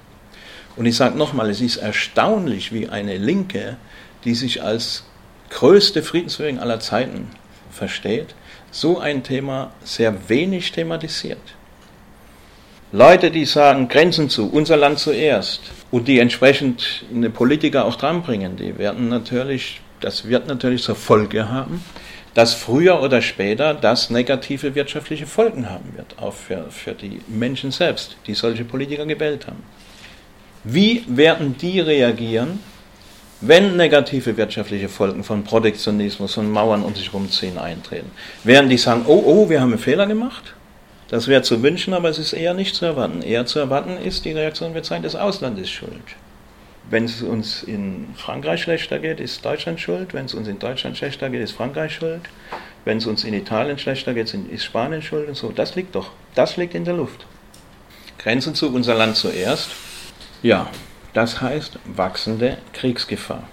Und 0.76 0.86
ich 0.86 0.96
sage 0.96 1.18
nochmal, 1.18 1.50
es 1.50 1.62
ist 1.62 1.78
erstaunlich, 1.78 2.74
wie 2.74 2.90
eine 2.90 3.18
Linke, 3.18 3.78
die 4.24 4.36
sich 4.36 4.64
als 4.64 5.04
größte 5.50 6.04
Friedensbewegung 6.04 6.60
aller 6.60 6.80
Zeiten 6.80 7.30
versteht, 7.72 8.36
so 8.72 9.00
ein 9.00 9.24
Thema 9.24 9.72
sehr 9.84 10.30
wenig 10.30 10.72
thematisiert. 10.72 11.56
Leute, 12.94 13.32
die 13.32 13.46
sagen, 13.46 13.88
Grenzen 13.88 14.30
zu, 14.30 14.50
unser 14.50 14.76
Land 14.76 15.00
zuerst, 15.00 15.62
und 15.92 16.08
die 16.08 16.20
entsprechend 16.20 17.04
eine 17.14 17.30
Politiker 17.30 17.86
auch 17.86 17.96
dranbringen, 17.96 18.58
die 18.58 18.78
werden 18.78 19.08
natürlich, 19.08 19.82
das 20.00 20.28
wird 20.28 20.48
natürlich 20.48 20.84
zur 20.84 20.96
Folge 20.96 21.50
haben, 21.50 21.84
dass 22.34 22.54
früher 22.54 23.02
oder 23.02 23.22
später 23.22 23.74
das 23.74 24.10
negative 24.10 24.76
wirtschaftliche 24.76 25.26
Folgen 25.26 25.70
haben 25.70 25.94
wird, 25.96 26.18
auch 26.18 26.34
für, 26.34 26.66
für 26.70 26.94
die 26.94 27.22
Menschen 27.28 27.72
selbst, 27.72 28.18
die 28.28 28.34
solche 28.34 28.66
Politiker 28.66 29.06
gewählt 29.06 29.48
haben. 29.48 29.64
Wie 30.64 31.04
werden 31.08 31.58
die 31.58 31.80
reagieren, 31.80 32.60
wenn 33.42 33.76
negative 33.76 34.38
wirtschaftliche 34.38 34.88
Folgen 34.88 35.24
von 35.24 35.44
Protektionismus, 35.44 36.36
von 36.36 36.50
Mauern 36.50 36.84
um 36.84 36.94
sich 36.94 37.08
herumziehen 37.08 37.58
eintreten? 37.58 38.12
Werden 38.44 38.70
die 38.70 38.78
sagen, 38.78 39.04
oh, 39.08 39.24
oh, 39.26 39.50
wir 39.50 39.60
haben 39.60 39.72
einen 39.72 39.82
Fehler 39.82 40.08
gemacht? 40.08 40.54
Das 41.12 41.28
wäre 41.28 41.42
zu 41.42 41.62
wünschen, 41.62 41.94
aber 41.94 42.08
es 42.08 42.18
ist 42.18 42.32
eher 42.32 42.54
nicht 42.54 42.74
zu 42.74 42.86
erwarten. 42.86 43.22
Eher 43.22 43.46
zu 43.46 43.60
erwarten 43.60 43.98
ist, 43.98 44.24
die 44.24 44.32
Reaktion 44.32 44.74
wird 44.74 44.86
sein, 44.86 45.04
das 45.04 45.14
Ausland 45.14 45.60
ist 45.60 45.70
schuld. 45.70 45.92
Wenn 46.90 47.04
es 47.04 47.22
uns 47.22 47.64
in 47.64 48.08
Frankreich 48.16 48.62
schlechter 48.62 48.98
geht, 48.98 49.20
ist 49.20 49.44
Deutschland 49.44 49.82
schuld. 49.82 50.14
Wenn 50.14 50.26
es 50.26 50.34
uns 50.34 50.48
in 50.48 50.58
Deutschland 50.58 50.98
schlechter 50.98 51.30
geht, 51.30 51.42
ist 51.42 51.52
Frankreich 51.52 51.96
schuld. 51.96 52.22
Wenn 52.86 52.98
es 52.98 53.06
uns 53.08 53.26
in 53.26 53.34
Italien 53.34 53.78
schlechter 53.78 54.14
geht, 54.14 54.34
ist 54.34 54.64
Spanien 54.64 55.02
schuld 55.02 55.28
und 55.28 55.36
so. 55.36 55.52
Das 55.52 55.76
liegt 55.76 55.96
doch, 55.96 56.12
das 56.34 56.56
liegt 56.56 56.76
in 56.76 56.86
der 56.86 56.94
Luft. 56.94 57.26
Grenzen 58.18 58.56
zu 58.56 58.74
unser 58.74 58.96
Land 58.96 59.18
zuerst. 59.18 59.72
Ja, 60.42 60.70
das 61.12 61.42
heißt 61.42 61.78
wachsende 61.94 62.58
Kriegsgefahr. 62.72 63.44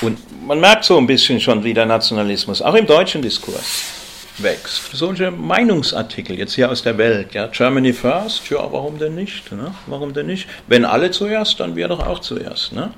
Und 0.00 0.18
man 0.46 0.58
merkt 0.58 0.84
so 0.84 0.96
ein 0.96 1.06
bisschen 1.06 1.38
schon, 1.38 1.62
wie 1.64 1.74
der 1.74 1.84
Nationalismus 1.84 2.62
auch 2.62 2.74
im 2.74 2.86
deutschen 2.86 3.20
Diskurs 3.20 3.99
wächst. 4.42 4.90
Solche 4.92 5.30
Meinungsartikel 5.30 6.38
jetzt 6.38 6.54
hier 6.54 6.70
aus 6.70 6.82
der 6.82 6.98
Welt, 6.98 7.34
ja, 7.34 7.46
Germany 7.46 7.92
first, 7.92 8.48
ja, 8.50 8.58
warum 8.72 8.98
denn 8.98 9.14
nicht? 9.14 9.50
Ne? 9.52 9.74
Warum 9.86 10.12
denn 10.12 10.26
nicht? 10.26 10.48
Wenn 10.66 10.84
alle 10.84 11.10
zuerst, 11.10 11.60
dann 11.60 11.76
wir 11.76 11.88
doch 11.88 12.06
auch 12.06 12.20
zuerst. 12.20 12.72
Ne? 12.72 12.92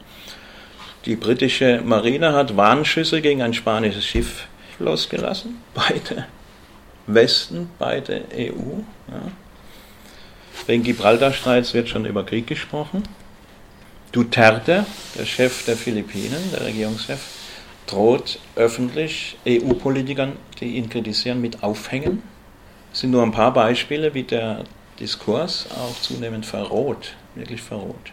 Die 1.04 1.16
britische 1.16 1.80
Marine 1.84 2.32
hat 2.32 2.56
Warnschüsse 2.56 3.20
gegen 3.20 3.42
ein 3.42 3.54
spanisches 3.54 4.04
Schiff 4.04 4.46
losgelassen. 4.78 5.60
Beide 5.74 6.26
Westen, 7.06 7.70
beide 7.78 8.24
EU. 8.34 8.80
Ja. 9.08 9.32
Wegen 10.66 10.82
Gibraltarstreits 10.84 11.74
wird 11.74 11.88
schon 11.88 12.04
über 12.04 12.24
Krieg 12.24 12.46
gesprochen. 12.46 13.02
Duterte, 14.12 14.86
der 15.18 15.24
Chef 15.24 15.64
der 15.64 15.76
Philippinen, 15.76 16.52
der 16.52 16.66
Regierungschef, 16.66 17.20
droht 17.86 18.38
öffentlich 18.54 19.36
EU-Politikern, 19.46 20.34
die 20.62 20.76
ihn 20.76 20.88
kritisieren, 20.88 21.40
mit 21.40 21.62
Aufhängen. 21.62 22.22
Das 22.90 23.00
sind 23.00 23.10
nur 23.10 23.22
ein 23.22 23.32
paar 23.32 23.52
Beispiele, 23.52 24.14
wie 24.14 24.22
der 24.22 24.64
Diskurs 25.00 25.66
auch 25.70 26.00
zunehmend 26.00 26.46
verroht, 26.46 27.14
wirklich 27.34 27.60
verroht. 27.60 28.12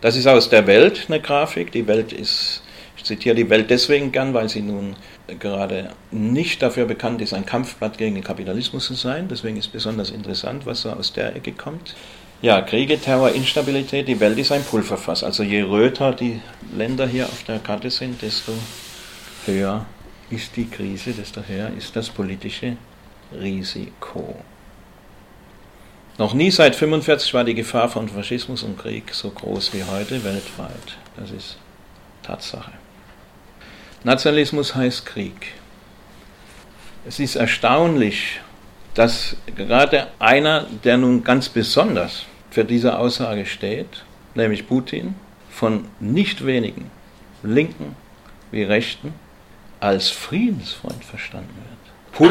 Das 0.00 0.16
ist 0.16 0.26
aus 0.26 0.48
der 0.48 0.66
Welt 0.66 1.06
eine 1.08 1.20
Grafik. 1.20 1.72
Die 1.72 1.86
Welt 1.86 2.12
ist, 2.12 2.62
ich 2.96 3.04
zitiere 3.04 3.34
die 3.34 3.50
Welt 3.50 3.70
deswegen 3.70 4.12
gern, 4.12 4.34
weil 4.34 4.48
sie 4.48 4.62
nun 4.62 4.96
gerade 5.40 5.90
nicht 6.10 6.62
dafür 6.62 6.86
bekannt 6.86 7.20
ist, 7.20 7.32
ein 7.32 7.46
Kampfblatt 7.46 7.98
gegen 7.98 8.14
den 8.14 8.24
Kapitalismus 8.24 8.86
zu 8.86 8.94
sein. 8.94 9.28
Deswegen 9.28 9.56
ist 9.56 9.68
besonders 9.68 10.10
interessant, 10.10 10.66
was 10.66 10.82
so 10.82 10.90
aus 10.90 11.12
der 11.12 11.34
Ecke 11.34 11.52
kommt. 11.52 11.94
Ja, 12.42 12.60
Kriege, 12.60 13.00
Terror, 13.00 13.32
Instabilität, 13.32 14.06
die 14.08 14.20
Welt 14.20 14.38
ist 14.38 14.52
ein 14.52 14.62
Pulverfass. 14.62 15.24
Also 15.24 15.42
je 15.42 15.62
röter 15.62 16.12
die 16.12 16.40
Länder 16.76 17.06
hier 17.06 17.24
auf 17.24 17.42
der 17.44 17.58
Karte 17.58 17.90
sind, 17.90 18.20
desto 18.20 18.52
höher 19.46 19.86
ist 20.30 20.56
die 20.56 20.68
Krise, 20.68 21.12
desto 21.12 21.42
höher 21.42 21.70
ist 21.76 21.94
das 21.94 22.08
politische 22.08 22.76
Risiko. 23.32 24.36
Noch 26.18 26.32
nie 26.32 26.50
seit 26.50 26.72
1945 26.72 27.34
war 27.34 27.44
die 27.44 27.54
Gefahr 27.54 27.88
von 27.88 28.08
Faschismus 28.08 28.62
und 28.62 28.78
Krieg 28.78 29.12
so 29.12 29.30
groß 29.30 29.74
wie 29.74 29.84
heute 29.84 30.24
weltweit. 30.24 30.96
Das 31.16 31.30
ist 31.30 31.58
Tatsache. 32.22 32.72
Nationalismus 34.02 34.74
heißt 34.74 35.04
Krieg. 35.04 35.54
Es 37.06 37.20
ist 37.20 37.36
erstaunlich, 37.36 38.40
dass 38.94 39.36
gerade 39.54 40.08
einer, 40.18 40.66
der 40.84 40.96
nun 40.96 41.22
ganz 41.22 41.48
besonders 41.48 42.24
für 42.50 42.64
diese 42.64 42.98
Aussage 42.98 43.44
steht, 43.44 44.04
nämlich 44.34 44.66
Putin, 44.66 45.14
von 45.50 45.84
nicht 46.00 46.46
wenigen 46.46 46.90
Linken 47.42 47.94
wie 48.50 48.62
Rechten 48.62 49.12
als 49.80 50.10
Friedensfreund 50.10 51.04
verstanden 51.04 51.54
wird. 51.54 51.76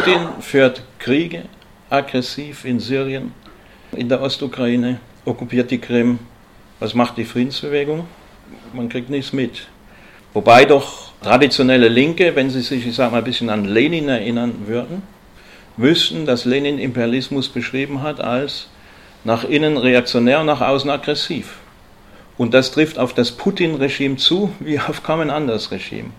Putin 0.03 0.41
führt 0.41 0.81
Kriege 0.99 1.43
aggressiv 1.89 2.65
in 2.65 2.79
Syrien, 2.79 3.33
in 3.91 4.09
der 4.09 4.21
Ostukraine, 4.21 4.99
okkupiert 5.25 5.71
die 5.71 5.77
Krim. 5.77 6.19
Was 6.79 6.93
macht 6.93 7.17
die 7.17 7.25
Friedensbewegung? 7.25 8.07
Man 8.73 8.89
kriegt 8.89 9.09
nichts 9.09 9.31
mit. 9.31 9.67
Wobei 10.33 10.65
doch 10.65 11.13
traditionelle 11.21 11.87
Linke, 11.87 12.35
wenn 12.35 12.49
sie 12.49 12.61
sich, 12.61 12.85
ich 12.85 12.95
sage 12.95 13.11
mal, 13.11 13.19
ein 13.19 13.23
bisschen 13.23 13.49
an 13.49 13.65
Lenin 13.65 14.09
erinnern 14.09 14.67
würden, 14.67 15.03
wüssten, 15.77 16.25
dass 16.25 16.45
Lenin 16.45 16.77
Imperialismus 16.77 17.49
beschrieben 17.49 18.01
hat 18.01 18.19
als 18.19 18.67
nach 19.23 19.43
innen 19.43 19.77
reaktionär 19.77 20.41
und 20.41 20.45
nach 20.45 20.61
außen 20.61 20.89
aggressiv. 20.89 21.55
Und 22.37 22.53
das 22.53 22.71
trifft 22.71 22.99
auf 22.99 23.13
das 23.13 23.31
Putin-Regime 23.31 24.17
zu 24.17 24.51
wie 24.59 24.79
auf 24.79 25.03
kaum 25.03 25.21
ein 25.21 25.29
anderes 25.29 25.71
Regime. 25.71 26.09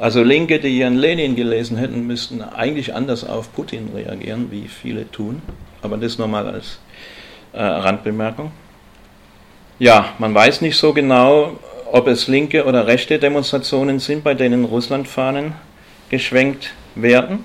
Also 0.00 0.22
Linke, 0.22 0.58
die 0.58 0.78
ihren 0.78 0.96
Lenin 0.96 1.36
gelesen 1.36 1.76
hätten, 1.76 2.06
müssten 2.06 2.40
eigentlich 2.40 2.94
anders 2.94 3.22
auf 3.22 3.52
Putin 3.52 3.90
reagieren, 3.94 4.50
wie 4.50 4.66
viele 4.66 5.10
tun. 5.10 5.42
Aber 5.82 5.98
das 5.98 6.16
nochmal 6.16 6.48
als 6.48 6.80
äh, 7.52 7.62
Randbemerkung. 7.62 8.50
Ja, 9.78 10.14
man 10.18 10.34
weiß 10.34 10.62
nicht 10.62 10.78
so 10.78 10.94
genau, 10.94 11.58
ob 11.92 12.06
es 12.06 12.28
linke 12.28 12.64
oder 12.64 12.86
rechte 12.86 13.18
Demonstrationen 13.18 13.98
sind, 13.98 14.24
bei 14.24 14.32
denen 14.32 14.64
Russlandfahnen 14.64 15.52
geschwenkt 16.08 16.70
werden. 16.94 17.44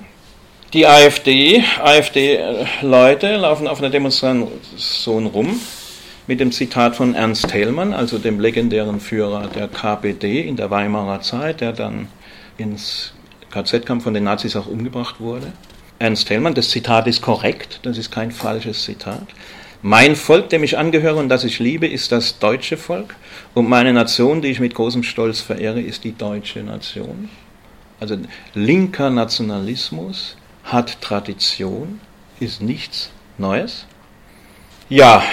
Die 0.71 0.87
AfD, 0.87 1.61
AfD-Leute 1.83 3.35
laufen 3.35 3.67
auf 3.67 3.79
einer 3.79 3.89
Demonstration 3.89 5.25
rum 5.25 5.59
mit 6.25 6.39
dem 6.39 6.53
Zitat 6.53 6.95
von 6.95 7.15
Ernst 7.15 7.49
Thälmann, 7.49 7.93
also 7.93 8.17
dem 8.17 8.39
legendären 8.39 9.01
Führer 9.01 9.47
der 9.53 9.67
KPD 9.67 10.41
in 10.41 10.55
der 10.55 10.71
Weimarer 10.71 11.19
Zeit, 11.19 11.59
der 11.59 11.73
dann 11.73 12.07
ins 12.57 13.13
KZ 13.51 13.85
kam, 13.85 14.01
von 14.01 14.13
den 14.13 14.23
Nazis 14.23 14.55
auch 14.55 14.67
umgebracht 14.67 15.19
wurde. 15.19 15.53
Ernst 15.99 16.27
Thälmann, 16.27 16.53
das 16.53 16.69
Zitat 16.69 17.07
ist 17.07 17.21
korrekt, 17.21 17.79
das 17.83 17.97
ist 17.97 18.11
kein 18.11 18.31
falsches 18.31 18.83
Zitat. 18.83 19.27
Mein 19.81 20.15
Volk, 20.15 20.49
dem 20.49 20.63
ich 20.63 20.77
angehöre 20.77 21.17
und 21.17 21.29
das 21.29 21.43
ich 21.43 21.59
liebe, 21.59 21.87
ist 21.87 22.11
das 22.11 22.39
deutsche 22.39 22.75
Volk. 22.75 23.15
Und 23.53 23.69
meine 23.69 23.93
Nation, 23.93 24.41
die 24.41 24.47
ich 24.49 24.59
mit 24.59 24.73
großem 24.73 25.03
Stolz 25.03 25.41
verehre, 25.41 25.79
ist 25.79 26.03
die 26.03 26.17
deutsche 26.17 26.63
Nation. 26.63 27.29
Also 27.99 28.17
linker 28.53 29.09
Nationalismus 29.09 30.37
hat 30.63 31.01
Tradition, 31.01 32.01
ist 32.39 32.61
nichts 32.61 33.11
Neues. 33.37 33.85
Ja, 34.89 35.23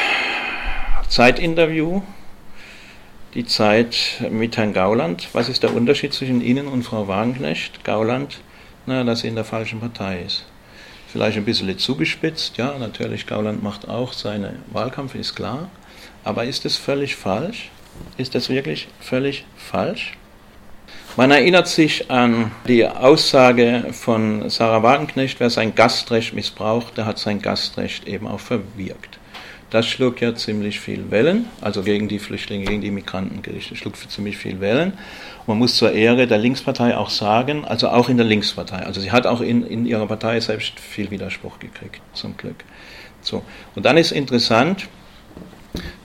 Zeitinterview, 1.09 2.03
die 3.35 3.47
Zeit 3.47 4.23
mit 4.31 4.57
Herrn 4.57 4.73
Gauland. 4.73 5.29
Was 5.33 5.49
ist 5.49 5.63
der 5.63 5.75
Unterschied 5.75 6.13
zwischen 6.13 6.41
Ihnen 6.41 6.69
und 6.69 6.83
Frau 6.83 7.09
Wagenknecht? 7.09 7.85
Gauland, 7.85 8.41
na, 8.87 9.05
dass 9.05 9.21
sie 9.21 9.29
in 9.29 9.35
der 9.35 9.45
falschen 9.45 9.81
Partei 9.81 10.23
ist 10.23 10.45
vielleicht 11.13 11.37
ein 11.37 11.45
bisschen 11.45 11.79
zugespitzt. 11.79 12.57
Ja, 12.57 12.79
natürlich, 12.79 13.27
Gauland 13.27 13.63
macht 13.63 13.89
auch 13.89 14.13
seinen 14.15 14.63
Wahlkampf, 14.73 15.15
ist 15.15 15.37
klar. 15.37 15.69
Aber 16.25 16.45
ist 16.45 16.65
es 16.65 16.77
völlig 16.77 17.17
falsch? 17.17 17.71
Ist 18.17 18.35
das 18.35 18.49
wirklich 18.49 18.89
völlig 18.99 19.45
falsch? 19.57 20.17
Man 21.17 21.31
erinnert 21.31 21.69
sich 21.69 22.11
an 22.11 22.51
die 22.67 22.87
Aussage 22.87 23.85
von 23.93 24.49
Sarah 24.49 24.83
Wagenknecht, 24.83 25.41
wer 25.41 25.51
sein 25.51 25.75
Gastrecht 25.75 26.33
missbraucht, 26.33 26.97
der 26.97 27.05
hat 27.05 27.19
sein 27.19 27.43
Gastrecht 27.43 28.09
eben 28.09 28.27
auch 28.27 28.41
verwirkt. 28.41 29.19
Das 29.73 29.87
schlug 29.87 30.21
ja 30.21 30.35
ziemlich 30.35 30.81
viel 30.81 31.11
Wellen, 31.11 31.47
also 31.63 31.83
gegen 31.83 32.07
die 32.07 32.19
Flüchtlinge, 32.19 32.67
gegen 32.67 32.83
die 32.83 32.91
Migranten 32.91 33.41
gerichtet, 33.41 33.79
schlug 33.79 33.97
für 33.97 34.07
ziemlich 34.07 34.37
viel 34.37 34.61
Wellen. 34.61 34.93
man 35.47 35.57
muss 35.57 35.77
zur 35.77 35.93
Ehre 35.93 36.27
der 36.27 36.37
Linkspartei 36.37 36.95
auch 36.95 37.09
sagen, 37.09 37.65
also 37.65 37.89
auch 37.89 38.11
in 38.11 38.19
der 38.19 38.27
Linkspartei, 38.27 38.81
also 38.85 39.01
sie 39.01 39.11
hat 39.13 39.27
auch 39.27 39.41
in, 39.41 39.67
in 39.67 39.87
ihrer 39.87 40.07
Partei 40.07 40.39
selbst 40.41 40.79
viel 40.79 41.11
Widerspruch 41.11 41.59
gekriegt, 41.59 42.03
zum 42.13 42.37
Glück. 42.37 42.65
So. 43.23 43.43
Und 43.75 43.87
dann 43.87 43.97
ist 43.97 44.13
interessant, 44.13 44.89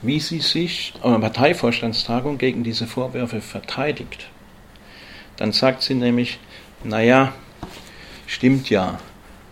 wie 0.01 0.21
sie 0.21 0.39
sich 0.39 0.93
auf 1.01 1.07
einer 1.11 1.19
Parteivorstandstagung 1.19 2.37
gegen 2.37 2.63
diese 2.63 2.87
Vorwürfe 2.87 3.41
verteidigt. 3.41 4.29
Dann 5.35 5.51
sagt 5.51 5.81
sie 5.81 5.93
nämlich, 5.93 6.39
naja, 6.85 7.33
stimmt 8.27 8.69
ja, 8.69 8.97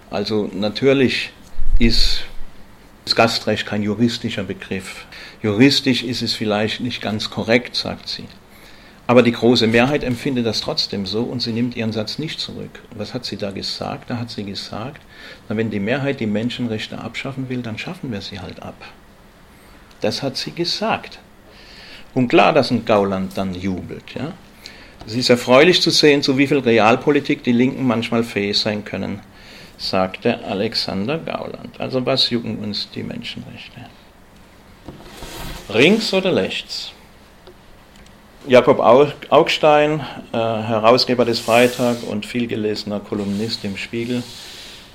also 0.10 0.50
natürlich 0.54 1.32
ist 1.80 2.22
das 3.06 3.16
Gastrecht 3.16 3.68
kein 3.68 3.84
juristischer 3.84 4.44
Begriff. 4.44 5.06
Juristisch 5.44 6.04
ist 6.04 6.24
es 6.24 6.34
vielleicht 6.34 6.82
nicht 6.82 7.02
ganz 7.02 7.30
korrekt, 7.30 7.76
sagt 7.76 8.10
sie. 8.10 8.26
Aber 9.08 9.22
die 9.22 9.32
große 9.32 9.68
Mehrheit 9.68 10.04
empfindet 10.04 10.48
das 10.48 10.62
trotzdem 10.62 11.06
so 11.06 11.22
und 11.22 11.40
sie 11.40 11.54
nimmt 11.54 11.76
ihren 11.76 11.92
Satz 11.92 12.18
nicht 12.18 12.40
zurück. 12.40 12.82
Was 12.96 13.14
hat 13.14 13.24
sie 13.24 13.38
da 13.38 13.52
gesagt? 13.52 14.10
Da 14.10 14.18
hat 14.18 14.32
sie 14.32 14.44
gesagt, 14.44 15.02
na, 15.48 15.56
wenn 15.56 15.70
die 15.70 15.80
Mehrheit 15.80 16.20
die 16.20 16.26
Menschenrechte 16.26 16.98
abschaffen 16.98 17.48
will, 17.48 17.62
dann 17.62 17.78
schaffen 17.78 18.12
wir 18.12 18.22
sie 18.22 18.40
halt 18.40 18.64
ab. 18.64 18.84
Das 20.02 20.24
hat 20.24 20.36
sie 20.36 20.52
gesagt. 20.52 21.20
Und 22.16 22.30
klar, 22.30 22.54
dass 22.54 22.72
ein 22.72 22.86
Gauland 22.86 23.38
dann 23.38 23.54
jubelt. 23.54 24.16
Ja? 24.16 24.34
Es 25.06 25.14
ist 25.14 25.30
erfreulich 25.30 25.84
zu 25.84 25.92
sehen, 25.92 26.24
zu 26.24 26.40
wie 26.40 26.48
viel 26.48 26.60
Realpolitik 26.60 27.44
die 27.44 27.52
Linken 27.52 27.86
manchmal 27.86 28.24
fähig 28.24 28.58
sein 28.58 28.84
können 28.84 29.20
sagte 29.78 30.44
Alexander 30.44 31.18
Gauland. 31.18 31.80
Also 31.80 32.06
was 32.06 32.30
jucken 32.30 32.60
uns 32.60 32.90
die 32.92 33.04
Menschenrechte? 33.04 33.82
Links 35.70 36.14
oder 36.14 36.36
rechts? 36.36 36.92
Jakob 38.48 38.80
Augstein, 39.30 40.02
äh, 40.32 40.38
Herausgeber 40.38 41.26
des 41.26 41.40
Freitag 41.40 42.04
und 42.08 42.28
vielgelesener 42.28 43.00
Kolumnist 43.00 43.66
im 43.66 43.76
Spiegel, 43.76 44.22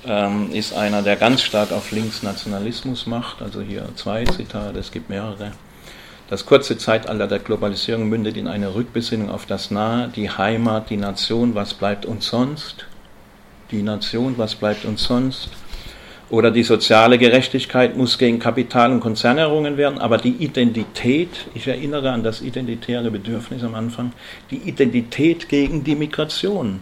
ähm, 0.06 0.52
ist 0.52 0.72
einer, 0.72 1.02
der 1.02 1.16
ganz 1.16 1.42
stark 1.42 1.72
auf 1.72 1.90
Linksnationalismus 1.90 3.06
macht. 3.06 3.42
Also 3.42 3.60
hier 3.60 3.88
zwei 3.96 4.24
Zitate, 4.24 4.78
es 4.78 4.92
gibt 4.92 5.10
mehrere. 5.10 5.52
Das 6.28 6.46
kurze 6.46 6.78
Zeitalter 6.78 7.26
der 7.26 7.40
Globalisierung 7.40 8.08
mündet 8.08 8.36
in 8.36 8.46
eine 8.46 8.72
Rückbesinnung 8.76 9.30
auf 9.30 9.46
das 9.46 9.72
Nahe, 9.72 10.08
die 10.14 10.30
Heimat, 10.30 10.88
die 10.88 10.96
Nation, 10.96 11.56
was 11.56 11.74
bleibt 11.74 12.06
uns 12.06 12.28
sonst? 12.28 12.86
Die 13.70 13.82
Nation, 13.82 14.36
was 14.36 14.54
bleibt 14.54 14.84
uns 14.84 15.04
sonst? 15.04 15.50
Oder 16.30 16.52
die 16.52 16.62
soziale 16.62 17.18
Gerechtigkeit 17.18 17.96
muss 17.96 18.16
gegen 18.16 18.38
Kapital 18.38 18.92
und 18.92 19.00
Konzern 19.00 19.38
errungen 19.38 19.76
werden, 19.76 19.98
aber 19.98 20.16
die 20.16 20.36
Identität, 20.44 21.46
ich 21.54 21.66
erinnere 21.66 22.12
an 22.12 22.22
das 22.22 22.40
identitäre 22.40 23.10
Bedürfnis 23.10 23.64
am 23.64 23.74
Anfang, 23.74 24.12
die 24.50 24.58
Identität 24.58 25.48
gegen 25.48 25.82
die 25.82 25.96
Migration. 25.96 26.80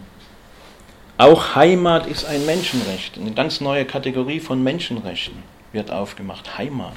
Auch 1.17 1.55
Heimat 1.55 2.05
ist 2.05 2.25
ein 2.25 2.45
Menschenrecht. 2.45 3.17
Eine 3.17 3.31
ganz 3.31 3.59
neue 3.59 3.85
Kategorie 3.85 4.39
von 4.39 4.63
Menschenrechten 4.63 5.43
wird 5.73 5.91
aufgemacht. 5.91 6.57
Heimat. 6.57 6.93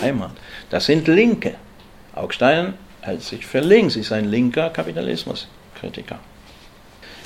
Heimat. 0.00 0.30
Das 0.70 0.86
sind 0.86 1.08
Linke. 1.08 1.56
Augstein 2.14 2.74
hält 3.00 3.22
sich 3.22 3.44
für 3.44 3.60
links, 3.60 3.96
ist 3.96 4.12
ein 4.12 4.30
linker 4.30 4.70
Kapitalismuskritiker. 4.70 6.18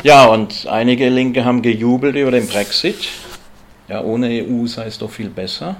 Ja, 0.02 0.24
und 0.26 0.66
einige 0.66 1.08
Linke 1.10 1.44
haben 1.44 1.62
gejubelt 1.62 2.16
über 2.16 2.32
den 2.32 2.48
Brexit. 2.48 3.08
Ja, 3.86 4.02
ohne 4.02 4.28
EU 4.28 4.66
sei 4.66 4.86
es 4.86 4.98
doch 4.98 5.10
viel 5.10 5.28
besser. 5.28 5.76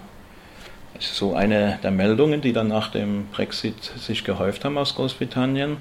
Das 0.95 1.07
ist 1.07 1.17
so 1.17 1.35
eine 1.35 1.81
der 1.83 1.91
Meldungen, 1.91 2.41
die 2.41 2.53
dann 2.53 2.69
nach 2.69 2.93
dem 2.93 3.27
Brexit 3.33 3.83
sich 3.83 4.23
gehäuft 4.23 4.65
haben 4.65 4.79
aus 4.79 4.95
Großbritannien. 4.95 5.79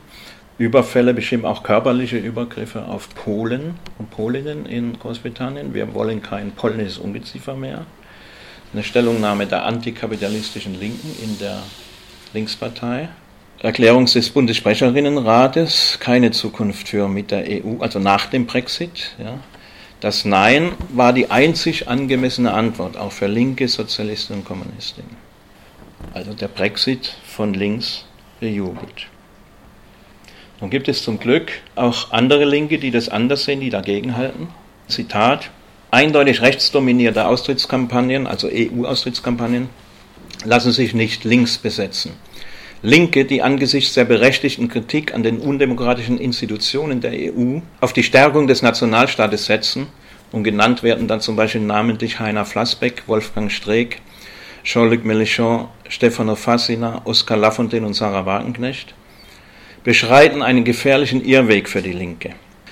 Überfälle, 0.57 1.13
bestimmt 1.13 1.45
auch 1.45 1.61
körperliche 1.61 2.17
Übergriffe 2.17 2.85
auf 2.85 3.13
Polen 3.13 3.75
und 3.99 4.09
Polinnen 4.09 4.65
in 4.65 4.97
Großbritannien. 4.97 5.75
Wir 5.75 5.93
wollen 5.93 6.23
kein 6.23 6.49
polnisches 6.51 6.97
Ungeziefer 6.97 7.55
mehr. 7.55 7.85
Eine 8.73 8.81
Stellungnahme 8.81 9.45
der 9.45 9.65
antikapitalistischen 9.65 10.79
Linken 10.79 11.15
in 11.23 11.37
der 11.37 11.61
Linkspartei. 12.33 13.09
Erklärung 13.63 14.07
des 14.07 14.31
Bundessprecherinnenrates 14.31 15.97
keine 15.99 16.31
Zukunft 16.31 16.87
für 16.87 17.07
mit 17.07 17.29
der 17.29 17.43
EU, 17.47 17.77
also 17.79 17.99
nach 17.99 18.25
dem 18.25 18.47
Brexit. 18.47 19.15
Ja. 19.23 19.39
Das 19.99 20.25
Nein 20.25 20.71
war 20.89 21.13
die 21.13 21.29
einzig 21.29 21.87
angemessene 21.87 22.51
Antwort, 22.53 22.97
auch 22.97 23.11
für 23.11 23.27
linke 23.27 23.67
Sozialisten 23.67 24.33
und 24.33 24.45
Kommunistinnen. 24.45 25.15
Also 26.11 26.33
der 26.33 26.47
Brexit 26.47 27.15
von 27.27 27.53
links 27.53 28.05
bejubelt. 28.39 29.05
Nun 30.59 30.71
gibt 30.71 30.87
es 30.87 31.03
zum 31.03 31.19
Glück 31.19 31.51
auch 31.75 32.11
andere 32.11 32.45
Linke, 32.45 32.79
die 32.79 32.89
das 32.89 33.09
anders 33.09 33.43
sehen, 33.43 33.59
die 33.59 33.69
dagegenhalten. 33.69 34.47
Zitat, 34.87 35.51
eindeutig 35.91 36.41
rechtsdominierte 36.41 37.27
Austrittskampagnen, 37.27 38.25
also 38.25 38.49
EU-Austrittskampagnen, 38.51 39.69
lassen 40.45 40.71
sich 40.71 40.95
nicht 40.95 41.23
links 41.25 41.59
besetzen. 41.59 42.13
Linke, 42.83 43.25
die 43.25 43.43
angesichts 43.43 43.93
der 43.93 44.05
berechtigten 44.05 44.67
Kritik 44.67 45.13
an 45.13 45.21
den 45.21 45.37
undemokratischen 45.37 46.17
Institutionen 46.17 46.99
der 46.99 47.11
EU 47.11 47.59
auf 47.79 47.93
die 47.93 48.01
Stärkung 48.01 48.47
des 48.47 48.63
Nationalstaates 48.63 49.45
setzen, 49.45 49.87
und 50.31 50.43
genannt 50.43 50.81
werden 50.81 51.07
dann 51.07 51.21
zum 51.21 51.35
Beispiel 51.35 51.61
namentlich 51.61 52.19
Heiner 52.19 52.45
Flassbeck, 52.45 53.03
Wolfgang 53.05 53.51
Streeck, 53.51 54.01
Jean-Luc 54.63 55.03
Mélenchon, 55.03 55.67
Stefano 55.89 56.35
Fassina, 56.35 57.01
Oskar 57.05 57.37
Lafontaine 57.37 57.85
und 57.85 57.93
Sarah 57.93 58.25
Wagenknecht, 58.25 58.95
beschreiten 59.83 60.41
einen 60.41 60.63
gefährlichen 60.63 61.23
Irrweg 61.23 61.69
für 61.69 61.81
die 61.81 61.91
Linke. 61.91 62.31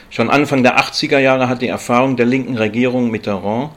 Schon 0.09 0.31
Anfang 0.31 0.63
der 0.63 0.79
80er 0.79 1.19
Jahre 1.19 1.49
hat 1.49 1.61
die 1.61 1.67
Erfahrung 1.67 2.15
der 2.15 2.25
linken 2.25 2.57
Regierung 2.57 3.11
Mitterrand 3.11 3.71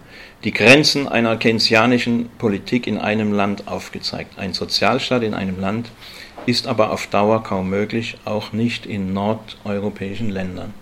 die 0.45 0.53
Grenzen 0.53 1.07
einer 1.07 1.37
keynesianischen 1.37 2.29
Politik 2.39 2.87
in 2.87 2.99
einem 2.99 3.33
Land 3.33 3.69
aufgezeigt. 3.69 4.39
Ein 4.39 4.55
Sozialstaat 4.55 5.23
in 5.23 5.35
einem 5.35 5.61
Land 5.61 5.91
ist 6.47 6.67
aber 6.67 6.91
auf 6.91 7.07
Dauer 7.07 7.43
kaum 7.43 7.71
möglich, 7.71 8.17
auch 8.25 8.53
nicht 8.53 8.87
in 8.87 9.13
nordeuropäischen 9.13 10.31
Ländern. 10.31 10.75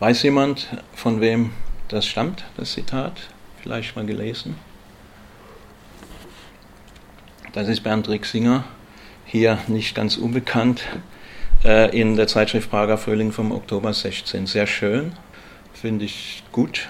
Weiß 0.00 0.22
jemand, 0.22 0.68
von 0.94 1.20
wem 1.20 1.50
das 1.88 2.06
stammt, 2.06 2.44
das 2.56 2.72
Zitat? 2.72 3.28
Vielleicht 3.62 3.94
mal 3.94 4.06
gelesen? 4.06 4.56
Das 7.52 7.68
ist 7.68 7.82
Bernd 7.82 8.08
Rixinger, 8.08 8.64
hier 9.26 9.58
nicht 9.68 9.94
ganz 9.94 10.16
unbekannt, 10.16 10.82
äh, 11.64 11.96
in 11.96 12.16
der 12.16 12.26
Zeitschrift 12.26 12.70
Prager 12.70 12.96
Frühling 12.96 13.30
vom 13.30 13.52
Oktober 13.52 13.92
16. 13.92 14.46
Sehr 14.46 14.66
schön, 14.66 15.12
finde 15.74 16.06
ich 16.06 16.42
gut, 16.50 16.88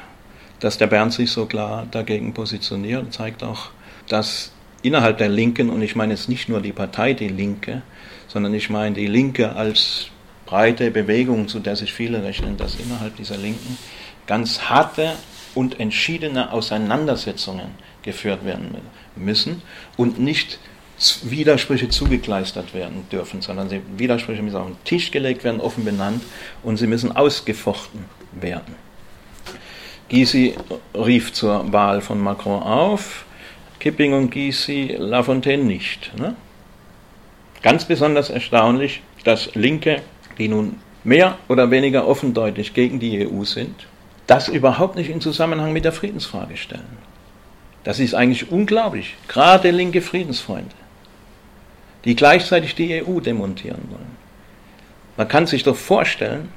dass 0.60 0.78
der 0.78 0.86
Bernd 0.86 1.12
sich 1.12 1.32
so 1.32 1.46
klar 1.46 1.86
dagegen 1.90 2.32
positioniert. 2.32 3.12
Zeigt 3.12 3.42
auch, 3.42 3.70
dass 4.08 4.52
innerhalb 4.82 5.18
der 5.18 5.28
Linken, 5.28 5.70
und 5.70 5.82
ich 5.82 5.96
meine 5.96 6.14
jetzt 6.14 6.28
nicht 6.28 6.48
nur 6.48 6.60
die 6.60 6.72
Partei 6.72 7.14
Die 7.14 7.28
Linke, 7.28 7.82
sondern 8.28 8.54
ich 8.54 8.70
meine 8.70 8.94
die 8.94 9.06
Linke 9.06 9.54
als 9.54 10.08
breite 10.46 10.90
Bewegung, 10.90 11.48
zu 11.48 11.60
der 11.60 11.76
sich 11.76 11.92
viele 11.92 12.22
rechnen, 12.22 12.56
dass 12.56 12.74
innerhalb 12.74 13.16
dieser 13.16 13.36
Linken 13.36 13.78
ganz 14.26 14.62
harte 14.62 15.12
und 15.54 15.80
entschiedene 15.80 16.52
Auseinandersetzungen 16.52 17.70
geführt 18.02 18.44
werden 18.44 18.76
müssen 19.16 19.62
und 19.96 20.18
nicht 20.18 20.58
Widersprüche 21.22 21.88
zugekleistert 21.88 22.74
werden 22.74 23.06
dürfen, 23.10 23.42
sondern 23.42 23.68
die 23.68 23.80
Widersprüche 23.96 24.42
müssen 24.42 24.56
auf 24.56 24.66
den 24.66 24.84
Tisch 24.84 25.10
gelegt 25.10 25.42
werden, 25.42 25.60
offen 25.60 25.84
benannt 25.84 26.22
und 26.62 26.76
sie 26.76 26.86
müssen 26.86 27.14
ausgefochten 27.14 28.04
werden. 28.32 28.74
Gysi 30.08 30.54
rief 30.94 31.32
zur 31.32 31.72
Wahl 31.72 32.00
von 32.02 32.20
Macron 32.20 32.62
auf, 32.62 33.24
Kipping 33.82 34.12
und 34.12 34.30
Gysi 34.30 34.94
Lafontaine 34.96 35.64
nicht. 35.64 36.16
Ne? 36.16 36.36
Ganz 37.62 37.84
besonders 37.84 38.30
erstaunlich, 38.30 39.02
dass 39.24 39.56
Linke, 39.56 40.02
die 40.38 40.46
nun 40.46 40.76
mehr 41.02 41.36
oder 41.48 41.72
weniger 41.72 42.06
offendeutlich 42.06 42.74
gegen 42.74 43.00
die 43.00 43.26
EU 43.26 43.42
sind, 43.42 43.74
das 44.28 44.46
überhaupt 44.46 44.94
nicht 44.94 45.10
in 45.10 45.20
Zusammenhang 45.20 45.72
mit 45.72 45.84
der 45.84 45.90
Friedensfrage 45.90 46.56
stellen. 46.56 46.96
Das 47.82 47.98
ist 47.98 48.14
eigentlich 48.14 48.52
unglaublich. 48.52 49.16
Gerade 49.26 49.72
linke 49.72 50.00
Friedensfreunde, 50.00 50.76
die 52.04 52.14
gleichzeitig 52.14 52.76
die 52.76 53.02
EU 53.02 53.18
demontieren 53.18 53.82
wollen. 53.90 54.16
Man 55.16 55.26
kann 55.26 55.48
sich 55.48 55.64
doch 55.64 55.74
vorstellen, 55.74 56.50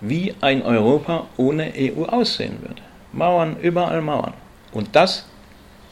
wie 0.00 0.34
ein 0.40 0.62
Europa 0.62 1.26
ohne 1.36 1.70
EU 1.76 2.04
aussehen 2.04 2.62
würde. 2.62 2.80
Mauern, 3.12 3.58
überall 3.60 4.00
Mauern. 4.00 4.32
Und 4.72 4.96
das 4.96 5.26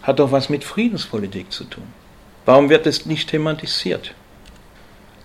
hat 0.02 0.18
doch 0.18 0.32
was 0.32 0.48
mit 0.48 0.64
Friedenspolitik 0.64 1.52
zu 1.52 1.64
tun. 1.64 1.84
Warum 2.46 2.70
wird 2.70 2.86
es 2.86 3.06
nicht 3.06 3.30
thematisiert? 3.30 4.14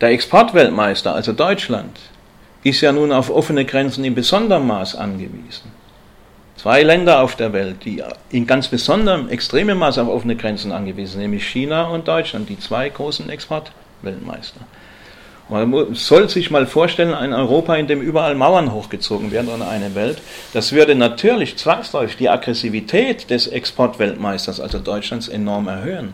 Der 0.02 0.10
Exportweltmeister, 0.10 1.14
also 1.14 1.32
Deutschland, 1.32 1.98
ist 2.64 2.82
ja 2.82 2.92
nun 2.92 3.12
auf 3.12 3.30
offene 3.30 3.66
Grenzen 3.66 4.04
in 4.04 4.16
besonderem 4.16 4.68
Maß 4.68 4.96
angewiesen. 4.96 5.72
Zwei 6.58 6.84
Länder 6.84 7.22
auf 7.22 7.36
der 7.36 7.52
Welt, 7.52 7.84
die 7.84 8.04
in 8.30 8.48
ganz 8.48 8.68
besonderem, 8.68 9.28
extremem 9.30 9.80
Maß 9.80 9.98
auf 9.98 10.08
offene 10.08 10.36
Grenzen 10.36 10.72
angewiesen 10.72 11.14
sind, 11.14 11.22
nämlich 11.22 11.48
China 11.48 11.88
und 11.88 12.08
Deutschland, 12.08 12.50
die 12.50 12.60
zwei 12.60 12.90
großen 12.90 13.30
Exportweltmeister. 13.30 14.62
Man 15.50 15.94
soll 15.94 16.30
sich 16.30 16.52
mal 16.52 16.66
vorstellen, 16.66 17.14
ein 17.14 17.34
Europa, 17.34 17.76
in 17.76 17.88
dem 17.88 18.02
überall 18.02 18.34
Mauern 18.34 18.72
hochgezogen 18.72 19.32
werden 19.32 19.50
oder 19.50 19.68
eine 19.68 19.94
Welt, 19.94 20.22
das 20.54 20.72
würde 20.72 20.96
natürlich 20.96 21.58
zwangsläufig 21.58 22.16
die 22.18 22.30
Aggressivität 22.30 23.30
des 23.30 23.48
Exportweltmeisters, 23.48 24.62
also 24.62 24.80
Deutschlands, 24.80 25.28
enorm 25.28 25.68
erhöhen. 25.68 26.14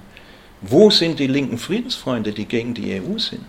Wo 0.61 0.89
sind 0.89 1.19
die 1.19 1.27
linken 1.27 1.57
Friedensfreunde, 1.57 2.33
die 2.33 2.45
gegen 2.45 2.73
die 2.73 2.99
EU 2.99 3.17
sind? 3.17 3.47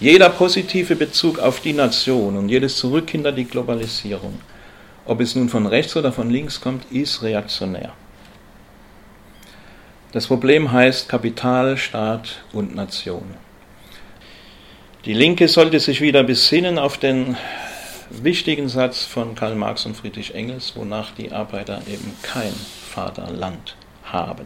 Jeder 0.00 0.30
positive 0.30 0.96
Bezug 0.96 1.38
auf 1.38 1.60
die 1.60 1.74
Nation 1.74 2.38
und 2.38 2.48
jedes 2.48 2.78
Zurück 2.78 3.10
hinter 3.10 3.32
die 3.32 3.44
Globalisierung, 3.44 4.40
ob 5.04 5.20
es 5.20 5.34
nun 5.34 5.50
von 5.50 5.66
rechts 5.66 5.94
oder 5.94 6.10
von 6.10 6.30
links 6.30 6.60
kommt, 6.60 6.90
ist 6.90 7.22
reaktionär. 7.22 7.92
Das 10.12 10.26
Problem 10.26 10.72
heißt 10.72 11.08
Kapital, 11.08 11.76
Staat 11.76 12.42
und 12.52 12.74
Nation. 12.74 13.34
Die 15.06 15.14
Linke 15.14 15.48
sollte 15.48 15.80
sich 15.80 16.02
wieder 16.02 16.22
besinnen 16.22 16.78
auf 16.78 16.98
den 16.98 17.34
wichtigen 18.10 18.68
Satz 18.68 19.06
von 19.06 19.34
Karl 19.34 19.54
Marx 19.54 19.86
und 19.86 19.96
Friedrich 19.96 20.34
Engels, 20.34 20.74
wonach 20.76 21.12
die 21.12 21.32
Arbeiter 21.32 21.80
eben 21.90 22.14
kein 22.20 22.52
Vaterland 22.90 23.76
haben. 24.04 24.44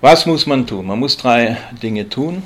Was 0.00 0.26
muss 0.26 0.46
man 0.46 0.66
tun? 0.66 0.86
Man 0.86 0.98
muss 0.98 1.16
drei 1.16 1.58
Dinge 1.80 2.08
tun. 2.08 2.42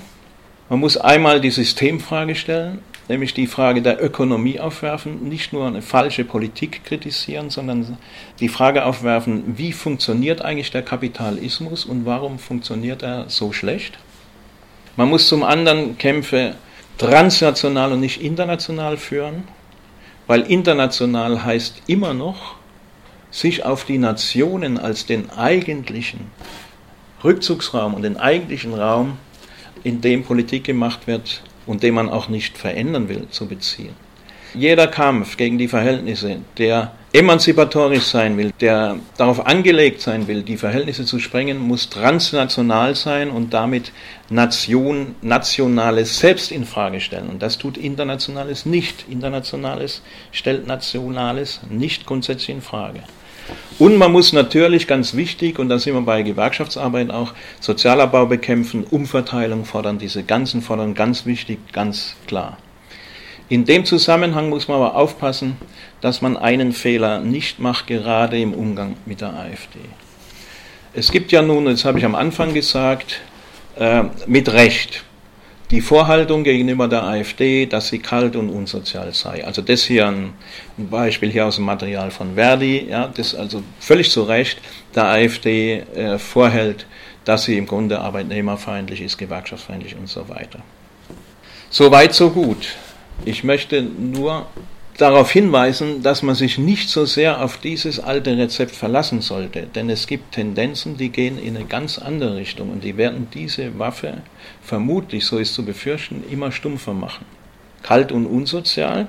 Man 0.68 0.78
muss 0.78 0.98
einmal 0.98 1.40
die 1.40 1.50
Systemfrage 1.50 2.34
stellen, 2.34 2.80
nämlich 3.08 3.32
die 3.32 3.46
Frage 3.46 3.80
der 3.80 4.04
Ökonomie 4.04 4.60
aufwerfen, 4.60 5.26
nicht 5.26 5.54
nur 5.54 5.66
eine 5.66 5.80
falsche 5.80 6.24
Politik 6.24 6.84
kritisieren, 6.84 7.48
sondern 7.48 7.96
die 8.40 8.50
Frage 8.50 8.84
aufwerfen, 8.84 9.56
wie 9.56 9.72
funktioniert 9.72 10.42
eigentlich 10.42 10.70
der 10.70 10.82
Kapitalismus 10.82 11.86
und 11.86 12.04
warum 12.04 12.38
funktioniert 12.38 13.02
er 13.02 13.30
so 13.30 13.54
schlecht. 13.54 13.98
Man 14.96 15.08
muss 15.08 15.28
zum 15.28 15.42
anderen 15.42 15.96
Kämpfe 15.96 16.56
transnational 17.00 17.92
und 17.92 18.00
nicht 18.00 18.20
international 18.20 18.98
führen, 18.98 19.44
weil 20.26 20.42
international 20.42 21.42
heißt 21.42 21.84
immer 21.86 22.12
noch, 22.12 22.56
sich 23.30 23.64
auf 23.64 23.84
die 23.84 23.96
Nationen 23.96 24.76
als 24.76 25.06
den 25.06 25.30
eigentlichen 25.30 26.30
Rückzugsraum 27.24 27.94
und 27.94 28.02
den 28.02 28.18
eigentlichen 28.18 28.74
Raum, 28.74 29.16
in 29.82 30.02
dem 30.02 30.24
Politik 30.24 30.64
gemacht 30.64 31.06
wird 31.06 31.42
und 31.64 31.82
den 31.82 31.94
man 31.94 32.10
auch 32.10 32.28
nicht 32.28 32.58
verändern 32.58 33.08
will, 33.08 33.26
zu 33.30 33.46
beziehen. 33.46 33.94
Jeder 34.52 34.86
Kampf 34.86 35.38
gegen 35.38 35.56
die 35.56 35.68
Verhältnisse, 35.68 36.40
der 36.58 36.92
emanzipatorisch 37.12 38.04
sein 38.04 38.36
will, 38.36 38.52
der 38.60 38.96
darauf 39.16 39.46
angelegt 39.46 40.00
sein 40.00 40.28
will, 40.28 40.42
die 40.42 40.56
Verhältnisse 40.56 41.04
zu 41.04 41.18
sprengen, 41.18 41.58
muss 41.58 41.90
transnational 41.90 42.94
sein 42.94 43.30
und 43.30 43.52
damit 43.52 43.92
Nation, 44.28 45.16
Nationales 45.20 46.18
selbst 46.18 46.52
in 46.52 46.64
Frage 46.64 47.00
stellen. 47.00 47.28
Und 47.28 47.42
das 47.42 47.58
tut 47.58 47.76
Internationales 47.76 48.64
nicht. 48.64 49.06
Internationales 49.10 50.02
stellt 50.30 50.66
Nationales 50.66 51.60
nicht 51.68 52.06
grundsätzlich 52.06 52.50
in 52.50 52.62
Frage. 52.62 53.00
Und 53.80 53.96
man 53.96 54.12
muss 54.12 54.32
natürlich 54.32 54.86
ganz 54.86 55.14
wichtig, 55.14 55.58
und 55.58 55.68
da 55.68 55.78
sind 55.78 55.94
wir 55.94 56.02
bei 56.02 56.22
Gewerkschaftsarbeit 56.22 57.10
auch, 57.10 57.32
Sozialabbau 57.60 58.26
bekämpfen, 58.26 58.84
Umverteilung 58.84 59.64
fordern, 59.64 59.98
diese 59.98 60.22
ganzen 60.22 60.62
fordern 60.62 60.94
ganz 60.94 61.26
wichtig, 61.26 61.58
ganz 61.72 62.14
klar. 62.26 62.58
In 63.50 63.64
dem 63.64 63.84
Zusammenhang 63.84 64.48
muss 64.48 64.68
man 64.68 64.76
aber 64.76 64.94
aufpassen, 64.94 65.56
dass 66.00 66.22
man 66.22 66.36
einen 66.36 66.72
Fehler 66.72 67.18
nicht 67.18 67.58
macht, 67.58 67.88
gerade 67.88 68.40
im 68.40 68.54
Umgang 68.54 68.96
mit 69.06 69.20
der 69.20 69.34
AfD. 69.34 69.80
Es 70.94 71.10
gibt 71.10 71.32
ja 71.32 71.42
nun, 71.42 71.64
das 71.64 71.84
habe 71.84 71.98
ich 71.98 72.04
am 72.04 72.14
Anfang 72.14 72.54
gesagt, 72.54 73.20
äh, 73.76 74.04
mit 74.26 74.52
Recht 74.52 75.04
die 75.72 75.80
Vorhaltung 75.80 76.44
gegenüber 76.44 76.86
der 76.86 77.02
AfD, 77.02 77.66
dass 77.66 77.88
sie 77.88 77.98
kalt 77.98 78.36
und 78.36 78.50
unsozial 78.50 79.12
sei. 79.14 79.44
Also 79.44 79.62
das 79.62 79.82
hier 79.82 80.06
ein, 80.06 80.32
Beispiel 80.76 81.30
hier 81.30 81.46
aus 81.46 81.56
dem 81.56 81.64
Material 81.64 82.12
von 82.12 82.36
Verdi, 82.36 82.86
ja, 82.88 83.08
das 83.08 83.34
also 83.34 83.64
völlig 83.80 84.12
zu 84.12 84.22
Recht 84.22 84.60
der 84.94 85.06
AfD 85.06 85.80
äh, 85.94 86.18
vorhält, 86.18 86.86
dass 87.24 87.44
sie 87.44 87.58
im 87.58 87.66
Grunde 87.66 88.00
arbeitnehmerfeindlich 88.00 89.00
ist, 89.00 89.18
gewerkschaftsfeindlich 89.18 89.96
und 89.96 90.08
so 90.08 90.28
weiter. 90.28 90.60
So 91.68 91.90
weit, 91.90 92.14
so 92.14 92.30
gut. 92.30 92.76
Ich 93.26 93.44
möchte 93.44 93.82
nur 93.82 94.46
darauf 94.96 95.30
hinweisen, 95.30 96.02
dass 96.02 96.22
man 96.22 96.34
sich 96.34 96.56
nicht 96.56 96.88
so 96.88 97.04
sehr 97.04 97.42
auf 97.42 97.58
dieses 97.58 98.00
alte 98.00 98.36
Rezept 98.36 98.74
verlassen 98.74 99.20
sollte, 99.20 99.66
denn 99.74 99.90
es 99.90 100.06
gibt 100.06 100.32
Tendenzen, 100.32 100.96
die 100.96 101.10
gehen 101.10 101.38
in 101.38 101.54
eine 101.54 101.66
ganz 101.66 101.98
andere 101.98 102.36
Richtung 102.36 102.70
und 102.70 102.82
die 102.82 102.96
werden 102.96 103.28
diese 103.32 103.78
Waffe 103.78 104.22
vermutlich, 104.62 105.26
so 105.26 105.36
ist 105.36 105.52
zu 105.52 105.64
befürchten, 105.66 106.24
immer 106.30 106.50
stumpfer 106.50 106.94
machen. 106.94 107.26
Kalt 107.82 108.10
und 108.10 108.24
unsozial. 108.26 109.06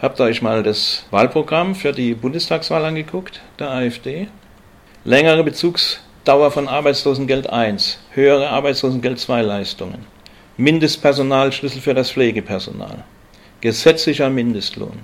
Habt 0.00 0.20
ihr 0.20 0.24
euch 0.24 0.42
mal 0.42 0.62
das 0.62 1.04
Wahlprogramm 1.10 1.74
für 1.74 1.92
die 1.92 2.14
Bundestagswahl 2.14 2.84
angeguckt, 2.84 3.40
der 3.58 3.70
AfD? 3.70 4.28
Längere 5.04 5.42
Bezugsdauer 5.42 6.52
von 6.52 6.68
Arbeitslosengeld 6.68 7.50
1, 7.50 7.98
höhere 8.12 8.50
Arbeitslosengeld 8.50 9.18
2 9.18 9.42
Leistungen, 9.42 10.06
Mindestpersonalschlüssel 10.56 11.80
für 11.80 11.94
das 11.94 12.12
Pflegepersonal 12.12 13.04
gesetzlicher 13.62 14.28
Mindestlohn, 14.28 14.98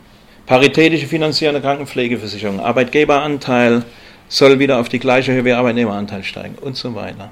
paritätische 0.44 1.06
finanzierende 1.06 1.62
Krankenpflegeversicherung, 1.62 2.60
Arbeitgeberanteil 2.60 3.84
soll 4.28 4.58
wieder 4.58 4.78
auf 4.78 4.90
die 4.90 4.98
gleiche 4.98 5.32
Höhe 5.32 5.44
wie 5.46 5.52
Arbeitnehmeranteil 5.52 6.22
steigen 6.22 6.56
und 6.60 6.76
so 6.76 6.94
weiter. 6.94 7.30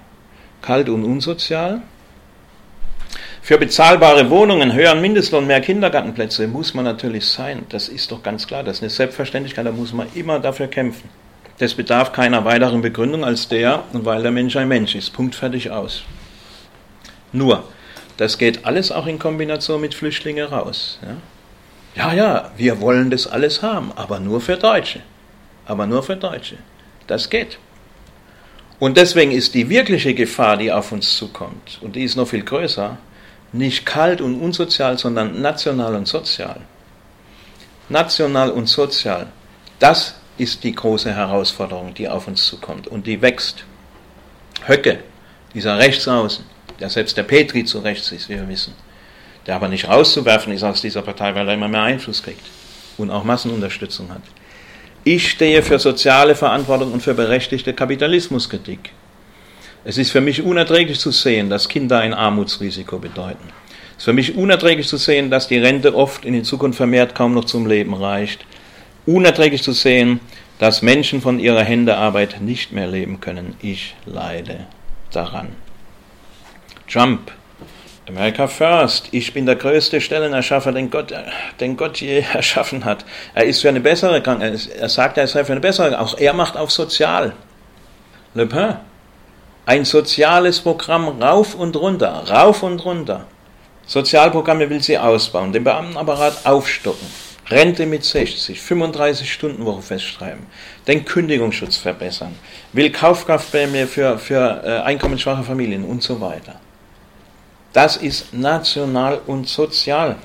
Kalt 0.62 0.88
und 0.88 1.04
unsozial. 1.04 1.82
Für 3.42 3.58
bezahlbare 3.58 4.30
Wohnungen, 4.30 4.72
höheren 4.72 5.00
Mindestlohn, 5.00 5.46
mehr 5.46 5.60
Kindergartenplätze 5.60 6.48
muss 6.48 6.74
man 6.74 6.84
natürlich 6.84 7.26
sein. 7.26 7.64
Das 7.68 7.88
ist 7.88 8.10
doch 8.10 8.22
ganz 8.22 8.46
klar. 8.46 8.64
Das 8.64 8.78
ist 8.78 8.82
eine 8.82 8.90
Selbstverständlichkeit, 8.90 9.66
da 9.66 9.72
muss 9.72 9.92
man 9.92 10.08
immer 10.14 10.40
dafür 10.40 10.68
kämpfen. 10.68 11.08
Das 11.58 11.74
bedarf 11.74 12.12
keiner 12.12 12.44
weiteren 12.44 12.82
Begründung 12.82 13.24
als 13.24 13.48
der, 13.48 13.84
weil 13.92 14.22
der 14.22 14.32
Mensch 14.32 14.56
ein 14.56 14.68
Mensch 14.68 14.94
ist. 14.94 15.12
Punkt 15.12 15.34
fertig 15.34 15.70
aus. 15.70 16.02
Nur, 17.32 17.64
das 18.16 18.38
geht 18.38 18.64
alles 18.64 18.90
auch 18.92 19.06
in 19.06 19.18
Kombination 19.18 19.80
mit 19.80 19.94
Flüchtlingen 19.94 20.46
raus. 20.46 20.98
Ja? 21.02 22.12
ja, 22.12 22.14
ja, 22.14 22.50
wir 22.56 22.80
wollen 22.80 23.10
das 23.10 23.26
alles 23.26 23.62
haben, 23.62 23.92
aber 23.96 24.20
nur 24.20 24.40
für 24.40 24.56
Deutsche. 24.56 25.00
Aber 25.66 25.86
nur 25.86 26.02
für 26.02 26.16
Deutsche. 26.16 26.56
Das 27.06 27.28
geht. 27.28 27.58
Und 28.78 28.96
deswegen 28.96 29.32
ist 29.32 29.54
die 29.54 29.68
wirkliche 29.68 30.14
Gefahr, 30.14 30.56
die 30.56 30.70
auf 30.70 30.92
uns 30.92 31.16
zukommt, 31.16 31.78
und 31.80 31.96
die 31.96 32.04
ist 32.04 32.16
noch 32.16 32.28
viel 32.28 32.42
größer, 32.42 32.98
nicht 33.52 33.86
kalt 33.86 34.20
und 34.20 34.40
unsozial, 34.40 34.98
sondern 34.98 35.40
national 35.40 35.94
und 35.94 36.06
sozial. 36.06 36.60
National 37.88 38.50
und 38.50 38.66
sozial. 38.66 39.28
Das 39.78 40.16
ist 40.36 40.64
die 40.64 40.74
große 40.74 41.14
Herausforderung, 41.14 41.94
die 41.94 42.08
auf 42.08 42.28
uns 42.28 42.44
zukommt 42.46 42.86
und 42.86 43.06
die 43.06 43.22
wächst. 43.22 43.64
Höcke, 44.66 44.98
dieser 45.54 45.78
Rechtsaußen, 45.78 46.44
der 46.80 46.90
selbst 46.90 47.16
der 47.16 47.22
Petri 47.22 47.64
zu 47.64 47.78
rechts 47.80 48.12
ist, 48.12 48.28
wie 48.28 48.34
wir 48.34 48.48
wissen, 48.48 48.74
der 49.46 49.56
aber 49.56 49.68
nicht 49.68 49.88
rauszuwerfen 49.88 50.52
ist 50.52 50.62
aus 50.62 50.80
dieser 50.80 51.02
Partei, 51.02 51.34
weil 51.34 51.48
er 51.48 51.54
immer 51.54 51.68
mehr 51.68 51.82
Einfluss 51.82 52.22
kriegt 52.22 52.44
und 52.98 53.10
auch 53.10 53.24
Massenunterstützung 53.24 54.10
hat. 54.10 54.22
Ich 55.04 55.30
stehe 55.30 55.62
für 55.62 55.78
soziale 55.78 56.34
Verantwortung 56.34 56.92
und 56.92 57.02
für 57.02 57.14
berechtigte 57.14 57.72
Kapitalismuskritik. 57.72 58.90
Es 59.84 59.98
ist 59.98 60.10
für 60.10 60.20
mich 60.20 60.42
unerträglich 60.42 60.98
zu 60.98 61.12
sehen, 61.12 61.48
dass 61.48 61.68
Kinder 61.68 62.00
ein 62.00 62.12
Armutsrisiko 62.12 62.98
bedeuten. 62.98 63.48
Es 63.92 63.98
ist 63.98 64.04
für 64.04 64.12
mich 64.12 64.34
unerträglich 64.34 64.88
zu 64.88 64.96
sehen, 64.96 65.30
dass 65.30 65.46
die 65.46 65.58
Rente 65.58 65.94
oft 65.94 66.24
in 66.24 66.42
Zukunft 66.42 66.76
vermehrt 66.76 67.14
kaum 67.14 67.34
noch 67.34 67.44
zum 67.44 67.66
Leben 67.66 67.94
reicht. 67.94 68.44
Unerträglich 69.06 69.62
zu 69.62 69.70
sehen, 69.70 70.18
dass 70.58 70.82
Menschen 70.82 71.20
von 71.22 71.38
ihrer 71.38 71.62
Händearbeit 71.62 72.40
nicht 72.40 72.72
mehr 72.72 72.88
leben 72.88 73.20
können. 73.20 73.54
Ich 73.62 73.94
leide 74.06 74.66
daran. 75.12 75.48
Trump, 76.88 77.32
America 78.08 78.46
First, 78.46 79.08
ich 79.10 79.32
bin 79.32 79.46
der 79.46 79.56
größte 79.56 80.00
Stellenerschaffer, 80.00 80.70
den 80.70 80.90
Gott, 80.90 81.12
den 81.58 81.76
Gott 81.76 82.00
je 82.00 82.24
erschaffen 82.32 82.84
hat. 82.84 83.04
Er 83.34 83.44
ist 83.44 83.62
für 83.62 83.68
eine 83.68 83.80
bessere 83.80 84.22
Krankheit, 84.22 84.68
er 84.78 84.88
sagt, 84.88 85.18
er 85.18 85.26
sei 85.26 85.44
für 85.44 85.52
eine 85.52 85.60
bessere, 85.60 85.98
auch 85.98 86.16
er 86.16 86.32
macht 86.32 86.56
auf 86.56 86.70
sozial. 86.70 87.32
Le 88.34 88.46
Pen, 88.46 88.76
ein 89.64 89.84
soziales 89.84 90.60
Programm 90.60 91.20
rauf 91.20 91.56
und 91.56 91.74
runter, 91.74 92.22
rauf 92.30 92.62
und 92.62 92.84
runter. 92.84 93.26
Sozialprogramme 93.86 94.70
will 94.70 94.82
sie 94.82 94.98
ausbauen, 94.98 95.52
den 95.52 95.64
Beamtenapparat 95.64 96.46
aufstocken, 96.46 97.08
Rente 97.50 97.86
mit 97.86 98.04
60, 98.04 98.60
35 98.60 99.32
Stunden 99.32 99.64
Woche 99.64 99.82
festschreiben, 99.82 100.46
den 100.86 101.04
Kündigungsschutz 101.04 101.76
verbessern, 101.76 102.36
will 102.72 102.90
Kaufkraftprämie 102.90 103.86
für, 103.86 104.18
für 104.18 104.62
äh, 104.64 104.82
einkommensschwache 104.82 105.42
Familien 105.42 105.84
und 105.84 106.02
so 106.04 106.20
weiter. 106.20 106.60
Das 107.72 107.96
ist 107.96 108.32
national 108.32 109.20
und 109.26 109.48
sozial. 109.48 110.16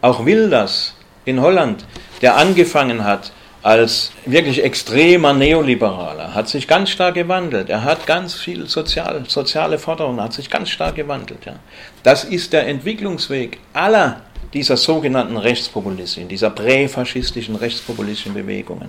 Auch 0.00 0.24
Wilders 0.24 0.94
in 1.24 1.40
Holland, 1.40 1.84
der 2.22 2.36
angefangen 2.36 3.04
hat, 3.04 3.32
als 3.62 4.12
wirklich 4.24 4.62
extremer 4.62 5.32
Neoliberaler, 5.32 6.34
hat 6.34 6.48
sich 6.48 6.68
ganz 6.68 6.90
stark 6.90 7.14
gewandelt. 7.14 7.68
Er 7.68 7.82
hat 7.82 8.06
ganz 8.06 8.34
viel 8.34 8.68
sozial, 8.68 9.24
soziale 9.26 9.78
Forderungen, 9.78 10.20
hat 10.20 10.32
sich 10.32 10.48
ganz 10.48 10.70
stark 10.70 10.94
gewandelt. 10.94 11.44
Ja. 11.44 11.56
Das 12.02 12.24
ist 12.24 12.52
der 12.52 12.66
Entwicklungsweg 12.68 13.58
aller 13.72 14.22
dieser 14.54 14.76
sogenannten 14.76 15.36
Rechtspopulisten, 15.36 16.28
dieser 16.28 16.50
präfaschistischen 16.50 17.56
rechtspopulistischen 17.56 18.34
Bewegungen. 18.34 18.88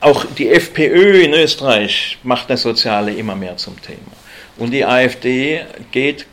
Auch 0.00 0.24
die 0.24 0.48
FPÖ 0.48 1.22
in 1.22 1.34
Österreich 1.34 2.18
macht 2.22 2.48
das 2.48 2.62
Soziale 2.62 3.12
immer 3.12 3.34
mehr 3.34 3.56
zum 3.56 3.80
Thema. 3.82 4.12
Und 4.56 4.70
die 4.70 4.84
AfD 4.84 5.62
geht 5.90 6.26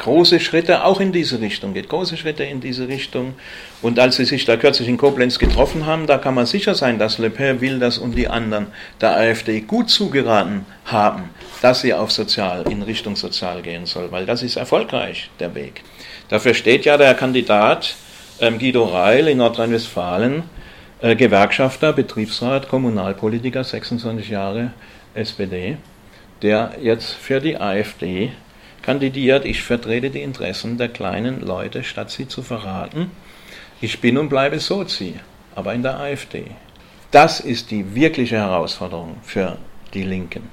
große 0.00 0.40
Schritte 0.40 0.84
auch 0.84 0.98
in 0.98 1.12
diese 1.12 1.40
Richtung, 1.40 1.74
geht 1.74 1.88
große 1.88 2.16
Schritte 2.16 2.42
in 2.42 2.60
diese 2.60 2.88
Richtung. 2.88 3.34
Und 3.82 3.98
als 3.98 4.16
sie 4.16 4.24
sich 4.24 4.44
da 4.44 4.56
kürzlich 4.56 4.88
in 4.88 4.96
Koblenz 4.96 5.38
getroffen 5.38 5.86
haben, 5.86 6.06
da 6.06 6.18
kann 6.18 6.34
man 6.34 6.46
sicher 6.46 6.74
sein, 6.74 6.98
dass 6.98 7.18
Le 7.18 7.30
Pen, 7.30 7.60
Wilders 7.60 7.98
und 7.98 8.16
die 8.16 8.26
anderen 8.26 8.68
der 9.00 9.16
AfD 9.16 9.60
gut 9.60 9.90
zugeraten 9.90 10.64
haben, 10.86 11.30
dass 11.62 11.82
sie 11.82 11.94
auf 11.94 12.10
Sozial, 12.10 12.64
in 12.70 12.82
Richtung 12.82 13.14
Sozial 13.14 13.62
gehen 13.62 13.86
soll, 13.86 14.10
weil 14.10 14.26
das 14.26 14.42
ist 14.42 14.56
erfolgreich, 14.56 15.30
der 15.38 15.54
Weg. 15.54 15.82
Dafür 16.28 16.54
steht 16.54 16.84
ja 16.86 16.96
der 16.96 17.14
Kandidat 17.14 17.94
ähm, 18.40 18.58
Guido 18.58 18.84
Reil 18.84 19.28
in 19.28 19.38
Nordrhein-Westfalen, 19.38 20.44
äh, 21.02 21.14
Gewerkschafter, 21.14 21.92
Betriebsrat, 21.92 22.68
Kommunalpolitiker, 22.68 23.64
26 23.64 24.30
Jahre 24.30 24.72
SPD, 25.12 25.76
der 26.40 26.72
jetzt 26.80 27.12
für 27.12 27.40
die 27.40 27.58
AfD 27.58 28.32
kandidiert, 28.82 29.44
ich 29.44 29.62
vertrete 29.62 30.10
die 30.10 30.22
Interessen 30.22 30.78
der 30.78 30.88
kleinen 30.88 31.40
Leute, 31.40 31.84
statt 31.84 32.10
sie 32.10 32.28
zu 32.28 32.42
verraten. 32.42 33.10
Ich 33.80 34.00
bin 34.00 34.18
und 34.18 34.28
bleibe 34.28 34.58
Sozi, 34.58 35.14
aber 35.54 35.74
in 35.74 35.82
der 35.82 35.98
AfD. 35.98 36.44
Das 37.10 37.40
ist 37.40 37.70
die 37.70 37.94
wirkliche 37.94 38.36
Herausforderung 38.36 39.16
für 39.22 39.56
die 39.94 40.04
Linken. 40.04 40.48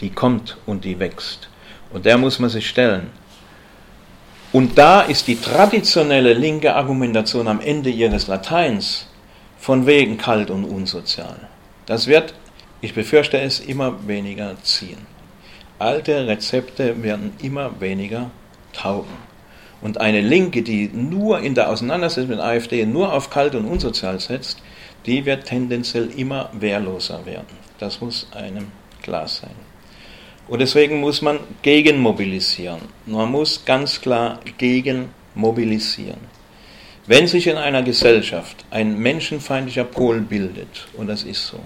Die 0.00 0.10
kommt 0.10 0.56
und 0.64 0.84
die 0.84 0.98
wächst. 0.98 1.48
Und 1.92 2.06
der 2.06 2.18
muss 2.18 2.38
man 2.38 2.50
sich 2.50 2.68
stellen. 2.68 3.10
Und 4.52 4.78
da 4.78 5.02
ist 5.02 5.26
die 5.26 5.40
traditionelle 5.40 6.32
linke 6.32 6.74
Argumentation 6.74 7.48
am 7.48 7.60
Ende 7.60 7.90
ihres 7.90 8.28
Lateins 8.28 9.08
von 9.58 9.86
wegen 9.86 10.16
kalt 10.16 10.50
und 10.50 10.64
unsozial. 10.64 11.48
Das 11.84 12.06
wird, 12.06 12.32
ich 12.80 12.94
befürchte 12.94 13.38
es, 13.38 13.60
immer 13.60 14.06
weniger 14.06 14.56
ziehen. 14.62 15.17
Alte 15.78 16.26
Rezepte 16.26 17.02
werden 17.02 17.32
immer 17.40 17.80
weniger 17.80 18.30
taugen. 18.72 19.16
Und 19.80 20.00
eine 20.00 20.20
Linke, 20.20 20.62
die 20.62 20.88
nur 20.88 21.40
in 21.40 21.54
der 21.54 21.70
Auseinandersetzung 21.70 22.30
mit 22.30 22.40
AfD 22.40 22.84
nur 22.84 23.12
auf 23.12 23.30
kalt 23.30 23.54
und 23.54 23.64
unsozial 23.64 24.18
setzt, 24.18 24.60
die 25.06 25.24
wird 25.24 25.46
tendenziell 25.46 26.10
immer 26.16 26.50
wehrloser 26.52 27.24
werden. 27.24 27.46
Das 27.78 28.00
muss 28.00 28.26
einem 28.32 28.72
klar 29.02 29.28
sein. 29.28 29.54
Und 30.48 30.60
deswegen 30.60 31.00
muss 31.00 31.22
man 31.22 31.38
gegenmobilisieren. 31.62 32.80
Man 33.06 33.30
muss 33.30 33.64
ganz 33.64 34.00
klar 34.00 34.40
gegenmobilisieren. 34.56 36.38
Wenn 37.06 37.26
sich 37.26 37.46
in 37.46 37.56
einer 37.56 37.82
Gesellschaft 37.82 38.64
ein 38.70 38.98
menschenfeindlicher 38.98 39.84
Pol 39.84 40.20
bildet, 40.20 40.88
und 40.94 41.06
das 41.06 41.22
ist 41.22 41.46
so, 41.46 41.60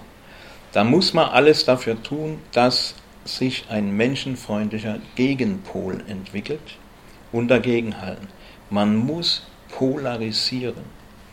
dann 0.73 0.89
muss 0.89 1.15
man 1.15 1.31
alles 1.31 1.65
dafür 1.65 2.01
tun, 2.03 2.39
dass 2.53 2.95
sich 3.25 3.65
ein 3.69 3.97
menschenfreundlicher 3.97 4.99
Gegenpol 5.15 6.03
entwickelt 6.09 6.79
und 7.31 7.49
dagegenhalten. 7.49 8.29
Man 8.71 8.97
muss 8.97 9.47
polarisieren, 9.71 10.85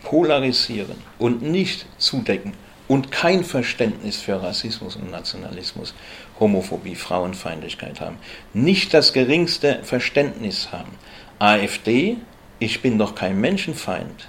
polarisieren 0.03 0.95
und 1.17 1.41
nicht 1.41 1.85
zudecken 1.97 2.53
und 2.87 3.11
kein 3.11 3.43
Verständnis 3.43 4.19
für 4.19 4.41
Rassismus 4.41 4.95
und 4.95 5.11
Nationalismus, 5.11 5.93
Homophobie, 6.39 6.95
Frauenfeindlichkeit 6.95 8.01
haben. 8.01 8.17
Nicht 8.53 8.93
das 8.93 9.13
geringste 9.13 9.79
Verständnis 9.83 10.71
haben. 10.71 10.91
AfD, 11.37 12.17
ich 12.57 12.81
bin 12.81 12.97
doch 12.97 13.15
kein 13.15 13.39
Menschenfeind. 13.39 14.27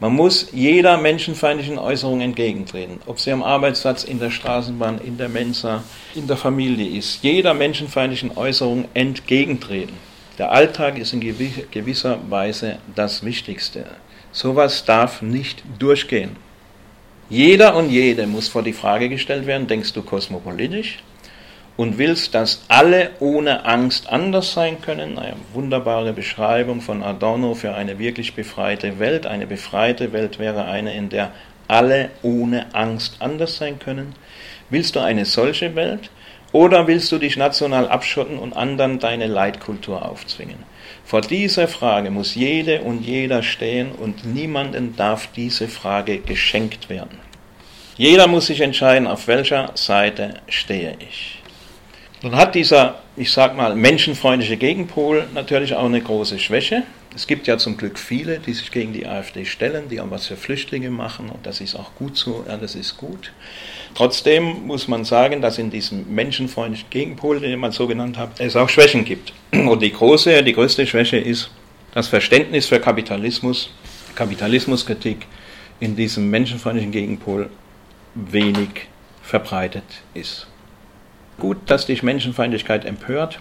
Man 0.00 0.12
muss 0.12 0.50
jeder 0.52 0.96
menschenfeindlichen 0.96 1.76
Äußerung 1.76 2.20
entgegentreten, 2.20 3.00
ob 3.06 3.18
sie 3.18 3.32
am 3.32 3.42
Arbeitsplatz, 3.42 4.04
in 4.04 4.20
der 4.20 4.30
Straßenbahn, 4.30 5.00
in 5.00 5.18
der 5.18 5.28
Mensa, 5.28 5.82
in 6.14 6.28
der 6.28 6.36
Familie 6.36 6.96
ist. 6.96 7.24
Jeder 7.24 7.52
menschenfeindlichen 7.52 8.36
Äußerung 8.36 8.84
entgegentreten. 8.94 9.96
Der 10.38 10.52
Alltag 10.52 10.98
ist 10.98 11.12
in 11.12 11.20
gewisser 11.20 12.18
Weise 12.28 12.78
das 12.94 13.24
Wichtigste. 13.24 13.86
Sowas 14.30 14.84
darf 14.84 15.20
nicht 15.20 15.64
durchgehen. 15.80 16.36
Jeder 17.28 17.74
und 17.74 17.90
jede 17.90 18.28
muss 18.28 18.46
vor 18.46 18.62
die 18.62 18.72
Frage 18.72 19.08
gestellt 19.08 19.46
werden, 19.46 19.66
denkst 19.66 19.94
du 19.94 20.02
kosmopolitisch? 20.02 21.02
Und 21.78 21.96
willst, 21.96 22.34
dass 22.34 22.64
alle 22.66 23.12
ohne 23.20 23.64
Angst 23.64 24.08
anders 24.10 24.52
sein 24.52 24.82
können. 24.82 25.16
Eine 25.16 25.36
wunderbare 25.54 26.12
Beschreibung 26.12 26.80
von 26.80 27.04
Adorno 27.04 27.54
für 27.54 27.72
eine 27.72 28.00
wirklich 28.00 28.34
befreite 28.34 28.98
Welt. 28.98 29.26
Eine 29.26 29.46
befreite 29.46 30.12
Welt 30.12 30.40
wäre 30.40 30.64
eine, 30.64 30.92
in 30.92 31.08
der 31.08 31.30
alle 31.68 32.10
ohne 32.22 32.74
Angst 32.74 33.18
anders 33.20 33.58
sein 33.58 33.78
können. 33.78 34.16
Willst 34.70 34.96
du 34.96 35.00
eine 35.00 35.24
solche 35.24 35.76
Welt 35.76 36.10
oder 36.50 36.88
willst 36.88 37.12
du 37.12 37.18
dich 37.18 37.36
national 37.36 37.88
abschotten 37.88 38.40
und 38.40 38.56
anderen 38.56 38.98
deine 38.98 39.28
Leitkultur 39.28 40.04
aufzwingen? 40.04 40.58
Vor 41.04 41.20
dieser 41.20 41.68
Frage 41.68 42.10
muss 42.10 42.34
jede 42.34 42.80
und 42.80 43.02
jeder 43.02 43.44
stehen 43.44 43.92
und 43.92 44.24
niemanden 44.24 44.96
darf 44.96 45.28
diese 45.36 45.68
Frage 45.68 46.18
geschenkt 46.18 46.90
werden. 46.90 47.20
Jeder 47.96 48.26
muss 48.26 48.46
sich 48.46 48.62
entscheiden, 48.62 49.06
auf 49.06 49.28
welcher 49.28 49.70
Seite 49.74 50.34
stehe 50.48 50.96
ich. 50.98 51.37
Nun 52.20 52.34
hat 52.34 52.56
dieser, 52.56 52.96
ich 53.16 53.30
sag 53.30 53.56
mal, 53.56 53.76
menschenfreundliche 53.76 54.56
Gegenpol 54.56 55.28
natürlich 55.34 55.74
auch 55.74 55.84
eine 55.84 56.00
große 56.00 56.40
Schwäche. 56.40 56.82
Es 57.14 57.28
gibt 57.28 57.46
ja 57.46 57.58
zum 57.58 57.76
Glück 57.76 57.96
viele, 57.96 58.40
die 58.40 58.52
sich 58.52 58.72
gegen 58.72 58.92
die 58.92 59.06
AfD 59.06 59.44
stellen, 59.44 59.88
die 59.88 60.00
auch 60.00 60.10
was 60.10 60.26
für 60.26 60.36
Flüchtlinge 60.36 60.90
machen 60.90 61.30
und 61.30 61.46
das 61.46 61.60
ist 61.60 61.76
auch 61.76 61.94
gut 61.94 62.16
so, 62.16 62.44
ja, 62.48 62.56
das 62.56 62.74
ist 62.74 62.96
gut. 62.96 63.32
Trotzdem 63.94 64.66
muss 64.66 64.88
man 64.88 65.04
sagen, 65.04 65.40
dass 65.40 65.58
in 65.58 65.70
diesem 65.70 66.12
menschenfreundlichen 66.12 66.90
Gegenpol, 66.90 67.38
den 67.38 67.58
man 67.60 67.70
so 67.70 67.86
genannt 67.86 68.18
hat, 68.18 68.40
es 68.40 68.56
auch 68.56 68.68
Schwächen 68.68 69.04
gibt. 69.04 69.32
Und 69.52 69.80
die 69.80 69.92
große, 69.92 70.42
die 70.42 70.52
größte 70.52 70.86
Schwäche 70.88 71.18
ist 71.18 71.50
das 71.94 72.08
Verständnis 72.08 72.66
für 72.66 72.80
Kapitalismus, 72.80 73.70
Kapitalismuskritik 74.16 75.26
in 75.78 75.94
diesem 75.94 76.28
menschenfreundlichen 76.30 76.90
Gegenpol 76.90 77.48
wenig 78.14 78.88
verbreitet 79.22 79.84
ist. 80.14 80.48
Gut, 81.38 81.58
dass 81.66 81.86
dich 81.86 82.02
Menschenfeindlichkeit 82.02 82.84
empört, 82.84 83.38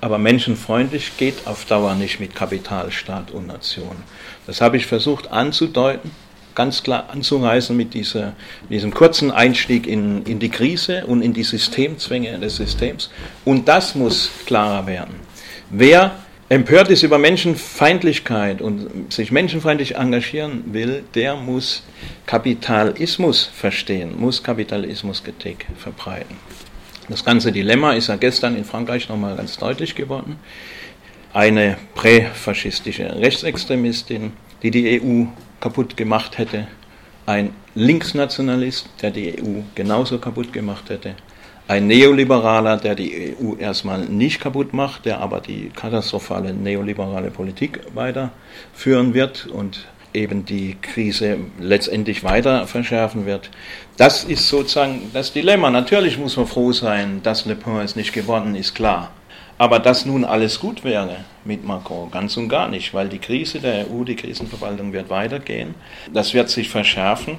aber 0.00 0.18
menschenfreundlich 0.18 1.16
geht 1.16 1.46
auf 1.46 1.64
Dauer 1.64 1.94
nicht 1.94 2.20
mit 2.20 2.36
Kapitalstaat 2.36 3.32
und 3.32 3.48
Nation. 3.48 3.96
Das 4.46 4.60
habe 4.60 4.76
ich 4.76 4.86
versucht 4.86 5.32
anzudeuten, 5.32 6.12
ganz 6.54 6.84
klar 6.84 7.08
anzureißen 7.10 7.76
mit, 7.76 7.94
dieser, 7.94 8.34
diesem 8.70 8.94
kurzen 8.94 9.32
Einstieg 9.32 9.88
in, 9.88 10.24
in 10.24 10.38
die 10.38 10.50
Krise 10.50 11.04
und 11.06 11.20
in 11.22 11.32
die 11.32 11.42
Systemzwänge 11.42 12.38
des 12.38 12.56
Systems. 12.56 13.10
Und 13.44 13.66
das 13.66 13.96
muss 13.96 14.30
klarer 14.46 14.86
werden. 14.86 15.14
Wer 15.68 16.12
empört 16.48 16.90
ist 16.90 17.02
über 17.02 17.18
Menschenfeindlichkeit 17.18 18.60
und 18.60 19.12
sich 19.12 19.32
menschenfeindlich 19.32 19.96
engagieren 19.96 20.62
will, 20.72 21.02
der 21.14 21.34
muss 21.34 21.82
Kapitalismus 22.26 23.50
verstehen, 23.52 24.20
muss 24.20 24.42
Kapitalismuskritik 24.42 25.66
verbreiten. 25.76 26.36
Das 27.12 27.26
ganze 27.26 27.52
Dilemma 27.52 27.92
ist 27.92 28.06
ja 28.06 28.16
gestern 28.16 28.56
in 28.56 28.64
Frankreich 28.64 29.06
nochmal 29.10 29.36
ganz 29.36 29.58
deutlich 29.58 29.94
geworden. 29.94 30.38
Eine 31.34 31.76
präfaschistische 31.94 33.04
Rechtsextremistin, 33.20 34.32
die 34.62 34.70
die 34.70 34.98
EU 34.98 35.26
kaputt 35.60 35.94
gemacht 35.94 36.38
hätte, 36.38 36.68
ein 37.26 37.50
Linksnationalist, 37.74 38.88
der 39.02 39.10
die 39.10 39.38
EU 39.38 39.60
genauso 39.74 40.16
kaputt 40.20 40.54
gemacht 40.54 40.88
hätte, 40.88 41.14
ein 41.68 41.86
Neoliberaler, 41.86 42.78
der 42.78 42.94
die 42.94 43.36
EU 43.38 43.56
erstmal 43.56 44.06
nicht 44.06 44.40
kaputt 44.40 44.72
macht, 44.72 45.04
der 45.04 45.20
aber 45.20 45.40
die 45.40 45.68
katastrophale 45.68 46.54
neoliberale 46.54 47.30
Politik 47.30 47.80
weiterführen 47.92 49.12
wird 49.12 49.48
und 49.48 49.86
eben 50.14 50.44
die 50.44 50.76
Krise 50.80 51.38
letztendlich 51.58 52.24
weiter 52.24 52.66
verschärfen 52.66 53.26
wird. 53.26 53.50
Das 53.96 54.24
ist 54.24 54.48
sozusagen 54.48 55.10
das 55.12 55.32
Dilemma. 55.32 55.70
Natürlich 55.70 56.18
muss 56.18 56.36
man 56.36 56.46
froh 56.46 56.72
sein, 56.72 57.20
dass 57.22 57.44
Le 57.44 57.54
Pen 57.54 57.80
es 57.80 57.96
nicht 57.96 58.12
geworden 58.12 58.54
ist, 58.54 58.74
klar. 58.74 59.10
Aber 59.58 59.78
dass 59.78 60.06
nun 60.06 60.24
alles 60.24 60.58
gut 60.58 60.82
wäre 60.82 61.24
mit 61.44 61.64
Macron, 61.64 62.10
ganz 62.10 62.36
und 62.36 62.48
gar 62.48 62.68
nicht, 62.68 62.94
weil 62.94 63.08
die 63.08 63.18
Krise 63.18 63.60
der 63.60 63.86
EU, 63.90 64.02
die 64.04 64.16
Krisenverwaltung 64.16 64.92
wird 64.92 65.08
weitergehen. 65.08 65.74
Das 66.12 66.34
wird 66.34 66.48
sich 66.48 66.68
verschärfen 66.68 67.38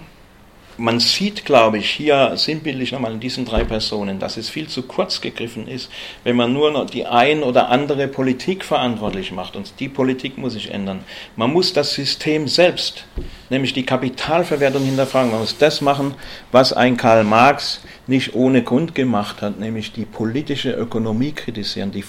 man 0.78 1.00
sieht, 1.00 1.46
glaube 1.46 1.78
ich, 1.78 1.90
hier 1.90 2.34
sinnbildlich 2.36 2.92
nochmal 2.92 3.14
in 3.14 3.20
diesen 3.20 3.46
drei 3.46 3.64
Personen, 3.64 4.20
dass 4.20 4.38
es 4.38 4.50
viel 4.50 4.68
zu 4.68 4.84
kurz 4.84 5.22
gegriffen 5.22 5.68
ist, 5.68 5.90
wenn 6.24 6.36
man 6.36 6.54
nur 6.54 6.72
noch 6.72 6.90
die 6.90 7.06
ein 7.06 7.44
oder 7.44 7.70
andere 7.70 8.08
Politik 8.08 8.66
verantwortlich 8.66 9.32
macht. 9.32 9.56
Und 9.56 9.80
die 9.80 9.90
Politik 9.90 10.38
muss 10.38 10.54
sich 10.54 10.72
ändern. 10.72 11.04
Man 11.36 11.52
muss 11.52 11.74
das 11.74 11.94
System 11.94 12.48
selbst, 12.48 13.06
nämlich 13.50 13.74
die 13.74 13.86
Kapitalverwertung 13.86 14.84
hinterfragen. 14.84 15.32
Man 15.32 15.42
muss 15.42 15.58
das 15.58 15.82
machen, 15.82 16.16
was 16.52 16.74
ein 16.74 16.98
Karl 16.98 17.24
Marx 17.24 17.82
nicht 18.08 18.34
ohne 18.34 18.64
Grund 18.64 18.96
gemacht 18.96 19.42
hat, 19.42 19.60
nämlich 19.60 19.92
die 19.92 20.06
politische 20.06 20.72
Ökonomie 20.72 21.32
kritisieren, 21.32 21.92
die, 21.92 22.04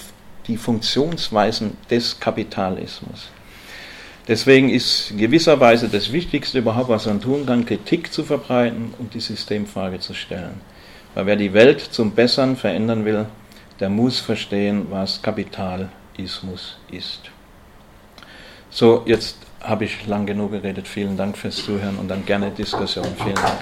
die 0.47 0.57
Funktionsweisen 0.57 1.77
des 1.89 2.19
Kapitalismus. 2.19 3.29
Deswegen 4.27 4.69
ist 4.69 5.13
gewisserweise 5.17 5.87
das 5.87 6.11
Wichtigste 6.11 6.57
überhaupt, 6.59 6.89
was 6.89 7.05
man 7.05 7.21
tun 7.21 7.45
kann, 7.45 7.65
Kritik 7.65 8.11
zu 8.11 8.23
verbreiten 8.23 8.93
und 8.97 9.13
die 9.13 9.19
Systemfrage 9.19 9.99
zu 9.99 10.15
stellen. 10.15 10.61
Weil 11.13 11.27
wer 11.27 11.35
die 11.35 11.53
Welt 11.53 11.79
zum 11.79 12.11
Bessern 12.11 12.55
verändern 12.55 13.05
will, 13.05 13.27
der 13.79 13.89
muss 13.89 14.19
verstehen, 14.19 14.87
was 14.89 15.21
Kapitalismus 15.21 16.77
ist. 16.91 17.21
So, 18.71 19.03
jetzt 19.05 19.37
habe 19.61 19.85
ich 19.85 20.07
lang 20.07 20.25
genug 20.25 20.51
geredet. 20.51 20.87
Vielen 20.87 21.17
Dank 21.17 21.37
fürs 21.37 21.57
Zuhören 21.57 21.97
und 21.97 22.07
dann 22.07 22.25
gerne 22.25 22.51
Diskussion. 22.51 23.05
Vielen 23.17 23.35
Dank. 23.35 23.59